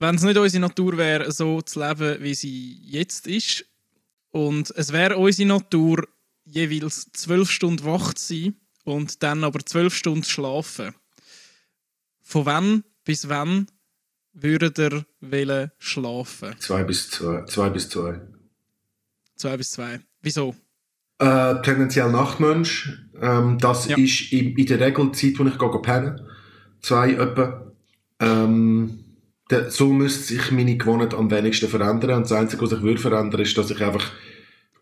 Wenn 0.00 0.16
es 0.16 0.22
nicht 0.22 0.36
unsere 0.36 0.60
Natur 0.60 0.98
wäre, 0.98 1.30
so 1.30 1.62
zu 1.62 1.80
leben, 1.80 2.16
wie 2.20 2.34
sie 2.34 2.80
jetzt 2.82 3.28
ist, 3.28 3.64
und 4.32 4.72
es 4.76 4.92
wäre 4.92 5.16
unsere 5.16 5.48
Natur, 5.48 6.08
jeweils 6.44 7.10
zwölf 7.12 7.50
Stunden 7.50 7.84
wach 7.84 8.14
zu 8.14 8.34
sein 8.34 8.54
und 8.84 9.22
dann 9.22 9.44
aber 9.44 9.60
zwölf 9.64 9.94
Stunden 9.94 10.24
schlafen. 10.24 10.94
Von 12.22 12.46
wann 12.46 12.84
bis 13.04 13.28
wann 13.28 13.66
würdet 14.32 14.78
ihr 14.78 15.04
wollen 15.20 15.70
schlafen? 15.78 16.54
Zwei 16.58 16.84
bis 16.84 17.10
zwei. 17.10 17.44
Zwei 17.44 17.70
bis 17.70 17.88
zwei. 17.88 18.20
Zwei 19.36 19.56
bis 19.56 19.70
zwei. 19.72 20.00
Wieso? 20.22 20.54
Äh, 21.18 21.62
tendenziell 21.62 22.10
Nachtmensch. 22.10 22.98
Ähm, 23.20 23.58
das 23.58 23.86
Ja. 23.88 23.96
ist 23.96 24.32
in, 24.32 24.56
in 24.56 24.66
der 24.66 24.80
Regel 24.80 25.10
die 25.12 25.32
Zeit, 25.32 25.38
wo 25.38 25.44
ich 25.48 25.58
gehe 25.58 25.82
pennen. 25.82 26.20
Zwei 26.80 27.12
etwa. 27.12 27.72
Ähm, 28.20 29.00
so 29.68 29.92
müsste 29.92 30.34
sich 30.34 30.50
meine 30.50 30.76
Gewohnheit 30.76 31.14
am 31.14 31.30
wenigsten 31.30 31.68
verändern. 31.68 32.16
Und 32.16 32.22
das 32.24 32.32
Einzige, 32.32 32.62
was 32.62 32.72
ich 32.72 32.82
würde 32.82 33.00
verändern, 33.00 33.40
ist, 33.40 33.56
dass 33.56 33.70
ich 33.70 33.80
einfach 33.82 34.10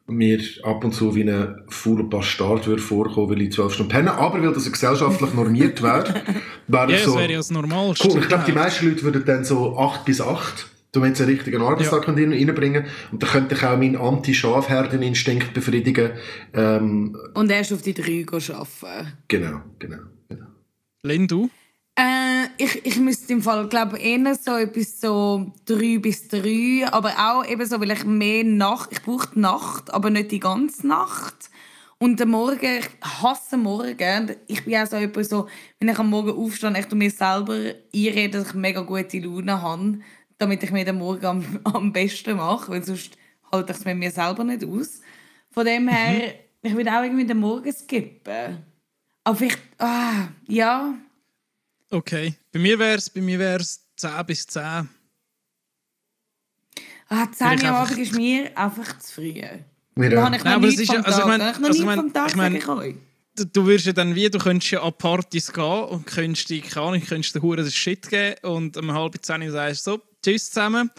mir 0.06 0.40
ab 0.64 0.84
und 0.84 0.92
zu 0.92 1.14
wie 1.14 1.22
ein 1.22 1.62
fauler 1.68 2.04
Bastard 2.04 2.66
würde 2.66 2.82
vorkommen, 2.82 3.30
weil 3.30 3.42
ich 3.42 3.52
zwölf 3.52 3.72
Stunden 3.74 3.92
penne. 3.92 4.12
Aber 4.14 4.42
weil 4.42 4.52
das 4.52 4.70
gesellschaftlich 4.70 5.34
normiert 5.34 5.82
wäre, 5.82 6.22
wäre 6.68 6.90
Ja, 6.90 6.96
ich 6.96 7.04
das 7.04 7.12
so... 7.12 7.18
wäre 7.18 7.30
ja 7.32 7.36
das 7.38 7.50
Normalste. 7.50 8.08
Cool, 8.08 8.20
ich 8.20 8.28
glaube, 8.28 8.44
die 8.46 8.52
meisten 8.52 8.88
Leute 8.88 9.02
würden 9.02 9.24
dann 9.24 9.44
so 9.44 9.78
8 9.78 10.04
bis 10.04 10.20
8, 10.20 10.66
du 10.92 11.00
wenn 11.00 11.14
sie 11.14 11.22
einen 11.22 11.32
richtigen 11.32 11.62
Arbeitstag 11.62 12.06
ja. 12.06 12.14
reinbringen 12.14 12.84
und 13.12 13.22
dann 13.22 13.30
könnte 13.30 13.54
ich 13.54 13.64
auch 13.64 13.76
meinen 13.76 13.96
Anti-Schafherden-Instinkt 13.96 15.54
befriedigen. 15.54 16.10
Ähm, 16.52 17.16
Und 17.34 17.50
erst 17.50 17.72
auf 17.72 17.82
die 17.82 17.94
drei 17.94 18.22
gehen 18.22 18.54
arbeiten. 18.54 19.12
genau, 19.28 19.60
genau, 19.78 19.98
genau. 20.28 20.46
Lynn, 21.02 21.28
du? 21.28 21.50
Äh, 22.02 22.48
ich, 22.58 22.84
ich 22.84 22.98
müsste 22.98 23.32
im 23.32 23.42
Fall, 23.42 23.68
glaube 23.68 23.96
eher 23.96 24.34
so 24.34 24.56
etwas 24.56 25.00
so 25.00 25.52
drei 25.64 25.98
bis 25.98 26.26
drei, 26.26 26.84
aber 26.90 27.10
auch 27.16 27.46
eben 27.46 27.64
so, 27.64 27.80
weil 27.80 27.92
ich 27.92 28.04
mehr 28.04 28.42
Nacht, 28.42 28.90
ich 28.90 29.02
brauche 29.02 29.28
die 29.32 29.38
Nacht, 29.38 29.94
aber 29.94 30.10
nicht 30.10 30.32
die 30.32 30.40
ganze 30.40 30.84
Nacht. 30.84 31.48
Und 31.98 32.18
der 32.18 32.26
Morgen, 32.26 32.80
ich 32.80 32.88
hasse 33.22 33.56
Morgen. 33.56 34.34
Ich 34.48 34.64
bin 34.64 34.74
auch 34.74 34.86
so 34.86 34.96
jemand 34.96 35.26
so, 35.26 35.46
wenn 35.78 35.90
ich 35.90 35.98
am 35.98 36.10
Morgen 36.10 36.32
aufstehe, 36.32 36.76
ich 36.76 36.90
mir 36.92 37.10
selber 37.12 37.74
einrede, 37.94 38.38
dass 38.38 38.48
ich 38.48 38.54
mega 38.54 38.80
gute 38.80 39.20
Laune 39.20 39.62
habe, 39.62 40.00
damit 40.38 40.64
ich 40.64 40.72
mir 40.72 40.84
den 40.84 40.98
Morgen 40.98 41.24
am, 41.24 41.60
am 41.64 41.92
besten 41.92 42.36
mache, 42.36 42.72
weil 42.72 42.82
sonst 42.82 43.16
halte 43.52 43.72
ich 43.72 43.78
es 43.78 43.84
mit 43.84 43.96
mir 43.96 44.10
selber 44.10 44.42
nicht 44.42 44.64
aus. 44.64 45.02
Von 45.52 45.66
dem 45.66 45.86
her, 45.86 46.34
ich 46.62 46.74
würde 46.74 46.90
auch 46.90 47.04
irgendwie 47.04 47.26
den 47.26 47.38
Morgen 47.38 47.72
skippen. 47.72 48.58
Aber 49.22 49.36
vielleicht, 49.36 49.60
ah, 49.78 50.26
ja... 50.48 50.94
Okay. 51.92 52.34
Bei 52.52 52.58
mir 52.58 52.78
wäre 52.78 52.96
es 52.96 53.10
bei 53.10 53.20
mir 53.20 53.38
wär's 53.38 53.80
10 53.96 54.10
bis 54.26 54.46
10. 54.46 54.88
Ah, 57.08 57.26
10 57.30 57.46
Weil 57.46 57.56
ich 57.58 57.64
Uhr 57.64 57.70
Abend 57.70 57.98
ist 57.98 58.14
mir 58.14 58.58
einfach 58.58 58.98
zu 58.98 59.12
früh. 59.14 59.34
Wir, 59.34 60.10
Da 60.10 60.16
äh, 60.16 60.16
habe 60.22 60.36
ich 60.36 60.42
noch 60.42 60.44
Nein, 60.44 60.54
aber 60.54 60.66
nichts 60.66 60.80
es 60.82 60.88
ist 60.88 60.94
vom 60.94 60.96
ja- 60.96 61.02
also 61.04 61.18
ich 61.18 61.24
Tag. 61.24 61.28
mein- 61.28 61.40
Da 61.40 61.50
ich 61.50 61.58
noch 61.58 61.68
also 61.68 61.84
mein- 61.84 61.98
vom 61.98 62.12
Tag, 62.12 62.28
ich 62.30 62.36
mein- 62.36 62.56
ich 62.56 62.68
euch. 62.68 62.94
Du, 63.34 63.44
du 63.46 63.66
würdest 63.66 63.86
ja 63.86 63.92
dann 63.92 64.14
wie, 64.14 64.28
du 64.30 64.38
könntest 64.38 64.70
ja 64.72 64.82
an 64.82 64.92
Partys 64.96 65.52
gehen 65.52 65.62
und 65.84 66.06
könntest 66.06 66.48
dich, 66.50 66.62
keine 66.68 66.86
Ahnung, 66.86 67.02
könntest 67.02 67.34
den 67.34 67.42
Huren 67.42 67.62
den 67.62 67.70
Shit 67.70 68.08
geben 68.08 68.36
und 68.42 68.76
um 68.78 68.92
halb 68.92 69.14
zehn 69.22 69.42
Uhr 69.42 69.50
sagst 69.50 69.84
so, 69.84 70.00
tschüss 70.24 70.48
zusammen. 70.50 70.90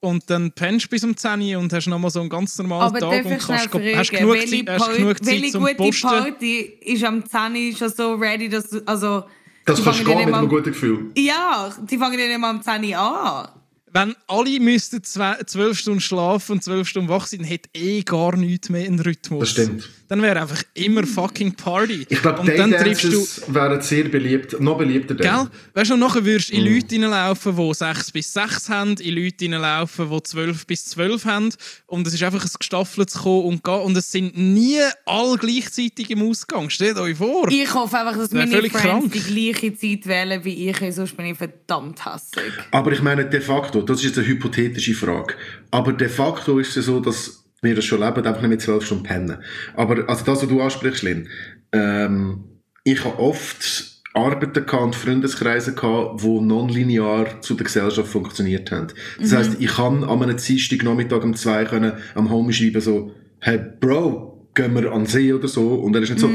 Und 0.00 0.30
dann 0.30 0.52
pennst 0.52 0.86
du 0.86 0.90
bis 0.90 1.02
um 1.02 1.16
10 1.16 1.40
Uhr 1.42 1.58
und 1.60 1.72
hast 1.72 1.86
nochmal 1.88 2.10
so 2.10 2.20
einen 2.20 2.28
ganz 2.30 2.56
normalen 2.58 2.82
Aber 2.94 3.00
Tag 3.00 3.24
und 3.24 3.38
kannst, 3.38 3.70
go- 3.70 3.78
fragen, 3.80 3.98
hast 3.98 4.10
genug 4.12 4.32
welche, 4.34 4.64
Zeit, 4.64 4.80
hast 4.80 4.96
genug 4.96 5.18
Zeit 5.18 5.26
welche 5.26 5.50
zum 5.50 5.62
gute 5.62 5.74
Posten. 5.74 6.08
Party 6.08 6.60
ist 6.82 7.04
am 7.04 7.26
10 7.28 7.56
Uhr 7.56 7.76
schon 7.76 7.88
so 7.90 8.14
ready, 8.14 8.48
dass 8.48 8.70
du, 8.70 8.80
also... 8.86 9.24
das 9.68 9.78
die 9.78 9.84
kannst 9.84 10.00
du 10.00 10.04
fangen 10.04 10.18
gehen 10.18 10.26
mit 10.26 10.34
einem 10.34 10.48
guten 10.48 10.64
Gefühl. 10.64 11.10
Ja, 11.16 11.70
die 11.80 11.98
fangen 11.98 12.18
dann 12.18 12.30
immer 12.30 12.48
am 12.48 12.62
10 12.62 12.84
Uhr 12.84 12.98
an. 12.98 13.48
Wenn 13.92 14.14
alle 14.26 14.60
müssten 14.60 15.02
zwölf 15.02 15.78
Stunden 15.78 16.00
schlafen 16.00 16.52
und 16.52 16.64
zwölf 16.64 16.88
Stunden 16.88 17.08
wach 17.08 17.26
sein, 17.26 17.44
hätte 17.44 17.68
eh 17.74 18.02
gar 18.02 18.36
nichts 18.36 18.68
mehr 18.68 18.86
einen 18.86 19.00
Rhythmus. 19.00 19.40
Das 19.40 19.50
stimmt. 19.50 19.88
Dann 20.08 20.22
wäre 20.22 20.40
einfach 20.40 20.62
immer 20.72 21.06
fucking 21.06 21.52
Party. 21.54 22.06
Ich 22.08 22.22
glaube, 22.22 22.40
und 22.40 22.48
dann 22.58 22.70
triffst 22.70 23.04
du 23.04 23.10
Daydances 23.10 23.42
wären 23.48 23.82
sehr 23.82 24.04
beliebt, 24.04 24.58
noch 24.58 24.78
beliebter 24.78 25.14
dann. 25.14 25.46
Gell? 25.50 25.50
Weißt 25.74 25.90
du, 25.90 25.96
nachher 25.98 26.24
würdest 26.24 26.50
du 26.50 26.56
Mm. 26.56 26.60
in 26.66 26.74
Leute 26.74 26.94
reinlaufen, 26.94 27.56
die 27.56 27.74
6 27.74 28.12
bis 28.12 28.32
6 28.32 28.68
haben, 28.70 28.94
in 28.94 29.14
Leute 29.14 29.44
reinlaufen, 29.44 30.08
die 30.10 30.22
12 30.22 30.66
bis 30.66 30.86
12 30.86 31.24
haben. 31.26 31.50
Und 31.86 32.06
es 32.06 32.14
ist 32.14 32.22
einfach 32.22 32.42
ein 32.42 32.50
gestaffeltes 32.58 33.14
Kommen 33.18 33.44
und 33.44 33.64
Gehen. 33.64 33.80
Und 33.82 33.96
es 33.98 34.10
sind 34.10 34.34
nie 34.38 34.78
alle 35.04 35.36
gleichzeitig 35.36 36.10
im 36.10 36.22
Ausgang. 36.22 36.70
Stellt 36.70 36.96
euch 36.96 37.18
vor. 37.18 37.46
Ich 37.50 37.74
hoffe 37.74 37.98
einfach, 37.98 38.16
dass 38.16 38.30
meine 38.30 38.50
Friends 38.50 38.72
krank. 38.72 39.12
die 39.12 39.20
gleiche 39.20 39.76
Zeit 39.76 40.06
wählen 40.06 40.42
wie 40.42 40.70
ich, 40.70 40.94
sonst 40.94 41.14
bin 41.18 41.26
ich 41.26 41.36
verdammt 41.36 42.02
hässig. 42.06 42.52
Aber 42.70 42.92
ich 42.92 43.02
meine, 43.02 43.26
de 43.28 43.42
facto, 43.42 43.77
das 43.82 43.98
ist 43.98 44.04
jetzt 44.04 44.18
eine 44.18 44.28
hypothetische 44.28 44.94
Frage, 44.94 45.34
aber 45.70 45.92
de 45.92 46.08
facto 46.08 46.58
ist 46.58 46.76
es 46.76 46.86
so, 46.86 47.00
dass 47.00 47.44
wir 47.60 47.74
das 47.74 47.84
schon 47.84 48.00
leben, 48.00 48.24
einfach 48.24 48.40
nicht 48.40 48.50
mit 48.50 48.62
zwölf 48.62 48.84
Stunden 48.84 49.04
pennen. 49.04 49.38
Aber 49.74 50.08
also 50.08 50.24
das, 50.24 50.42
was 50.42 50.48
du 50.48 50.60
ansprichst, 50.60 51.02
Lynn, 51.02 51.28
ähm, 51.72 52.44
ich 52.84 53.04
habe 53.04 53.18
oft 53.18 53.98
Arbeiten 54.14 54.66
gehabt 54.66 54.82
und 54.82 54.96
Freundeskreise 54.96 55.74
gehabt, 55.74 56.22
die 56.22 56.40
nonlinear 56.40 57.40
zu 57.40 57.54
der 57.54 57.64
Gesellschaft 57.64 58.08
funktioniert 58.08 58.70
haben. 58.70 58.88
Das 59.20 59.32
heisst, 59.32 59.56
ich 59.60 59.74
kann 59.74 60.04
an 60.04 60.22
einem 60.22 60.36
Dienstag 60.36 60.82
Nachmittag 60.82 61.22
um 61.24 61.34
zwei 61.34 61.64
können 61.64 61.92
am 62.14 62.30
Home 62.30 62.52
schreiben 62.52 62.80
so, 62.80 63.12
hey 63.40 63.60
Bro, 63.80 64.48
gehen 64.54 64.74
wir 64.74 64.92
an 64.92 65.04
den 65.04 65.06
See 65.06 65.32
oder 65.32 65.48
so. 65.48 65.74
Und 65.74 65.94
er 65.94 66.02
ist 66.02 66.10
nicht 66.10 66.20
so, 66.20 66.28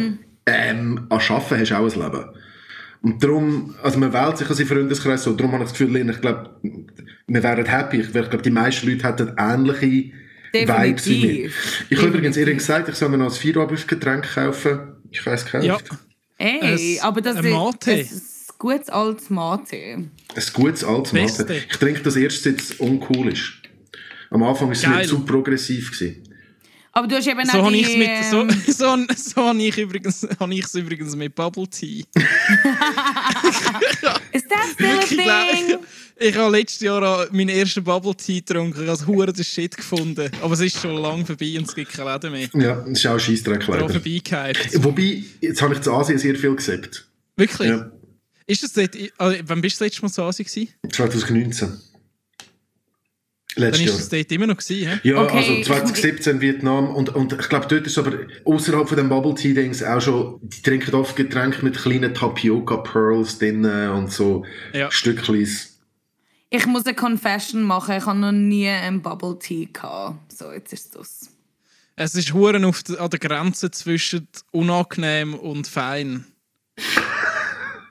ähm, 0.45 1.07
an 1.09 1.19
Arbeiten 1.19 1.59
hast 1.59 1.71
du 1.71 1.75
auch 1.75 1.93
ein 1.93 2.01
Leben. 2.01 2.25
Und 3.03 3.21
darum, 3.21 3.75
also 3.83 3.99
man 3.99 4.13
wählt 4.13 4.37
sich 4.37 4.49
als 4.49 4.59
im 4.61 4.67
Freundeskreis 4.67 5.23
so, 5.23 5.33
darum 5.33 5.51
habe 5.51 5.65
ich 5.65 5.69
das 5.71 5.77
Gefühl, 5.77 6.09
ich 6.09 6.21
glaube, 6.21 6.49
wir 7.27 7.43
wären 7.43 7.65
happy. 7.65 7.99
Ich 7.99 8.11
glaube, 8.13 8.37
die 8.37 8.49
meisten 8.49 8.89
Leute 8.89 9.05
hätten 9.05 9.33
ähnliche 9.37 10.11
Vibes 10.53 11.09
wie 11.09 11.25
mir. 11.25 11.49
Ich 11.89 11.97
habe 11.97 12.07
übrigens 12.07 12.37
ihr 12.37 12.45
gesagt, 12.53 12.87
ich 12.87 12.95
soll 12.95 13.09
mir 13.09 13.17
noch 13.17 13.25
ein 13.25 13.31
Feierabendgetränk 13.31 14.33
kaufen. 14.33 14.79
Ich 15.11 15.25
weiß 15.25 15.43
gekauft. 15.45 15.65
Ja. 15.65 15.77
Ey, 16.37 16.97
Ein- 16.97 17.03
aber 17.03 17.19
das 17.19 17.35
ist, 17.35 17.43
Mate. 17.43 17.91
ein 17.91 18.09
gutes 18.57 18.89
altes 18.89 19.29
Mate. 19.29 19.75
Ein 19.75 20.11
gutes 20.53 20.83
altes. 20.85 21.11
Mate. 21.11 21.55
Ich 21.69 21.77
trinke 21.77 22.03
das 22.03 22.15
erst, 22.15 22.43
seit 22.43 22.61
es 22.61 22.71
uncool 22.75 23.33
ist. 23.33 23.51
Am 24.29 24.43
Anfang 24.43 24.67
war 24.67 24.71
es 24.73 24.87
nicht 24.87 25.09
zu 25.09 25.25
progressiv. 25.25 25.91
Gewesen. 25.91 26.23
Aber 26.95 27.07
du 27.07 27.15
hast 27.15 27.25
eben 27.27 27.43
So 27.45 27.57
auch 27.57 27.65
habe 27.65 27.73
die, 27.75 27.81
ich 27.81 27.97
mit, 27.97 28.09
so, 28.29 28.41
ähm, 28.41 28.49
so, 28.67 28.95
so 29.15 29.47
habe 29.47 29.61
ich 29.63 29.75
übrigens, 29.79 30.27
habe 30.39 30.53
ich 30.53 30.63
es 30.63 30.75
übrigens 30.75 31.15
mit 31.15 31.33
Bubble 31.33 31.67
Tea. 31.67 32.05
Is 34.31 34.43
that 34.47 34.67
still 34.73 34.99
a 34.99 35.01
thing? 35.01 35.79
ich 36.19 36.35
habe 36.37 36.51
letztes 36.55 36.81
Jahr 36.81 37.27
meinen 37.31 37.49
ersten 37.49 37.83
Bubble 37.83 38.15
Tea 38.15 38.41
getrunken. 38.41 38.73
Ich 38.83 38.87
habe 38.87 38.97
das 38.97 39.07
Hure 39.07 39.33
den 39.33 39.43
Shit 39.43 39.75
gefunden. 39.75 40.29
Aber 40.41 40.53
es 40.53 40.59
ist 40.61 40.79
schon 40.79 40.95
lange 40.97 41.25
vorbei 41.25 41.55
und 41.57 41.67
es 41.67 41.73
gibt 41.73 41.91
keine 41.93 42.13
Läden 42.13 42.31
mehr. 42.31 42.47
Ja, 42.53 42.75
das 42.75 42.99
ist 42.99 43.07
auch 43.07 43.13
ein 43.13 43.19
Scheissdreck 43.19 43.65
leider. 43.67 43.89
vorbeigehypt. 43.89 44.83
Wobei, 44.83 45.23
jetzt 45.41 45.61
habe 45.63 45.73
ich 45.73 45.81
zu 45.81 45.91
Asien 45.93 46.19
sehr 46.19 46.35
viel 46.35 46.55
gesehen. 46.55 46.87
Wirklich? 47.35 47.69
Ja, 47.69 47.91
Ist 48.45 48.61
das 48.61 48.73
dort, 48.73 48.95
also, 49.17 49.37
wann 49.47 49.61
bist 49.61 49.77
du 49.79 49.85
das 49.85 49.87
letzte 49.87 50.01
Mal 50.03 50.11
zu 50.11 50.21
Asien 50.21 50.45
gewesen? 50.45 50.69
2019. 50.91 51.81
Dann 53.55 53.65
Letztes 53.65 53.81
ist 53.81 53.89
Jahr. 53.91 53.99
es 53.99 54.09
dort 54.09 54.31
immer 54.31 54.47
noch 54.47 54.57
gewesen, 54.57 54.89
hä? 54.89 54.99
Ja, 55.03 55.21
Okay, 55.21 55.37
also 55.37 55.51
ich- 55.53 55.65
2017 55.65 56.41
Vietnam 56.41 56.95
und, 56.95 57.09
und 57.09 57.33
ich 57.33 57.49
glaube, 57.49 57.67
dort 57.67 57.85
ist 57.85 57.97
aber 57.97 58.13
außerhalb 58.45 58.87
von 58.87 58.97
dem 58.97 59.09
Bubble 59.09 59.35
Tea 59.35 59.53
Dings 59.53 59.83
auch 59.83 60.01
schon, 60.01 60.39
die 60.41 60.61
trinken 60.61 60.95
oft 60.95 61.15
Getränke 61.15 61.63
mit 61.63 61.77
kleinen 61.77 62.13
Tapioca 62.13 62.77
Pearls 62.77 63.37
drin 63.37 63.63
und 63.65 64.11
so 64.11 64.43
Ja. 64.73 64.89
Stücklis. 64.91 65.79
Ich 66.49 66.65
muss 66.65 66.85
eine 66.85 66.95
Confession 66.95 67.63
machen, 67.63 67.95
ich 67.97 68.05
habe 68.05 68.17
noch 68.19 68.31
nie 68.31 68.67
einen 68.69 69.01
Bubble 69.01 69.37
Tea 69.39 69.67
gehabt. 69.71 70.31
So, 70.31 70.51
jetzt 70.51 70.71
ist 70.73 70.95
das. 70.95 71.29
Es 71.95 72.15
ist 72.15 72.33
Huren 72.33 72.65
auf 72.65 72.81
der, 72.83 72.99
an 73.01 73.09
der 73.11 73.19
Grenze 73.19 73.69
zwischen 73.71 74.27
unangenehm 74.51 75.35
und 75.35 75.67
fein. 75.67 76.25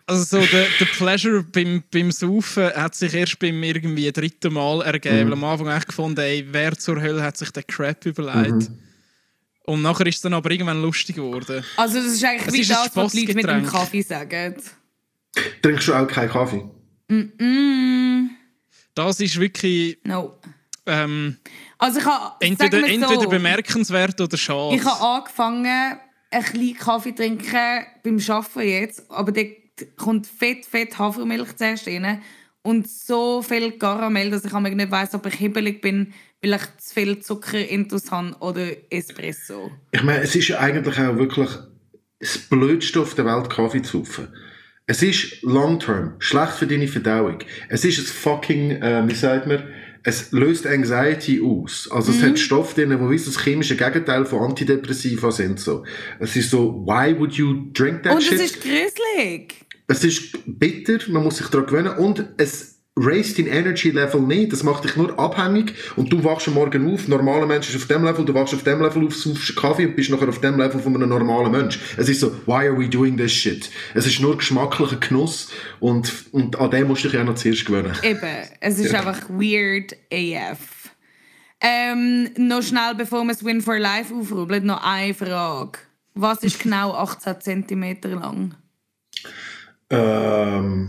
Also 0.07 0.25
so 0.41 0.47
der, 0.47 0.67
der 0.81 0.85
Pleasure 0.87 1.43
beim, 1.45 1.83
beim 1.93 2.11
Saufen 2.11 2.65
hat 2.75 2.95
sich 2.95 3.15
erst 3.15 3.39
beim 3.39 3.63
irgendwie 3.63 4.11
dritten 4.11 4.53
Mal 4.53 4.83
ergeben. 4.83 5.27
Weil 5.27 5.33
am 5.33 5.45
Anfang 5.45 5.69
habe 5.69 5.79
ich 5.79 5.87
gefunden, 5.87 6.21
ey, 6.21 6.47
wer 6.51 6.77
zur 6.77 7.01
Hölle 7.01 7.23
hat 7.23 7.37
sich 7.37 7.51
den 7.51 7.67
Crap 7.67 8.05
überlegt. 8.07 8.71
Und 9.65 9.83
nachher 9.83 10.07
ist 10.07 10.17
es 10.17 10.21
dann 10.23 10.35
aber 10.35 10.51
irgendwann 10.51 10.83
lustig 10.83 11.17
geworden. 11.17 11.65
Also 11.77 11.99
das 12.03 12.15
ist 12.15 12.25
eigentlich 12.25 12.47
Es 12.49 12.53
wie 12.55 12.61
ist 12.61 12.71
das, 12.71 12.97
was 12.97 13.13
die 13.13 13.21
Leute 13.21 13.35
mit 13.35 13.49
dem. 13.49 13.65
Kaffee 13.67 14.03
sagen. 14.03 14.57
Trinkst 15.63 15.89
du 15.89 15.95
auch 15.95 16.07
keinen 16.07 16.31
Kaffee? 16.31 16.65
Das 18.95 19.21
ist 19.21 19.39
wirklich 19.39 19.99
No. 20.05 20.39
ähm, 20.87 21.37
Also 21.79 22.01
ich 22.01 22.05
habe, 22.05 22.35
entweder, 22.41 22.79
wir 22.79 22.87
entweder 22.89 23.23
so, 23.23 23.29
bemerkenswert 23.29 24.21
oder 24.21 24.37
schade. 24.37 24.77
Ich 24.77 24.85
habe 24.85 25.01
angefangen, 25.01 25.67
ein 26.31 26.43
bisschen 26.43 26.77
Kaffee 26.77 27.11
zu 27.11 27.17
trinken 27.17 27.87
beim 28.03 28.19
Arbeiten 28.29 28.69
jetzt, 28.69 29.11
aber 29.11 29.33
kommt 29.97 30.27
fett, 30.27 30.67
fett 30.67 30.99
Hafermilch 30.99 31.57
zuerst 31.57 31.87
rein 31.87 32.23
und 32.63 32.89
so 32.89 33.43
viel 33.43 33.73
Karamell, 33.73 34.31
dass 34.31 34.45
ich 34.45 34.53
nicht 34.53 34.91
weiss, 34.91 35.15
ob 35.15 35.27
ich 35.27 35.35
hibbelig 35.35 35.81
bin, 35.81 36.13
weil 36.43 36.55
ich 36.55 36.63
zu 36.79 36.95
viel 36.95 37.19
Zucker 37.21 37.59
intus 37.59 38.11
habe 38.11 38.37
oder 38.41 38.69
Espresso. 38.91 39.71
Ich 39.91 40.03
meine, 40.03 40.23
es 40.23 40.35
ist 40.35 40.49
ja 40.49 40.61
eigentlich 40.61 40.99
auch 40.99 41.17
wirklich 41.17 41.49
das 42.21 42.39
Blödste 42.39 43.01
auf 43.01 43.15
der 43.15 43.25
Welt, 43.25 43.51
Kaffee 43.51 43.83
zu 43.83 43.99
saufen. 43.99 44.29
Es 44.87 45.03
ist 45.03 45.43
long-term, 45.43 46.15
schlecht 46.19 46.53
für 46.53 46.67
deine 46.67 46.89
Verdauung. 46.89 47.39
Es 47.69 47.85
ist 47.85 47.99
ein 47.99 48.07
fucking, 48.07 48.71
äh, 48.73 49.03
wie 49.07 49.15
sagt 49.15 49.47
man, 49.47 49.63
es 50.05 50.33
löst 50.33 50.67
Anxiety 50.67 51.41
aus. 51.41 51.89
Also 51.91 52.11
es 52.11 52.23
hat 52.23 52.39
Stoffe 52.39 52.75
drin, 52.75 52.91
die 52.91 53.17
das 53.17 53.41
chemische 53.41 53.77
Gegenteil 53.77 54.25
von 54.25 54.41
Antidepressiva 54.51 55.31
sind. 55.31 55.61
So. 55.61 55.85
Es 56.19 56.35
ist 56.35 56.51
so, 56.51 56.85
why 56.85 57.17
would 57.17 57.35
you 57.35 57.71
drink 57.73 58.03
that 58.03 58.15
Und 58.15 58.23
shit? 58.23 58.33
es 58.35 58.41
ist 58.41 58.61
gruselig. 58.61 59.62
Es 59.93 60.05
ist 60.05 60.39
bitter, 60.47 61.01
man 61.11 61.23
muss 61.23 61.37
sich 61.37 61.49
daran 61.49 61.67
gewöhnen 61.67 61.93
und 61.99 62.25
es 62.39 62.81
raised 62.97 63.39
dein 63.39 63.47
Energy 63.47 63.91
Level 63.91 64.23
nicht. 64.23 64.51
Das 64.51 64.63
macht 64.63 64.85
dich 64.85 64.97
nur 64.97 65.19
abhängig 65.19 65.75
und 65.97 66.11
du 66.11 66.25
wachst 66.25 66.49
am 66.49 66.55
Morgen 66.55 66.95
auf. 66.95 67.09
Normaler 67.09 67.45
Mensch 67.45 67.69
ist 67.69 67.77
auf 67.77 67.89
dem 67.89 68.03
Level, 68.03 68.25
du 68.25 68.33
wachst 68.33 68.55
auf 68.55 68.63
dem 68.63 68.81
Level 68.81 69.07
auf, 69.07 69.15
saufst 69.15 69.55
Kaffee 69.55 69.85
und 69.85 69.95
bist 69.95 70.09
nachher 70.09 70.31
auf 70.31 70.41
dem 70.41 70.59
Level 70.59 70.81
von 70.81 70.95
einem 70.95 71.11
normalen 71.11 71.53
Mensch. 71.53 71.79
Es 71.99 72.09
ist 72.09 72.21
so, 72.21 72.33
why 72.47 72.67
are 72.67 72.79
we 72.79 72.89
doing 72.89 73.19
this 73.19 73.33
shit? 73.33 73.69
Es 73.93 74.07
ist 74.07 74.19
nur 74.19 74.39
geschmacklicher 74.39 74.97
Genuss 74.97 75.51
und, 75.79 76.11
und 76.33 76.59
an 76.59 76.71
dem 76.71 76.89
musst 76.89 77.05
du 77.05 77.09
dich 77.09 77.19
ja 77.19 77.25
noch 77.25 77.35
zuerst 77.35 77.67
gewöhnen. 77.67 77.93
Eben, 78.03 78.49
es 78.61 78.79
ist 78.79 78.95
einfach 78.95 79.29
weird 79.29 79.95
AF. 80.11 80.91
Ähm, 81.61 82.31
noch 82.39 82.63
schnell, 82.63 82.95
bevor 82.97 83.25
wir 83.25 83.35
das 83.35 83.45
Win 83.45 83.61
for 83.61 83.79
Life 83.79 84.15
aufrubbeln, 84.15 84.65
noch 84.65 84.83
eine 84.83 85.13
Frage. 85.13 85.81
Was 86.15 86.43
ist 86.43 86.61
genau 86.61 86.95
18 86.95 87.67
cm 87.69 87.97
lang? 88.05 88.55
Um, 89.93 90.89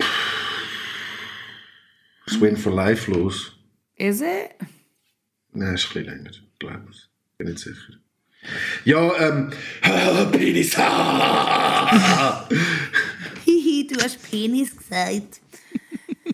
das 2.26 2.40
Win 2.40 2.56
for 2.56 2.72
Life 2.72 3.08
los. 3.08 3.52
Is 3.96 4.20
it? 4.20 4.50
Nein, 5.52 5.74
ist 5.74 5.86
ein 5.86 5.92
bisschen 5.92 6.04
länger, 6.06 6.30
glaube 6.58 6.88
ich. 6.90 7.06
Bin 7.38 7.46
nicht 7.46 7.60
sicher. 7.60 8.00
Ja, 8.84 9.16
ähm. 9.20 9.52
Penis! 10.32 10.76
Hihi, 13.44 13.86
du 13.86 14.02
hast 14.02 14.20
Penis 14.28 14.76
gesagt. 14.76 15.40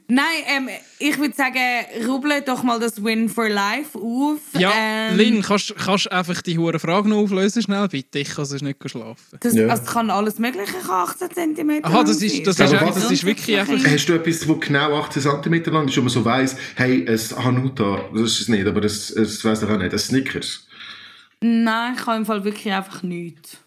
Nein, 0.09 0.25
ähm, 0.47 0.69
ich 1.01 1.19
würde 1.19 1.35
sagen, 1.35 1.59
rubbel 2.07 2.41
doch 2.43 2.63
mal 2.63 2.79
das 2.79 3.03
Win 3.03 3.29
for 3.29 3.49
Life 3.49 3.99
auf. 3.99 4.39
ja, 4.57 4.71
ähm, 4.77 5.17
Lynn, 5.17 5.43
kannst 5.43 5.71
du 6.07 6.13
einfach 6.13 6.43
die 6.43 6.57
hure 6.59 6.79
Fragen 6.79 7.09
noch 7.11 7.17
auflösen 7.19 7.61
schnell, 7.63 7.89
bitte? 7.89 8.21
Ich 8.21 8.29
kann 8.35 8.45
sonst 8.45 8.63
nicht 8.63 8.79
schlafen. 8.89 9.17
Das, 9.41 9.55
Ja. 9.55 9.67
also, 9.67 9.83
es 9.83 9.89
kann 9.89 10.11
alles 10.11 10.39
Mögliche 10.39 10.73
kann 10.87 11.09
18 11.09 11.57
cm 11.57 11.85
Aha, 11.85 12.05
das 12.05 12.23
ist- 12.23 12.47
das 12.47 12.61
ist 12.61 12.73
was 12.81 12.95
das 12.95 13.11
ist 13.11 13.25
wirklich 13.25 13.59
einfach- 13.59 13.75
Hast 13.85 14.07
du 14.09 14.13
etwas, 14.13 14.41
das 14.41 14.61
genau 14.61 14.97
18 14.97 15.23
cm 15.23 15.65
lang 15.73 15.89
ist, 15.89 15.97
wo 15.97 16.01
man 16.03 16.11
so 16.11 16.25
weiss, 16.25 16.57
hey, 16.77 17.05
ein 17.09 17.45
Hanuta, 17.45 18.05
das 18.15 18.23
ist 18.33 18.41
es 18.43 18.49
nicht, 18.49 18.67
aber 18.67 18.81
das, 18.81 19.13
das 19.13 19.45
weiss 19.45 19.63
ich 19.63 19.69
auch 19.69 19.77
nicht, 19.79 19.93
ein 19.93 19.99
Snickers. 19.99 20.67
Nein, 21.41 21.95
ich 21.99 22.07
habe 22.07 22.17
im 22.19 22.27
Fall 22.27 22.45
wirklich 22.45 22.73
einfach 22.73 23.03
nichts. 23.03 23.59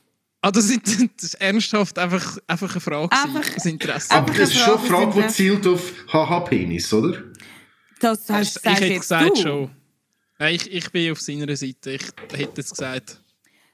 Ah, 0.41 0.51
das, 0.51 0.69
ist, 0.69 0.79
das 1.17 1.23
ist 1.23 1.33
ernsthaft 1.35 1.97
einfach, 1.99 2.37
einfach 2.47 2.71
eine 2.71 2.79
Frage, 2.81 3.11
Einfach- 3.11 3.53
das 3.53 3.65
Interesse. 3.65 4.11
Aber 4.11 4.33
das 4.33 4.49
ist 4.51 4.57
schon 4.59 4.77
eine 4.77 4.87
Frage, 4.87 5.21
die 5.21 5.27
zielt 5.27 5.67
auf 5.67 5.91
HH-Penis, 6.11 6.93
oder? 6.93 7.23
Das 7.99 8.29
hast, 8.29 8.57
ich 8.57 8.63
sagst 8.63 8.79
hätte 8.81 8.85
jetzt 8.93 9.01
gesagt 9.01 9.37
du. 9.37 9.41
schon. 9.41 9.71
Nein, 10.37 10.55
ich, 10.55 10.71
ich 10.71 10.89
bin 10.91 11.11
auf 11.11 11.19
seiner 11.19 11.53
Seite. 11.57 11.91
Ich 11.91 12.03
hätte 12.33 12.61
es 12.61 12.69
gesagt. 12.69 13.19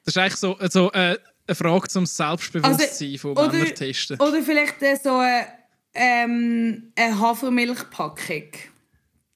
Das 0.04 0.16
ist 0.16 0.18
eigentlich 0.18 0.36
so, 0.38 0.58
so 0.72 0.92
äh, 0.94 1.18
eine 1.48 1.56
Frage 1.56 1.88
zum 1.88 2.08
Selbstbewusstsein 2.08 3.18
von 3.20 3.32
oder, 3.34 3.52
Männern 3.54 3.76
testen. 3.76 4.20
oder 4.20 4.42
vielleicht 4.42 4.82
äh, 4.82 4.96
so 5.02 5.18
eine, 5.18 5.46
ähm, 5.94 6.92
eine 6.96 7.20
Hafermilchpackung. 7.20 8.50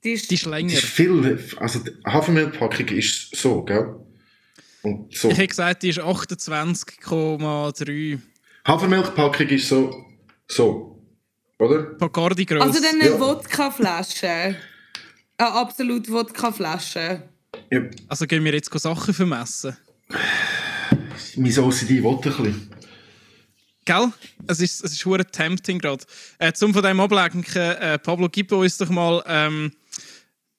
Die 0.03 0.11
ist, 0.13 0.31
Die 0.31 0.35
ist 0.35 0.45
länger. 0.45 0.73
Das 0.73 0.83
ist 0.83 0.89
viel, 0.89 1.39
also 1.57 1.79
die 1.79 1.91
Hafermilchpackung 2.05 2.87
ist 2.87 3.35
so, 3.35 3.61
gell? 3.63 3.95
Und 4.83 5.13
so. 5.15 5.29
Ich 5.29 5.37
hätte 5.37 5.47
gesagt, 5.47 5.83
die 5.83 5.89
ist 5.89 5.99
28,3 5.99 8.19
Hafermilchpackung 8.65 9.47
ist 9.47 9.67
so, 9.67 10.05
so, 10.47 11.01
oder? 11.57 11.83
Bacardi 11.97 12.45
gross. 12.45 12.61
also 12.61 12.79
dann 12.81 13.01
eine 13.01 13.09
Ja. 13.11 13.19
Wodkaflasche. 13.19 14.55
Eine 15.37 15.51
absolut 15.53 16.09
Wodkaflasche. 16.11 17.23
Ja, 17.71 17.81
also 18.07 18.27
gehen 18.27 18.43
wir 18.43 18.53
jetzt 18.53 18.71
Sachen 18.79 19.13
vermessen. 19.13 19.75
mein 21.35 21.59
OCD 21.59 22.03
will 22.03 22.15
ein 22.15 22.21
bisschen. 22.21 22.69
Gell? 23.85 24.11
Es 24.47 24.59
ist, 24.59 24.83
es 24.83 24.91
ist 24.93 25.05
hure 25.05 25.25
tempting 25.25 25.79
gerade. 25.79 26.03
Äh, 26.37 26.53
zum 26.53 26.73
von 26.73 26.83
dem 26.83 26.99
ablenken, 26.99 27.43
äh, 27.55 27.97
Pablo, 27.97 28.29
gib 28.29 28.51
uns 28.51 28.77
doch 28.77 28.89
mal 28.89 29.23
ähm, 29.25 29.71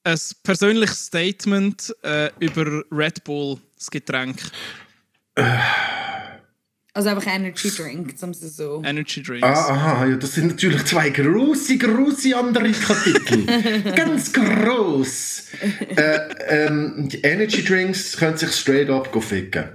ein 0.03 0.19
persönliches 0.43 1.07
Statement 1.07 1.95
äh, 2.03 2.31
über 2.41 2.83
Red 2.91 3.23
Bull, 3.25 3.59
das 3.81 3.91
Getränk, 3.91 4.37
Also 6.93 7.09
einfach 7.09 7.27
Energy 7.35 7.71
Drink, 7.71 8.15
um 8.21 8.31
es 8.31 8.57
so. 8.57 8.83
Energy 8.85 9.23
Drinks. 9.23 9.47
Ah, 9.47 9.73
aha, 9.73 10.07
ja, 10.07 10.17
das 10.17 10.35
sind 10.35 10.49
natürlich 10.49 10.85
zwei 10.85 11.09
große, 11.09 11.79
große 11.79 12.37
andere 12.37 12.73
Kapitel. 12.73 13.93
Ganz 13.97 14.33
gross. 14.33 15.45
äh, 15.97 16.19
ähm, 16.49 17.09
die 17.09 17.21
Energy 17.23 17.65
Drinks 17.65 18.17
können 18.17 18.37
sich 18.37 18.51
straight 18.51 18.91
up 18.91 19.11
go 19.13 19.21
ficken. 19.21 19.71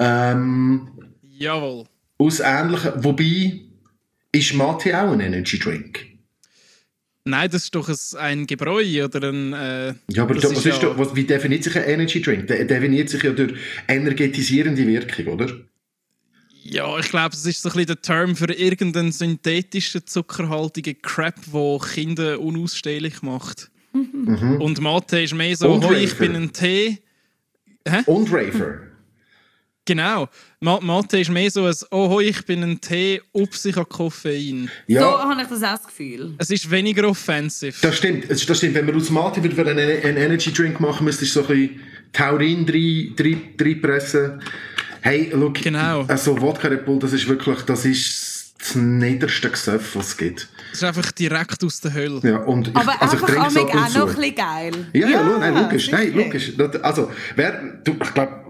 Ähm, 0.00 0.90
Jawohl. 1.22 1.84
aus 2.18 2.40
ähnlichen, 2.40 2.92
wobei, 3.04 3.60
ist 4.32 4.52
Mate 4.54 5.00
auch 5.00 5.12
ein 5.12 5.20
Energy 5.20 5.58
Drink? 5.58 6.07
Nein, 7.28 7.50
das 7.50 7.64
ist 7.64 7.74
doch 7.74 7.88
ein, 7.88 8.18
ein 8.18 8.46
Gebräu 8.46 9.04
oder 9.04 9.28
ein. 9.28 9.52
Äh, 9.52 9.94
Ja, 10.10 10.22
aber 10.22 10.34
da, 10.34 10.44
was 10.50 10.64
ist 10.64 10.64
ja- 10.64 10.78
da, 10.78 10.98
was, 10.98 11.14
wie 11.14 11.24
definiert 11.24 11.62
sich 11.64 11.76
ein 11.76 11.84
Energy 11.84 12.22
Drink? 12.22 12.46
Der 12.46 12.64
definiert 12.64 13.08
sich 13.10 13.22
ja 13.22 13.32
durch 13.32 13.52
energetisierende 13.86 14.86
Wirkung, 14.86 15.26
oder? 15.34 15.50
Ja, 16.64 16.98
ich 16.98 17.08
glaube, 17.08 17.30
das 17.30 17.46
ist 17.46 17.62
so 17.62 17.68
ein 17.68 17.72
bisschen 17.72 17.86
der 17.86 18.02
Term 18.02 18.36
für 18.36 18.52
irgendeinen 18.52 19.12
synthetischen, 19.12 20.06
zuckerhaltigen 20.06 21.00
Crap, 21.02 21.36
der 21.52 21.78
Kinder 21.94 22.40
unausstehlich 22.40 23.22
macht. 23.22 23.70
Und 23.92 24.80
Mate 24.80 25.20
ist 25.22 25.34
mehr 25.34 25.56
so, 25.56 25.70
Und 25.72 25.84
hoi, 25.86 25.96
ich 26.04 26.14
bin 26.16 26.34
ein 26.36 26.52
Tee. 26.52 26.98
Und 28.06 28.30
Raver. 28.32 28.80
Genau. 29.88 30.28
Ma 30.60 30.78
Mate 30.82 31.18
ist 31.20 31.30
mehr 31.30 31.50
so 31.50 31.64
ein, 31.64 31.74
oh, 31.90 32.20
ich 32.20 32.44
bin 32.44 32.62
ein 32.62 32.78
Tee, 32.80 33.22
ups, 33.32 33.64
ich 33.64 33.74
habe 33.76 33.86
Koffein. 33.88 34.70
So 34.86 34.94
Ja, 34.94 35.18
habe 35.30 35.40
ich 35.40 35.48
das 35.48 35.62
auch 35.62 35.70
das 35.78 35.86
Gefühl. 35.86 36.34
Es 36.36 36.50
ist 36.50 36.70
weniger 36.70 37.08
offensiv. 37.08 37.80
das 37.80 37.96
stimmt. 37.96 38.30
Das 38.30 38.42
stimmt. 38.42 38.74
Wenn 38.74 38.84
man 38.84 38.96
aus 38.96 39.08
Mate 39.08 39.42
würde 39.42 39.70
einen, 39.70 39.78
einen 40.04 40.16
Energy 40.18 40.52
Drink 40.52 40.78
machen, 40.78 41.04
müsstest 41.04 41.34
du 41.36 41.42
so 41.42 41.48
ein 41.48 41.56
bisschen 41.58 41.80
Taurin 42.12 42.66
rein- 42.68 43.14
rein- 43.18 43.54
reinpressen. 43.58 44.42
Hey, 45.00 45.30
look, 45.34 45.54
Genau. 45.62 46.04
also 46.06 46.38
Wodka 46.40 46.68
Red 46.68 46.84
Bull, 46.84 46.98
das 46.98 47.12
ist 47.14 47.26
wirklich, 47.28 47.62
das 47.62 47.84
ist 47.86 48.54
das 48.58 48.74
niederste 48.74 49.48
Gesöff, 49.50 49.94
was 49.94 50.08
es 50.08 50.16
gibt. 50.16 50.48
Es 50.72 50.78
ist 50.78 50.84
einfach 50.84 51.12
direkt 51.12 51.62
aus 51.64 51.80
der 51.80 51.94
Hölle. 51.94 52.20
Ja, 52.24 52.38
und 52.38 52.68
ich, 52.68 52.76
Aber 52.76 53.00
also 53.00 53.16
ich 53.16 53.22
einfach 53.22 53.26
trinke 53.28 53.46
es 53.48 53.56
amig 53.56 53.74
ab 53.74 53.74
und 53.74 53.80
auch 53.80 53.94
noch 53.94 54.08
ein 54.10 54.16
bisschen 54.16 54.34
geil. 54.34 54.72
Ja, 54.92 55.08
ja, 55.08 55.20
lo- 55.22 55.38
nein, 55.38 55.54
logisch, 55.54 55.90
nein, 55.92 56.12
logisch. 56.14 56.52
Das- 56.58 56.76
Also, 56.82 57.10
wer, 57.36 57.52
du, 57.84 57.92
ich 58.02 58.14
glaube, 58.14 58.47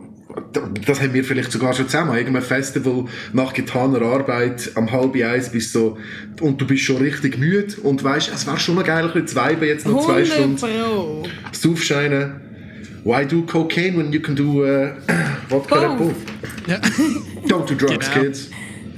das 0.86 1.00
haben 1.00 1.14
wir 1.14 1.24
vielleicht 1.24 1.52
sogar 1.52 1.72
schon 1.74 1.86
zusammen. 1.88 2.16
Irgendein 2.16 2.42
Festival 2.42 3.04
nach 3.32 3.52
getaner 3.52 4.02
Arbeit 4.02 4.70
am 4.74 4.90
halb 4.90 5.14
eins 5.16 5.50
bist 5.50 5.72
so, 5.72 5.98
und 6.40 6.60
du 6.60 6.66
bist 6.66 6.82
schon 6.84 6.98
richtig 6.98 7.38
müde 7.38 7.74
und 7.82 8.02
weißt, 8.02 8.30
es 8.34 8.46
wäre 8.46 8.58
schon 8.58 8.76
noch 8.76 8.84
geil, 8.84 9.04
ein 9.12 9.22
bisschen 9.24 9.40
viben, 9.50 9.66
jetzt 9.68 9.86
noch 9.86 10.04
zwei 10.04 10.22
100 10.22 10.28
Stunden 10.32 10.56
Pro. 10.56 11.26
zu 11.52 11.72
aufscheinen. 11.72 12.40
Why 13.04 13.24
do 13.26 13.42
cocaine 13.42 13.96
when 13.96 14.12
you 14.12 14.20
can 14.20 14.34
do 14.36 14.64
uh, 14.64 14.90
vodka 15.48 15.76
Red 15.76 15.98
Bull? 15.98 16.14
Ja. 16.66 16.76
Don't 17.46 17.66
do 17.66 17.74
drugs, 17.74 18.10
Genau. 18.10 18.24
kids. 18.24 18.50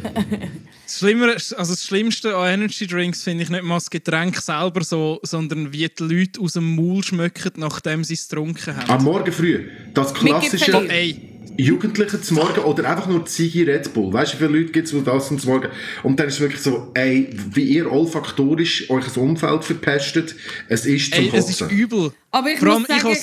Das, 0.02 0.98
Schlimmere, 0.98 1.32
also 1.34 1.56
das 1.56 1.84
Schlimmste 1.84 2.34
an 2.34 2.54
Energy 2.54 2.86
Drinks 2.86 3.22
finde 3.22 3.44
ich 3.44 3.50
nicht 3.50 3.62
mal 3.62 3.76
das 3.76 3.90
Getränk 3.90 4.36
selber 4.38 4.82
so, 4.82 5.20
sondern 5.22 5.72
wie 5.72 5.86
die 5.88 6.02
Leute 6.02 6.40
aus 6.40 6.54
dem 6.54 6.74
Maul 6.74 7.04
schmecken, 7.04 7.52
nachdem 7.56 8.02
sie 8.02 8.14
es 8.14 8.28
getrunken 8.28 8.76
haben. 8.76 8.90
Am 8.90 9.04
Morgen 9.04 9.30
früh, 9.30 9.68
das 9.94 10.12
klassische. 10.12 10.88
Ey, 10.88 11.29
Jugendliche 11.62 12.20
zum 12.20 12.36
Morgen 12.36 12.60
oder 12.60 12.88
einfach 12.88 13.06
nur 13.06 13.26
Ziggy 13.26 13.62
Red 13.64 13.92
Bull. 13.92 14.12
Weißt 14.12 14.32
du, 14.34 14.36
wie 14.40 14.44
viele 14.46 14.58
Leute 14.58 14.72
gibt 14.72 14.86
es, 14.86 14.92
die 14.92 15.02
das 15.02 15.28
zum 15.28 15.38
Morgen... 15.44 15.68
Und 16.02 16.18
dann 16.18 16.28
ist 16.28 16.34
es 16.34 16.40
wirklich 16.40 16.60
so, 16.62 16.90
ey, 16.94 17.28
wie 17.52 17.64
ihr 17.64 17.90
olfaktorisch 17.90 18.88
euch 18.90 19.04
das 19.04 19.16
Umfeld 19.16 19.64
verpestet, 19.64 20.34
es 20.68 20.86
ist 20.86 21.14
zum 21.14 21.24
ey 21.24 21.30
es 21.34 21.48
ist 21.50 21.60
Kotzen. 21.60 21.76
übel. 21.76 22.12
Aber 22.30 22.50
ich 22.50 22.58
Vor 22.58 22.68
allem, 22.68 22.80
muss 22.82 22.88
ich 22.90 22.96
sagen- 22.96 23.14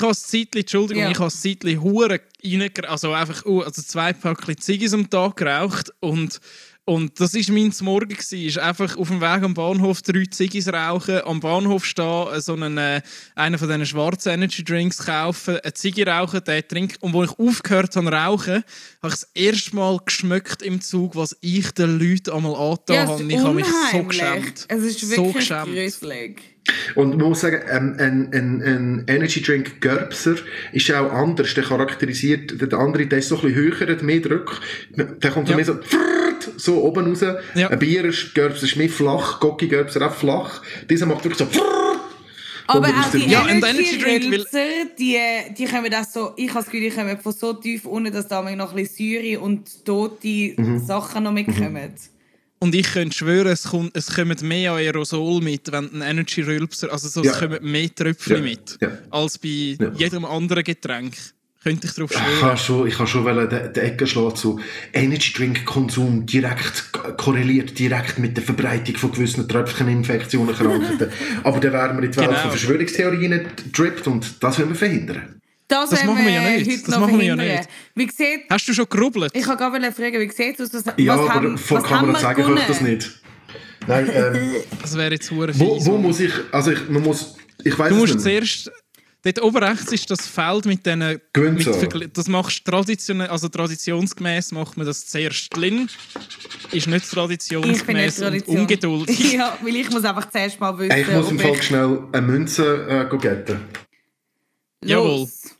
habe 0.00 0.08
das 0.08 0.26
Zeitli, 0.28 0.60
Entschuldigung, 0.60 1.02
Ja. 1.02 1.10
ich 1.10 1.18
habe 1.18 1.26
das 1.30 1.40
Zeitli 1.40 1.74
hure 1.74 2.20
reingeraucht, 2.44 2.88
also 2.88 3.12
einfach 3.12 3.44
uh, 3.46 3.60
also 3.62 3.82
zwei 3.82 4.12
Päckchen 4.12 4.58
Ziggis 4.58 4.94
am 4.94 5.08
Tag 5.10 5.36
geraucht 5.36 5.92
und 6.00 6.40
und 6.84 7.20
das 7.20 7.34
ist 7.34 7.48
mein 7.48 7.72
Morgen 7.82 8.14
gsi, 8.16 8.46
ist 8.46 8.58
einfach 8.58 8.96
auf 8.96 9.06
dem 9.08 9.20
Weg 9.20 9.42
am 9.44 9.54
Bahnhof 9.54 10.02
drei 10.02 10.24
Ziggis 10.28 10.66
rauchen, 10.72 11.20
am 11.24 11.38
Bahnhof 11.38 11.84
stehen, 11.84 12.26
äh, 12.34 12.40
so 12.40 12.54
einen 12.54 12.76
äh, 12.76 13.00
einen 13.36 13.56
von 13.58 13.68
diesen 13.68 13.86
schwarzen 13.86 14.32
Energy 14.32 14.64
Drinks 14.64 14.98
kaufen, 15.06 15.58
eine 15.62 15.72
Ziggi 15.74 16.02
rauchen, 16.02 16.42
den 16.44 16.66
trinken 16.66 16.96
und 17.00 17.12
wo 17.12 17.22
ich 17.22 17.30
aufgehört 17.38 17.94
habe 17.94 18.10
rauchen, 18.12 18.54
habe 18.54 18.64
ich 19.04 19.10
das 19.20 19.28
erste 19.34 19.76
Mal 19.76 19.98
geschmeckt 20.04 20.62
im 20.62 20.80
Zug, 20.80 21.14
was 21.14 21.36
ich 21.40 21.70
den 21.72 21.98
Leuten 22.00 22.30
einmal 22.32 22.56
angetan 22.56 22.96
Ja, 22.96 23.04
es 23.04 23.10
habe. 23.10 23.22
ist 23.22 23.30
Ich 23.30 23.38
habe 23.38 23.54
mich 23.54 23.66
so 23.92 24.02
geschämt. 24.02 24.64
Es 24.68 24.82
ist 24.82 25.00
so 25.00 25.16
wirklich 25.18 25.34
geschämt. 25.48 25.66
gruselig. 25.74 26.42
Und 26.94 27.16
man 27.16 27.28
muss 27.30 27.40
sagen, 27.40 27.60
ähm, 27.70 27.96
ein, 27.98 28.32
ein, 28.32 28.62
ein 28.62 29.04
Energy 29.08 29.42
Drink 29.42 29.80
Gerbser 29.80 30.36
ist 30.72 30.92
auch 30.92 31.10
anders. 31.12 31.54
Der 31.54 31.64
charakterisiert, 31.64 32.60
der 32.60 32.72
andere, 32.78 33.06
der 33.06 33.18
ist 33.18 33.28
so 33.30 33.36
ein 33.36 33.42
bisschen 33.52 33.80
höher, 33.80 33.88
hat 33.88 34.02
mehr 34.02 34.20
Druck. 34.20 34.60
Der 34.96 35.30
kommt 35.32 35.48
so 35.48 35.52
Ja. 35.52 35.56
mehr 35.56 35.64
so, 35.64 35.74
so 36.64 36.82
oben 36.82 37.08
raus. 37.08 37.20
Ja. 37.54 37.68
Ein 37.68 37.78
Bier 37.78 38.04
ist, 38.04 38.34
mehr 38.76 38.88
flach, 38.88 39.40
Gocki 39.40 39.68
Gerbser 39.68 40.06
auch 40.06 40.14
flach. 40.14 40.62
Dieser 40.88 41.06
macht 41.06 41.24
wirklich 41.24 41.38
so. 41.38 41.60
Aber 42.68 42.88
auch 42.88 43.10
die 43.12 43.28
Ja, 43.28 43.46
Energy 43.48 43.98
Drink 43.98 44.30
die, 44.98 45.18
die 45.58 45.64
kommen 45.66 45.92
auch 45.94 46.04
so, 46.04 46.32
ich 46.36 46.48
habe 46.50 46.60
das 46.60 46.66
Gefühl, 46.66 46.88
die 46.88 46.90
kommen 46.90 47.18
von 47.18 47.32
so 47.32 47.52
tief 47.54 47.84
unten, 47.84 48.12
dass 48.12 48.28
da 48.28 48.40
noch 48.42 48.70
ein 48.70 48.76
bisschen 48.76 49.22
Säure 49.22 49.40
und 49.40 49.84
tote 49.84 50.54
Mhm. 50.56 50.78
Sachen 50.86 51.24
noch 51.24 51.32
mitkommen. 51.32 51.92
Und 52.60 52.74
ich 52.76 52.92
könnte 52.92 53.16
schwören, 53.16 53.48
es, 53.48 53.64
kommt, 53.64 53.96
es 53.96 54.14
kommen 54.14 54.36
mehr 54.42 54.72
Aerosol 54.74 55.40
mit, 55.42 55.72
wenn 55.72 55.90
ein 55.92 56.02
Energy 56.02 56.42
Rülpser, 56.42 56.92
also 56.92 57.08
so, 57.08 57.24
Ja. 57.24 57.32
es 57.32 57.38
kommen 57.40 57.58
mehr 57.60 57.92
Tröpfchen 57.92 58.36
Ja. 58.36 58.42
mit, 58.42 58.78
Ja. 58.80 58.88
als 59.10 59.36
bei 59.38 59.76
Ja. 59.80 59.90
jedem 59.96 60.24
anderen 60.24 60.62
Getränk. 60.62 61.14
Könnte 61.62 61.86
ich 61.86 61.94
darauf 61.94 62.10
Ich 62.10 62.16
schwören. 62.18 62.40
kann 62.40 62.56
schon, 62.56 62.88
ich 62.88 62.96
kann 62.96 63.06
schon 63.06 63.24
wollen, 63.24 63.48
den, 63.48 63.72
den 63.72 63.84
Ecke 63.84 64.06
schlagen 64.06 64.34
zu 64.34 64.58
Energy 64.92 65.32
Drink 65.32 65.64
Konsum 65.64 66.26
direkt 66.26 66.92
korreliert 67.16 67.78
direkt 67.78 68.18
mit 68.18 68.36
der 68.36 68.42
Verbreitung 68.44 68.96
von 68.96 69.12
gewissen 69.12 69.48
Tröpfcheninfektionen, 69.48 70.54
Krankheiten. 70.54 71.10
Aber 71.44 71.60
dann 71.60 71.72
wären 71.72 71.96
wir 71.98 72.04
in 72.04 72.10
die 72.10 72.16
Welt 72.16 72.28
Genau. 72.28 72.40
von 72.40 72.50
Verschwörungstheorien 72.50 73.46
gedrippt 73.64 74.06
und 74.08 74.42
das 74.42 74.58
wollen 74.58 74.70
wir 74.70 74.76
verhindern. 74.76 75.40
Das, 75.68 75.90
Das 75.90 76.04
machen 76.04 76.24
wir 76.26 76.32
ja 76.32 76.50
nicht. 76.50 76.86
Das 76.88 76.98
machen 76.98 77.18
wir 77.18 77.26
ja 77.26 77.36
nicht. 77.36 77.68
Wie 77.94 78.10
sieht, 78.10 78.40
Hast 78.50 78.68
du 78.68 78.74
schon 78.74 78.86
gerubbelt? 78.90 79.32
ich 79.34 79.46
wollte 79.46 79.58
gerade 79.70 79.92
fragen, 79.92 80.20
wie 80.20 80.30
sieht 80.30 80.58
es 80.60 80.74
aus? 80.74 80.84
Ja, 80.96 81.14
aber 81.14 81.32
haben, 81.34 81.56
vor 81.56 81.82
Kamera 81.82 82.18
zeigen 82.18 82.42
kann 82.42 82.56
ich 82.56 82.64
das 82.64 82.80
nicht. 82.80 83.20
Nein, 83.86 84.08
ähm, 84.12 84.36
Das 84.82 84.96
wäre 84.96 85.12
jetzt 85.12 85.30
hure 85.30 85.52
wo, 85.58 85.84
wo 85.86 85.96
muss 85.96 86.20
ich, 86.20 86.32
also 86.50 86.72
ich, 86.72 86.88
man 86.88 87.02
muss, 87.02 87.36
ich 87.64 87.78
weiß 87.78 87.88
Du 87.88 87.96
musst 87.96 88.14
nicht. 88.14 88.22
zuerst. 88.22 88.70
Dort 89.24 89.40
oben 89.40 89.58
rechts 89.62 89.92
ist 89.92 90.10
das 90.10 90.26
Feld 90.26 90.64
mit 90.66 90.84
diesen. 90.84 90.98
Mit 90.98 92.16
Das 92.16 92.26
machst 92.26 92.66
du 92.66 92.70
traditionell, 92.72 93.28
also 93.28 93.48
traditionsgemäß 93.48 94.50
macht 94.52 94.76
man 94.76 94.84
das 94.84 95.06
zuerst. 95.06 95.56
Lin 95.56 95.88
ist 96.72 96.88
nicht 96.88 97.04
Ich 97.04 97.10
traditionsgemäß 97.10 98.18
und 98.18 98.24
Tradition. 98.24 98.56
ungeduldig. 98.58 99.32
ja, 99.34 99.56
weil 99.62 99.76
ich 99.76 99.90
muss 99.90 100.04
einfach 100.04 100.28
zuerst 100.28 100.58
mal 100.58 100.76
wissen, 100.76 100.98
ich 100.98 101.08
muss 101.08 101.30
im 101.30 101.38
Fall 101.38 101.62
schnell 101.62 102.00
eine 102.12 102.26
Münze 102.26 102.86
äh, 102.88 103.08
go 103.08 103.16
getten. 103.16 103.60
Jawohl. 104.84 105.20
Los. 105.20 105.56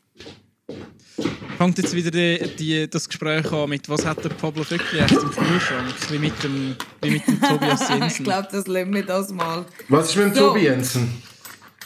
Fängt 1.57 1.77
jetzt 1.77 1.95
wieder 1.95 2.11
die, 2.11 2.55
die, 2.57 2.89
das 2.89 3.07
Gespräch 3.07 3.49
an 3.51 3.69
mit 3.69 3.87
was 3.87 4.05
hat 4.05 4.21
der 4.23 4.29
Pablo 4.29 4.63
Vöckli 4.63 4.99
echt 4.99 5.11
im 5.13 5.31
Kühlschrank? 5.31 5.93
Wie 6.09 6.17
mit 6.17 6.43
dem, 6.43 6.75
wie 7.01 7.11
mit 7.11 7.27
dem 7.27 7.39
Tobias 7.39 7.81
ich 7.89 7.89
Jensen. 7.95 8.23
glaube, 8.23 8.47
das 8.51 8.67
lassen 8.67 8.93
wir 8.93 9.05
das 9.05 9.29
mal. 9.31 9.63
Was 9.87 10.09
ist 10.09 10.15
mit 10.17 10.25
dem 10.25 10.33
So. 10.35 10.47
Tobi 10.49 10.61
Jensen? 10.63 11.23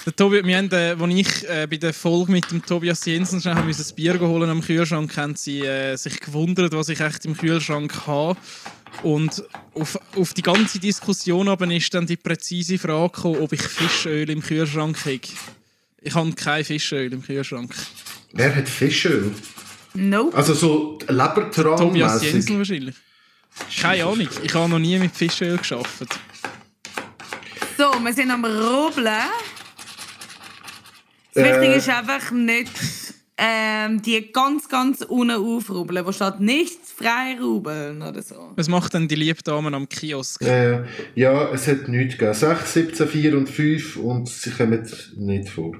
Der 0.07 0.15
Tobi, 0.15 0.41
wir 0.41 0.57
haben, 0.57 0.71
äh, 0.71 0.95
als 0.97 1.13
ich 1.13 1.49
äh, 1.49 1.67
bei 1.69 1.75
der 1.75 1.93
Folge 1.93 2.31
mit 2.31 2.49
dem 2.49 2.65
Tobias 2.65 3.03
Jensen 3.03 3.41
schnell 3.41 3.57
ein 3.57 3.75
Bier 3.93 4.17
holen 4.21 4.49
am 4.49 4.61
Kühlschrank, 4.61 5.17
haben 5.17 5.35
sie 5.35 5.59
äh, 5.59 5.97
sich 5.97 6.21
gewundert, 6.21 6.71
was 6.71 6.87
ich 6.87 7.01
echt 7.01 7.25
im 7.25 7.35
Kühlschrank 7.35 8.07
habe. 8.07 8.37
Und 9.03 9.43
auf, 9.73 9.99
auf 10.15 10.33
die 10.33 10.43
ganze 10.43 10.79
Diskussion 10.79 11.49
aber 11.49 11.69
ist 11.69 11.93
dann 11.93 12.05
die 12.05 12.15
präzise 12.15 12.77
Frage 12.77 13.11
gekommen, 13.11 13.41
ob 13.41 13.51
ich 13.51 13.61
Fischöl 13.61 14.29
im 14.29 14.41
Kühlschrank 14.41 14.97
habe. 15.03 15.19
Ich 16.01 16.15
habe 16.15 16.31
kein 16.31 16.63
Fischöl 16.63 17.11
im 17.11 17.21
Kühlschrank. 17.21 17.75
Wer 18.31 18.55
hat 18.55 18.69
Fischöl? 18.69 19.33
Nope. 19.93 20.37
Also 20.37 20.53
so 20.53 20.99
Tobias 20.99 21.17
Lebertran-mässig. 21.17 22.31
Jensen 22.31 22.57
wahrscheinlich. 22.57 22.95
Keine 23.81 24.05
Ahnung, 24.05 24.29
ich 24.41 24.53
habe 24.53 24.69
noch 24.69 24.79
nie 24.79 24.97
mit 24.99 25.13
Fischöl 25.13 25.57
geschafft. 25.57 26.17
So, 27.77 27.91
wir 28.01 28.13
sind 28.13 28.31
am 28.31 28.45
Rubbeln. 28.45 29.56
Das 31.37 31.45
Äh. 31.45 31.51
Wichtige 31.51 31.75
ist 31.75 31.89
einfach 31.89 32.31
nicht 32.31 32.71
ähm, 33.37 34.01
die 34.01 34.31
ganz, 34.31 34.67
ganz 34.67 35.01
unten 35.03 35.35
aufrubbeln, 35.35 36.03
wo 36.03 36.11
steht 36.11 36.39
nicht 36.39 36.79
frei 36.83 37.37
rubbeln 37.39 38.01
oder 38.01 38.23
so. 38.23 38.53
Was 38.55 38.67
macht 38.67 38.95
denn 38.95 39.07
die 39.07 39.13
liebe 39.15 39.43
Dame 39.43 39.71
am 39.75 39.87
Kiosk? 39.87 40.41
Äh, 40.41 40.83
ja, 41.13 41.51
es 41.51 41.67
hat 41.67 41.87
nichts 41.87 42.17
gegeben. 42.17 42.33
6, 42.33 42.73
17, 42.73 43.07
4 43.07 43.37
und 43.37 43.49
5 43.49 43.97
und 43.97 44.27
sie 44.27 44.49
kommen 44.49 44.83
nicht 45.17 45.49
vor. 45.49 45.75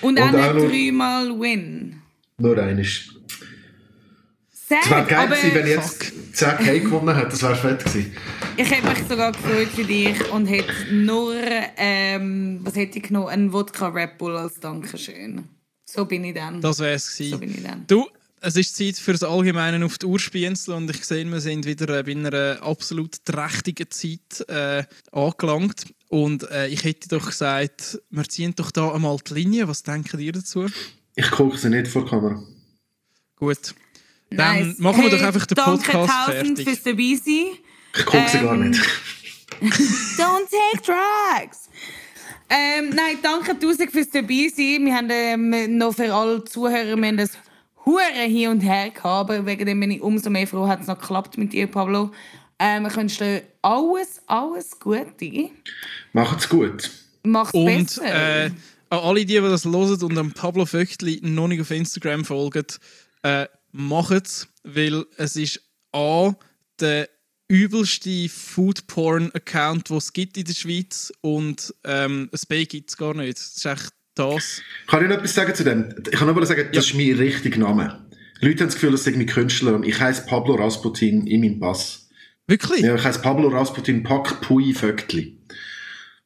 Und, 0.00 0.18
Und 0.18 0.20
auch 0.20 0.34
auch 0.34 0.54
nicht 0.54 0.68
dreimal 0.72 1.28
Win. 1.38 2.02
Nur 2.38 2.58
eines. 2.58 3.10
Es 4.82 4.90
wäre 4.90 5.04
geil 5.04 5.18
aber 5.18 5.36
gewesen, 5.36 5.54
wenn 5.54 5.66
ich 5.66 5.72
jetzt 5.72 6.12
10k 6.34 6.80
gewonnen 6.80 7.14
hätte. 7.14 7.30
Das 7.30 7.42
wäre 7.42 7.56
fett 7.56 7.84
gewesen. 7.84 8.12
ich 8.56 8.70
hätte 8.70 8.88
mich 8.88 9.08
sogar 9.08 9.32
gefreut 9.32 9.68
für 9.68 9.84
dich 9.84 10.30
und 10.32 10.46
hätte 10.46 10.72
nur, 10.92 11.36
ähm, 11.76 12.60
was 12.62 12.76
hätte 12.76 12.98
ich 12.98 13.04
genommen? 13.04 13.28
Ein 13.28 13.52
Wodka 13.52 13.88
Red 13.88 14.18
Bull 14.18 14.36
als 14.36 14.58
Dankeschön. 14.60 15.44
So 15.84 16.04
bin 16.06 16.24
ich 16.24 16.34
dann. 16.34 16.60
Das 16.60 16.78
wäre 16.78 16.94
es 16.94 17.16
so 17.16 17.24
gewesen. 17.24 17.40
bin 17.40 17.50
ich 17.50 17.62
dann. 17.62 17.84
Du, 17.86 18.08
es 18.40 18.56
ist 18.56 18.76
Zeit 18.76 18.96
für 18.96 19.12
das 19.12 19.22
Allgemeine 19.22 19.84
auf 19.84 19.98
die 19.98 20.06
Uhr 20.06 20.18
spienzeln 20.18 20.78
und 20.78 20.90
ich 20.90 21.04
sehe, 21.04 21.24
wir 21.24 21.40
sind 21.40 21.64
wieder 21.64 21.98
äh, 21.98 22.02
bei 22.02 22.12
einer 22.12 22.62
absolut 22.62 23.24
trächtigen 23.24 23.90
Zeit 23.90 24.48
äh, 24.48 24.84
angelangt. 25.12 25.84
Und 26.08 26.50
äh, 26.50 26.66
ich 26.68 26.84
hätte 26.84 27.08
doch 27.08 27.26
gesagt, 27.26 28.00
wir 28.10 28.24
ziehen 28.28 28.52
doch 28.56 28.70
da 28.70 28.92
einmal 28.92 29.16
die 29.26 29.34
Linie. 29.34 29.68
Was 29.68 29.82
denken 29.82 30.18
ihr 30.18 30.32
dazu? 30.32 30.66
Ich 31.14 31.30
gucke 31.30 31.56
sie 31.56 31.68
nicht 31.68 31.88
vor 31.88 32.04
die 32.04 32.10
Kamera. 32.10 32.42
Gut. 33.36 33.74
Dann 34.36 34.68
Nice. 34.68 34.78
machen 34.78 35.02
wir 35.02 35.10
Hey, 35.10 35.18
doch 35.18 35.26
einfach 35.26 35.46
den 35.46 35.54
danke 35.56 35.90
Podcast 35.90 36.26
tausend 36.26 36.58
fertig. 36.58 36.64
fürs 36.68 36.82
dabei 36.82 37.14
sein. 37.14 37.58
Ich 37.94 38.06
gucke 38.06 38.28
sie 38.30 38.38
gar 38.38 38.54
Ähm, 38.54 38.70
nicht. 38.70 38.80
Don't 39.60 40.48
take 40.50 40.82
drugs! 40.84 41.68
Ähm, 42.48 42.90
nein, 42.90 43.18
danke 43.22 43.58
tausend 43.58 43.90
fürs 43.92 44.10
dabei 44.10 44.48
sein. 44.54 44.84
Wir 44.84 44.94
haben 44.94 45.08
ähm, 45.10 45.78
noch 45.78 45.94
für 45.94 46.12
alle 46.12 46.44
Zuhörer 46.44 46.96
wir 46.96 47.06
haben 47.08 47.18
ein 47.18 47.30
hure 47.84 48.02
hin 48.26 48.48
und 48.50 48.60
her 48.60 48.90
gehabt, 48.90 49.04
aber 49.30 49.44
wegen 49.46 49.66
dem 49.66 49.80
bin 49.80 49.90
ich 49.90 50.00
umso 50.00 50.30
mehr 50.30 50.46
froh, 50.46 50.66
hat 50.68 50.80
es 50.82 50.86
noch 50.86 50.98
geklappt 51.00 51.36
mit 51.38 51.52
dir, 51.52 51.66
Pablo. 51.66 52.12
Ähm, 52.58 52.86
ich 52.86 52.96
wünsche 52.96 53.24
dir 53.24 53.42
alles, 53.62 54.20
alles 54.26 54.78
Gute. 54.78 55.50
Macht's 56.12 56.48
gut. 56.48 56.90
Mach's 57.24 57.52
Und 57.52 57.66
besser. 57.66 58.44
äh, 58.44 58.50
an 58.90 58.98
alle, 59.00 59.20
die, 59.24 59.34
die 59.34 59.40
das 59.40 59.64
hören 59.64 60.02
und 60.02 60.18
am 60.18 60.32
Pablo 60.32 60.64
Vöchtli 60.66 61.20
noch 61.24 61.48
nicht 61.48 61.60
auf 61.60 61.70
Instagram 61.70 62.24
folgen, 62.24 62.66
äh, 63.22 63.46
macht 63.72 64.26
es, 64.26 64.48
weil 64.62 65.04
es 65.16 65.36
ist 65.36 65.60
A, 65.92 66.34
der 66.80 67.08
übelste 67.48 68.28
Food-Porn-Account, 68.28 69.90
den 69.90 69.96
es 69.96 70.12
gibt 70.12 70.36
in 70.36 70.44
der 70.44 70.54
Schweiz 70.54 71.12
und 71.20 71.74
ähm, 71.84 72.30
ein 72.32 72.40
B 72.48 72.64
gibt 72.64 72.90
es 72.90 72.96
gar 72.96 73.14
nicht. 73.14 73.36
Das 73.36 73.56
ist 73.56 73.66
echt 73.66 73.92
das. 74.14 74.62
Kann 74.86 75.02
ich 75.02 75.08
noch 75.08 75.16
etwas 75.16 75.34
sagen 75.34 75.54
zu 75.54 75.64
dem? 75.64 75.94
Ich 76.10 76.18
kann 76.18 76.34
nur 76.34 76.46
sagen, 76.46 76.68
das 76.72 76.86
ist 76.86 76.94
mein 76.94 77.12
richtiger 77.12 77.58
Name. 77.58 78.06
Leute 78.40 78.60
haben 78.60 78.68
das 78.68 78.74
Gefühl, 78.74 78.92
das 78.92 79.04
sei 79.04 79.12
mein 79.12 79.26
Künstler 79.26 79.74
und 79.74 79.84
ich 79.84 80.00
heiße 80.00 80.26
Pablo 80.26 80.54
Rasputin 80.54 81.26
in 81.26 81.40
meinem 81.40 81.60
Pass. 81.60 82.08
Wirklich? 82.46 82.80
Ja, 82.80 82.94
ich 82.94 83.04
heiße 83.04 83.20
Pablo 83.20 83.48
Rasputin 83.48 84.02
Pak 84.02 84.40
Pui 84.40 84.74
Vöckli. 84.74 85.38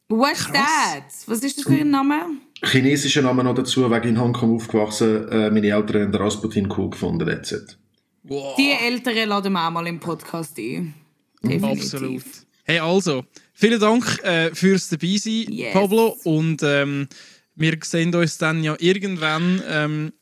What's 0.09 0.47
that? 0.53 1.05
Was 1.27 1.41
ist 1.41 1.59
das 1.59 1.65
für 1.65 1.81
ein 1.81 1.91
Name? 1.91 2.39
Chinesischer 2.65 3.23
Name 3.23 3.45
noch 3.45 3.55
dazu, 3.55 3.91
wegen 3.91 4.09
in 4.09 4.21
Hongkong 4.21 4.57
aufgewachsen. 4.57 5.29
Äh, 5.29 5.51
meine 5.51 5.69
Eltern 5.69 6.03
haben 6.03 6.13
den 6.13 6.21
Rasputin 6.21 6.73
cool 6.77 6.91
gefunden. 6.91 7.27
That's 7.27 7.53
it. 7.53 7.79
Wow. 8.23 8.57
Die 8.57 8.73
Älteren 8.73 9.29
laden 9.29 9.53
wir 9.53 9.67
auch 9.67 9.71
mal 9.71 9.87
im 9.87 10.01
Podcast 10.01 10.59
ein. 10.59 10.95
Definitiv. 11.43 11.83
Absolut. 11.95 12.23
Hey, 12.65 12.79
also, 12.81 13.25
vielen 13.53 13.79
Dank 13.79 14.19
äh, 14.25 14.53
fürs 14.55 14.89
Dabeisein, 14.89 15.47
Yes. 15.53 15.73
Pablo. 15.73 16.17
Und 16.25 16.63
ähm, 16.65 17.09
wir 17.55 17.79
sehen 17.83 18.13
uns 18.15 18.39
dann 18.39 18.65
ja 18.65 18.75
irgendwann 18.81 19.63
ähm, 19.69 20.13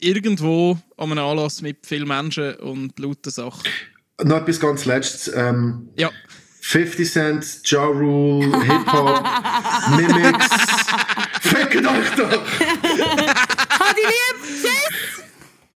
irgendwo 0.00 0.78
an 0.96 1.12
einem 1.12 1.24
Anlass 1.24 1.62
mit 1.62 1.86
vielen 1.86 2.08
Menschen 2.08 2.54
und 2.56 2.98
lauter 2.98 3.30
Sachen. 3.30 3.62
Noch 4.22 4.42
etwas 4.42 4.60
ganz 4.60 4.84
Letztes. 4.84 5.32
Ähm, 5.34 5.88
Ja, 5.96 6.10
50 6.68 7.10
Cent, 7.10 7.60
Ja 7.64 7.82
Rule, 7.86 8.44
Hip-Hop, 8.62 9.24
Mimics. 9.96 10.48
Fickt 11.40 11.76
euch 11.76 12.10
doch! 12.14 12.44
Hadi 13.80 14.02
lieb! 14.02 14.36
Tschüss! 14.42 15.27